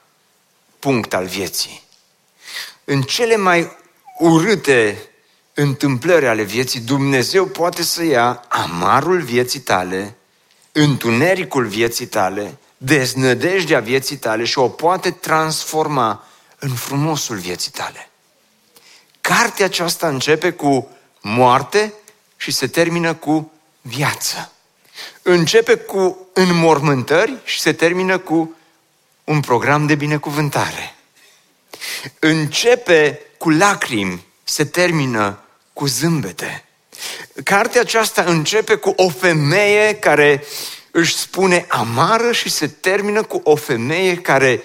punct 0.78 1.14
al 1.14 1.26
vieții, 1.26 1.82
în 2.84 3.02
cele 3.02 3.36
mai 3.36 3.76
urâte 4.18 5.08
întâmplări 5.54 6.26
ale 6.26 6.42
vieții, 6.42 6.80
Dumnezeu 6.80 7.46
poate 7.46 7.82
să 7.82 8.04
ia 8.04 8.44
amarul 8.48 9.20
vieții 9.20 9.60
tale, 9.60 10.16
întunericul 10.72 11.66
vieții 11.66 12.06
tale, 12.06 12.58
deznădejdea 12.76 13.80
vieții 13.80 14.16
tale 14.16 14.44
și 14.44 14.58
o 14.58 14.68
poate 14.68 15.10
transforma 15.10 16.24
în 16.58 16.74
frumosul 16.74 17.36
vieții 17.36 17.70
tale. 17.70 18.10
Cartea 19.20 19.64
aceasta 19.64 20.08
începe 20.08 20.50
cu 20.50 20.88
moarte 21.20 21.92
și 22.36 22.50
se 22.50 22.66
termină 22.66 23.14
cu 23.14 23.52
viață. 23.86 24.52
Începe 25.22 25.74
cu 25.74 26.28
înmormântări 26.32 27.36
și 27.44 27.60
se 27.60 27.72
termină 27.72 28.18
cu 28.18 28.56
un 29.24 29.40
program 29.40 29.86
de 29.86 29.94
binecuvântare. 29.94 30.94
Începe 32.18 33.20
cu 33.38 33.50
lacrimi, 33.50 34.26
se 34.44 34.64
termină 34.64 35.38
cu 35.72 35.86
zâmbete. 35.86 36.64
Cartea 37.44 37.80
aceasta 37.80 38.22
începe 38.22 38.74
cu 38.74 38.92
o 38.96 39.08
femeie 39.08 39.94
care 39.94 40.44
își 40.90 41.16
spune 41.16 41.64
amară 41.68 42.32
și 42.32 42.50
se 42.50 42.66
termină 42.66 43.22
cu 43.22 43.40
o 43.44 43.56
femeie 43.56 44.16
care 44.16 44.62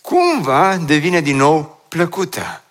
cumva 0.00 0.76
devine 0.76 1.20
din 1.20 1.36
nou 1.36 1.84
plăcută. 1.88 2.62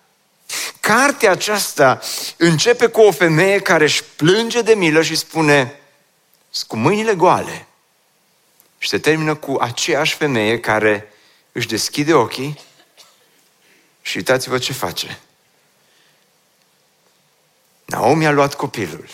Cartea 0.80 1.30
aceasta 1.30 2.00
începe 2.36 2.86
cu 2.86 3.00
o 3.00 3.10
femeie 3.10 3.58
care 3.58 3.84
își 3.84 4.04
plânge 4.16 4.60
de 4.60 4.74
milă 4.74 5.02
și 5.02 5.16
spune, 5.16 5.80
cu 6.62 6.76
mâinile 6.76 7.14
goale. 7.14 7.66
Și 8.78 8.88
se 8.88 8.98
termină 8.98 9.34
cu 9.34 9.56
aceeași 9.60 10.14
femeie 10.14 10.60
care 10.60 11.12
își 11.52 11.66
deschide 11.66 12.14
ochii 12.14 12.60
și 14.02 14.16
uitați-vă 14.16 14.58
ce 14.58 14.72
face. 14.72 15.20
Naomi 17.84 18.26
a 18.26 18.30
luat 18.30 18.54
copilul, 18.54 19.08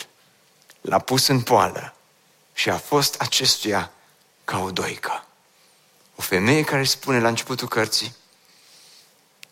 l-a 0.81 0.99
pus 0.99 1.27
în 1.27 1.41
poală 1.41 1.95
și 2.53 2.69
a 2.69 2.77
fost 2.77 3.21
acestuia 3.21 3.91
ca 4.45 4.59
o 4.59 4.71
doică. 4.71 5.25
O 6.15 6.21
femeie 6.21 6.63
care 6.63 6.83
spune 6.83 7.19
la 7.19 7.27
începutul 7.27 7.67
cărții, 7.67 8.15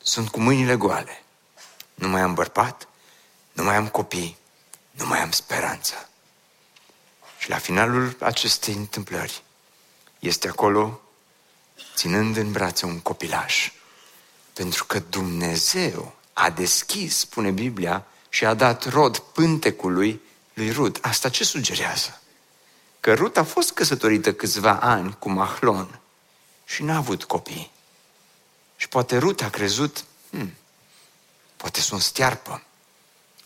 sunt 0.04 0.30
cu 0.30 0.40
mâinile 0.40 0.76
goale. 0.76 1.24
Nu 1.96 2.08
mai 2.08 2.22
am 2.22 2.34
bărbat, 2.34 2.88
nu 3.52 3.64
mai 3.64 3.76
am 3.76 3.88
copii, 3.88 4.38
nu 4.92 5.06
mai 5.06 5.20
am 5.20 5.32
speranță. 5.32 6.09
Și 7.50 7.56
la 7.56 7.62
finalul 7.62 8.16
acestei 8.20 8.74
întâmplări 8.74 9.44
este 10.20 10.48
acolo 10.48 11.02
ținând 11.96 12.38
în 12.38 12.52
brațe 12.52 12.86
un 12.86 13.00
copilaj. 13.00 13.72
Pentru 14.54 14.86
că 14.86 15.00
Dumnezeu 15.00 16.16
a 16.34 16.50
deschis, 16.50 17.18
spune 17.18 17.52
Biblia, 17.52 18.06
și 18.30 18.46
a 18.46 18.54
dat 18.54 18.90
rod 18.90 19.18
pântecului 19.18 20.22
lui 20.54 20.72
Rut. 20.72 20.98
Asta 21.02 21.30
ce 21.30 21.44
sugerează? 21.44 22.22
Că 23.00 23.14
Rut 23.14 23.38
a 23.38 23.44
fost 23.44 23.72
căsătorită 23.72 24.34
câțiva 24.34 24.80
ani 24.80 25.16
cu 25.20 25.30
Mahlon 25.30 26.00
și 26.66 26.84
n-a 26.84 26.98
avut 26.98 27.24
copii. 27.24 27.72
Și 28.76 28.88
poate 28.88 29.18
Rut 29.18 29.42
a 29.42 29.50
crezut, 29.50 30.04
hmm, 30.30 30.54
poate 31.58 31.82
sunt 31.82 32.02
stearpă, 32.02 32.64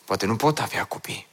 poate 0.06 0.26
nu 0.26 0.36
pot 0.36 0.60
avea 0.60 0.84
copii. 0.84 1.28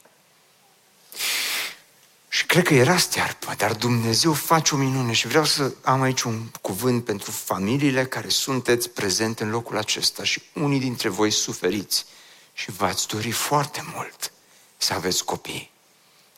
Și 2.33 2.45
cred 2.45 2.63
că 2.63 2.73
era 2.73 2.97
stearpă, 2.97 3.53
dar 3.57 3.73
Dumnezeu 3.73 4.33
face 4.33 4.75
o 4.75 4.77
minune 4.77 5.11
și 5.11 5.27
vreau 5.27 5.45
să 5.45 5.73
am 5.83 6.01
aici 6.01 6.21
un 6.21 6.47
cuvânt 6.61 7.05
pentru 7.05 7.31
familiile 7.31 8.05
care 8.05 8.29
sunteți 8.29 8.89
prezente 8.89 9.43
în 9.43 9.49
locul 9.49 9.77
acesta 9.77 10.23
și 10.23 10.41
unii 10.53 10.79
dintre 10.79 11.09
voi 11.09 11.31
suferiți 11.31 12.05
și 12.53 12.71
v-ați 12.71 13.07
dori 13.07 13.31
foarte 13.31 13.83
mult 13.95 14.31
să 14.77 14.93
aveți 14.93 15.23
copii. 15.23 15.71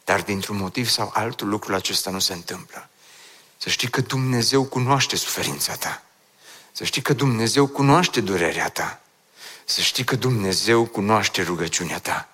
Dar 0.04 0.22
dintr-un 0.22 0.58
motiv 0.58 0.90
sau 0.90 1.12
altul 1.14 1.48
lucrul 1.48 1.76
acesta 1.76 2.10
nu 2.12 2.20
se 2.20 2.34
întâmplă. 2.34 2.90
Să 3.58 3.70
știi 3.70 3.90
că 3.90 4.02
Dumnezeu 4.02 4.64
cunoaște 4.64 5.16
suferința 5.16 5.76
ta. 5.76 6.04
Să 6.72 6.84
știi 6.84 7.02
că 7.02 7.14
Dumnezeu 7.14 7.68
cunoaște 7.68 8.22
durerea 8.22 8.70
ta. 8.70 9.02
Să 9.66 9.82
știi 9.82 10.04
că 10.04 10.16
Dumnezeu 10.16 10.86
cunoaște 10.86 11.42
rugăciunea 11.42 12.00
ta. 12.00 12.33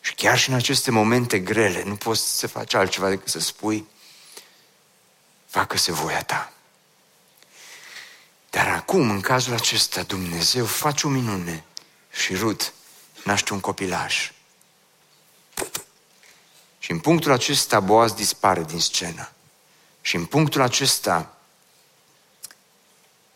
Și 0.00 0.14
chiar 0.14 0.38
și 0.38 0.48
în 0.48 0.54
aceste 0.54 0.90
momente 0.90 1.38
grele, 1.38 1.82
nu 1.82 1.96
poți 1.96 2.38
să 2.38 2.46
faci 2.46 2.74
altceva 2.74 3.08
decât 3.08 3.28
să 3.28 3.38
spui, 3.38 3.86
facă-se 5.46 5.92
voia 5.92 6.22
ta. 6.22 6.52
Dar 8.50 8.68
acum, 8.68 9.10
în 9.10 9.20
cazul 9.20 9.54
acesta, 9.54 10.02
Dumnezeu 10.02 10.64
face 10.64 11.06
o 11.06 11.10
minune 11.10 11.64
și 12.10 12.34
Rut 12.34 12.72
naște 13.24 13.52
un 13.52 13.60
copilaj. 13.60 14.32
Și 16.78 16.90
în 16.90 16.98
punctul 16.98 17.32
acesta 17.32 17.80
Boaz 17.80 18.12
dispare 18.12 18.62
din 18.64 18.80
scenă. 18.80 19.32
Și 20.00 20.16
în 20.16 20.24
punctul 20.24 20.60
acesta 20.60 21.34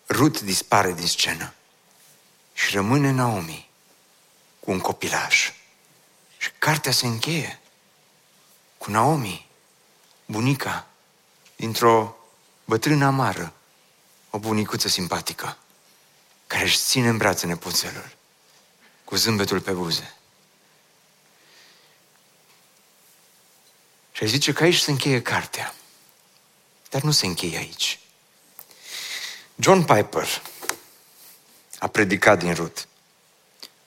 Rut 0.09 0.41
dispare 0.41 0.93
din 0.93 1.07
scenă. 1.07 1.55
Și 2.53 2.75
rămâne 2.75 3.11
Naomi 3.11 3.71
cu 4.61 4.71
un 4.71 4.79
copilaj. 4.81 5.53
Și 6.45 6.51
cartea 6.59 6.93
se 6.93 7.07
încheie 7.07 7.61
cu 8.79 8.91
Naomi, 8.91 9.49
bunica, 10.27 10.87
dintr-o 11.57 12.17
bătrână 12.65 13.05
amară, 13.05 13.53
o 14.31 14.39
bunicuță 14.39 14.89
simpatică, 14.89 15.57
care 16.47 16.63
își 16.63 16.77
ține 16.77 17.09
în 17.09 17.17
brațe 17.17 17.47
nepoțelul, 17.47 18.17
cu 19.05 19.17
zâmbetul 19.17 19.61
pe 19.61 19.73
buze. 19.73 20.15
Și 24.13 24.23
ai 24.23 24.29
zice 24.29 24.53
că 24.53 24.63
aici 24.63 24.81
se 24.81 24.91
încheie 24.91 25.23
cartea. 25.23 25.75
Dar 26.91 27.03
nu 27.03 27.11
se 27.11 27.27
încheie 27.27 27.57
aici. 27.57 27.99
John 29.57 29.83
Piper 29.83 30.43
a 31.79 31.87
predicat 31.87 32.39
din 32.39 32.55
Rut. 32.55 32.89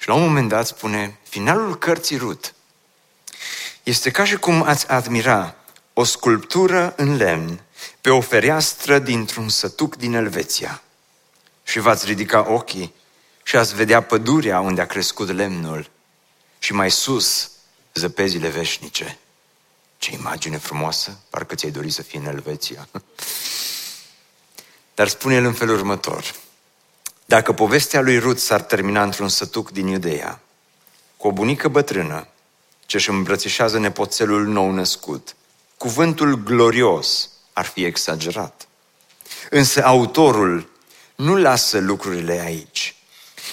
Și 0.08 0.14
la 0.14 0.20
un 0.20 0.28
moment 0.28 0.50
dat 0.50 0.68
spune, 0.68 1.20
finalul 1.24 1.78
cărții 1.78 2.18
Rut 2.18 2.54
este 3.84 4.12
ca 4.12 4.26
și 4.26 4.36
cum 4.36 4.64
ați 4.64 4.88
admira 4.88 5.56
o 5.94 6.04
sculptură 6.04 6.94
în 6.98 7.16
lemn 7.16 7.62
pe 8.02 8.10
o 8.10 8.22
fereastră 8.22 9.00
dintr-un 9.00 9.50
sătuc 9.50 9.96
din 9.96 10.14
Elveția. 10.14 10.82
Și 11.64 11.80
v-ați 11.80 12.06
ridica 12.06 12.52
ochii 12.52 12.94
și 13.44 13.56
ați 13.56 13.76
vedea 13.76 14.02
pădurea 14.02 14.60
unde 14.60 14.82
a 14.82 14.86
crescut 14.86 15.32
lemnul 15.32 15.90
și 16.60 16.74
mai 16.74 16.92
sus 16.92 17.52
zăpezile 17.94 18.50
veșnice. 18.50 19.18
Ce 19.98 20.14
imagine 20.14 20.58
frumoasă, 20.58 21.20
parcă 21.30 21.56
ți-ai 21.56 21.72
dori 21.72 21.90
să 21.90 22.02
fii 22.02 22.20
în 22.20 22.26
Elveția. 22.26 22.88
Dar 24.96 25.08
spune 25.08 25.36
el 25.36 25.46
în 25.46 25.54
felul 25.54 25.76
următor. 25.76 26.34
Dacă 27.30 27.54
povestea 27.54 28.02
lui 28.02 28.20
Rut 28.20 28.40
s-ar 28.40 28.62
termina 28.62 29.04
într-un 29.04 29.28
sătuc 29.28 29.72
din 29.72 29.88
Iudeea, 29.88 30.40
cu 31.18 31.28
o 31.28 31.32
bunică 31.32 31.68
bătrână 31.68 32.28
ce 32.86 32.98
își 32.98 33.10
îmbrățișează 33.10 33.80
nepoțelul 33.80 34.46
nou 34.46 34.72
născut, 34.72 35.36
cuvântul 35.78 36.44
glorios 36.44 37.30
ar 37.54 37.66
fi 37.66 37.84
exagerat. 37.84 38.68
Însă 39.50 39.86
autorul 39.86 40.70
nu 41.16 41.36
lasă 41.36 41.80
lucrurile 41.80 42.42
aici. 42.46 42.96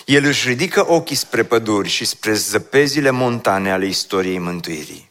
El 0.04 0.24
își 0.24 0.48
ridică 0.48 0.90
ochii 0.90 1.16
spre 1.16 1.44
păduri 1.44 1.88
și 1.88 2.04
spre 2.04 2.34
zăpezile 2.34 3.10
montane 3.10 3.72
ale 3.72 3.86
istoriei 3.86 4.38
mântuirii. 4.38 5.10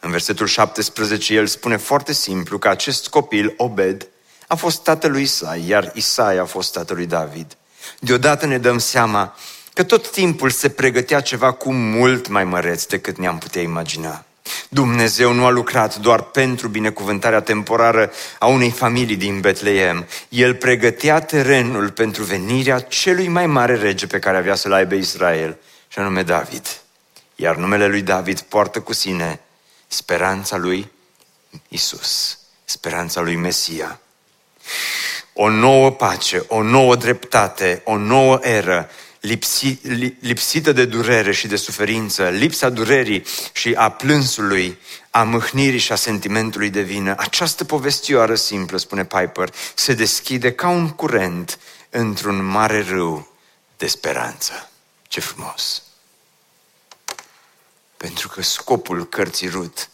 În 0.00 0.10
versetul 0.10 0.46
17 0.46 1.34
el 1.34 1.46
spune 1.46 1.76
foarte 1.76 2.12
simplu 2.12 2.58
că 2.58 2.68
acest 2.68 3.08
copil, 3.08 3.54
Obed, 3.56 4.08
a 4.46 4.54
fost 4.54 4.82
tatălui 4.82 5.22
Isai, 5.22 5.68
iar 5.68 5.90
Isai 5.94 6.36
a 6.36 6.44
fost 6.44 6.72
tatălui 6.72 7.06
David. 7.06 7.57
Deodată 7.98 8.46
ne 8.46 8.58
dăm 8.58 8.78
seama 8.78 9.36
că 9.74 9.82
tot 9.82 10.10
timpul 10.10 10.50
se 10.50 10.68
pregătea 10.68 11.20
ceva 11.20 11.52
cu 11.52 11.72
mult 11.72 12.28
mai 12.28 12.44
măreț 12.44 12.84
decât 12.84 13.18
ne-am 13.18 13.38
putea 13.38 13.62
imagina. 13.62 14.24
Dumnezeu 14.68 15.32
nu 15.32 15.44
a 15.44 15.50
lucrat 15.50 15.96
doar 15.96 16.22
pentru 16.22 16.68
binecuvântarea 16.68 17.40
temporară 17.40 18.12
a 18.38 18.46
unei 18.46 18.70
familii 18.70 19.16
din 19.16 19.40
Betleem. 19.40 20.06
El 20.28 20.54
pregătea 20.54 21.20
terenul 21.20 21.90
pentru 21.90 22.22
venirea 22.22 22.80
celui 22.80 23.28
mai 23.28 23.46
mare 23.46 23.74
rege 23.74 24.06
pe 24.06 24.18
care 24.18 24.36
avea 24.36 24.54
să-l 24.54 24.72
aibă 24.72 24.94
Israel, 24.94 25.56
și 25.88 25.98
anume 25.98 26.22
David. 26.22 26.80
Iar 27.34 27.56
numele 27.56 27.86
lui 27.86 28.02
David 28.02 28.40
poartă 28.40 28.80
cu 28.80 28.92
sine 28.92 29.40
speranța 29.86 30.56
lui 30.56 30.90
Isus, 31.68 32.38
speranța 32.64 33.20
lui 33.20 33.36
Mesia. 33.36 34.00
O 35.40 35.48
nouă 35.48 35.90
pace, 35.90 36.44
o 36.48 36.62
nouă 36.62 36.96
dreptate, 36.96 37.82
o 37.84 37.96
nouă 37.96 38.38
eră, 38.42 38.90
lipsi, 39.20 39.78
lipsită 40.20 40.72
de 40.72 40.84
durere 40.84 41.32
și 41.32 41.46
de 41.46 41.56
suferință, 41.56 42.28
lipsa 42.28 42.68
durerii 42.68 43.24
și 43.52 43.74
a 43.76 43.90
plânsului, 43.90 44.78
a 45.10 45.22
mâhnirii 45.22 45.78
și 45.78 45.92
a 45.92 45.96
sentimentului 45.96 46.70
de 46.70 46.80
vină. 46.80 47.14
Această 47.18 47.64
povestioară 47.64 48.34
simplă, 48.34 48.78
spune 48.78 49.04
Piper, 49.04 49.54
se 49.74 49.94
deschide 49.94 50.52
ca 50.52 50.68
un 50.68 50.88
curent 50.88 51.58
într-un 51.90 52.44
mare 52.44 52.80
râu 52.88 53.28
de 53.76 53.86
speranță. 53.86 54.70
Ce 55.08 55.20
frumos! 55.20 55.82
Pentru 57.96 58.28
că 58.28 58.42
scopul 58.42 59.08
cărții 59.08 59.48
Rut 59.48 59.88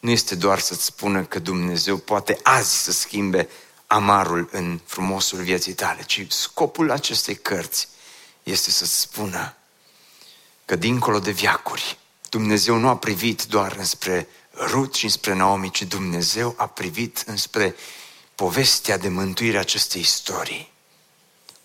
nu 0.00 0.10
este 0.10 0.34
doar 0.34 0.58
să-ți 0.58 0.84
spună 0.84 1.22
că 1.22 1.38
Dumnezeu 1.38 1.96
poate 1.96 2.38
azi 2.42 2.82
să 2.82 2.92
schimbe 2.92 3.48
amarul 3.86 4.48
în 4.52 4.80
frumosul 4.84 5.42
vieții 5.42 5.74
tale, 5.74 6.02
ci 6.02 6.26
scopul 6.28 6.90
acestei 6.90 7.36
cărți 7.36 7.88
este 8.42 8.70
să-ți 8.70 9.00
spună 9.00 9.56
că 10.64 10.76
dincolo 10.76 11.18
de 11.18 11.30
viacuri, 11.30 11.98
Dumnezeu 12.28 12.76
nu 12.76 12.88
a 12.88 12.96
privit 12.96 13.44
doar 13.44 13.76
înspre 13.76 14.28
Rut 14.56 14.94
și 14.94 15.04
înspre 15.04 15.34
Naomi, 15.34 15.70
ci 15.70 15.82
Dumnezeu 15.82 16.54
a 16.56 16.66
privit 16.66 17.22
înspre 17.26 17.74
povestea 18.34 18.96
de 18.96 19.08
mântuire 19.08 19.56
a 19.56 19.60
acestei 19.60 20.00
istorii. 20.00 20.72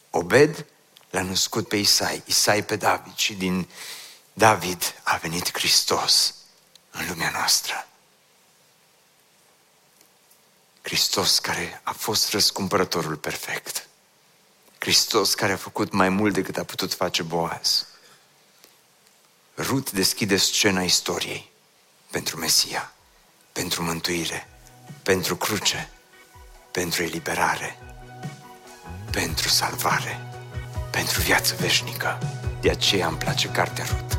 Obed 0.10 0.66
l-a 1.10 1.22
născut 1.22 1.68
pe 1.68 1.76
Isai, 1.76 2.24
Isai 2.26 2.64
pe 2.64 2.76
David 2.76 3.16
și 3.16 3.34
din 3.34 3.68
David 4.34 5.02
a 5.04 5.16
venit 5.16 5.58
Hristos 5.58 6.34
în 6.92 7.08
lumea 7.08 7.30
noastră. 7.30 7.89
Hristos 10.82 11.40
care 11.40 11.82
a 11.84 11.92
fost 11.92 12.30
răscumpărătorul 12.32 13.16
perfect. 13.16 13.88
Hristos 14.78 15.34
care 15.34 15.52
a 15.52 15.58
făcut 15.58 15.92
mai 15.92 16.10
mult 16.10 16.34
decât 16.34 16.58
a 16.58 16.64
putut 16.64 16.94
face 16.94 17.24
Boaz. 17.24 17.86
Rut 19.58 19.92
deschide 19.92 20.38
scena 20.38 20.84
istoriei 20.84 21.52
pentru 22.12 22.38
Mesia, 22.38 22.94
pentru 23.52 23.84
mântuire, 23.84 24.48
pentru 25.04 25.36
cruce, 25.36 25.90
pentru 26.72 27.04
eliberare, 27.04 27.80
pentru 29.12 29.48
salvare, 29.48 30.20
pentru 30.92 31.22
viață 31.22 31.56
veșnică. 31.56 32.18
De 32.62 32.70
aceea 32.70 33.08
îmi 33.08 33.18
place 33.18 33.50
cartea 33.50 33.86
Rut. 33.86 34.19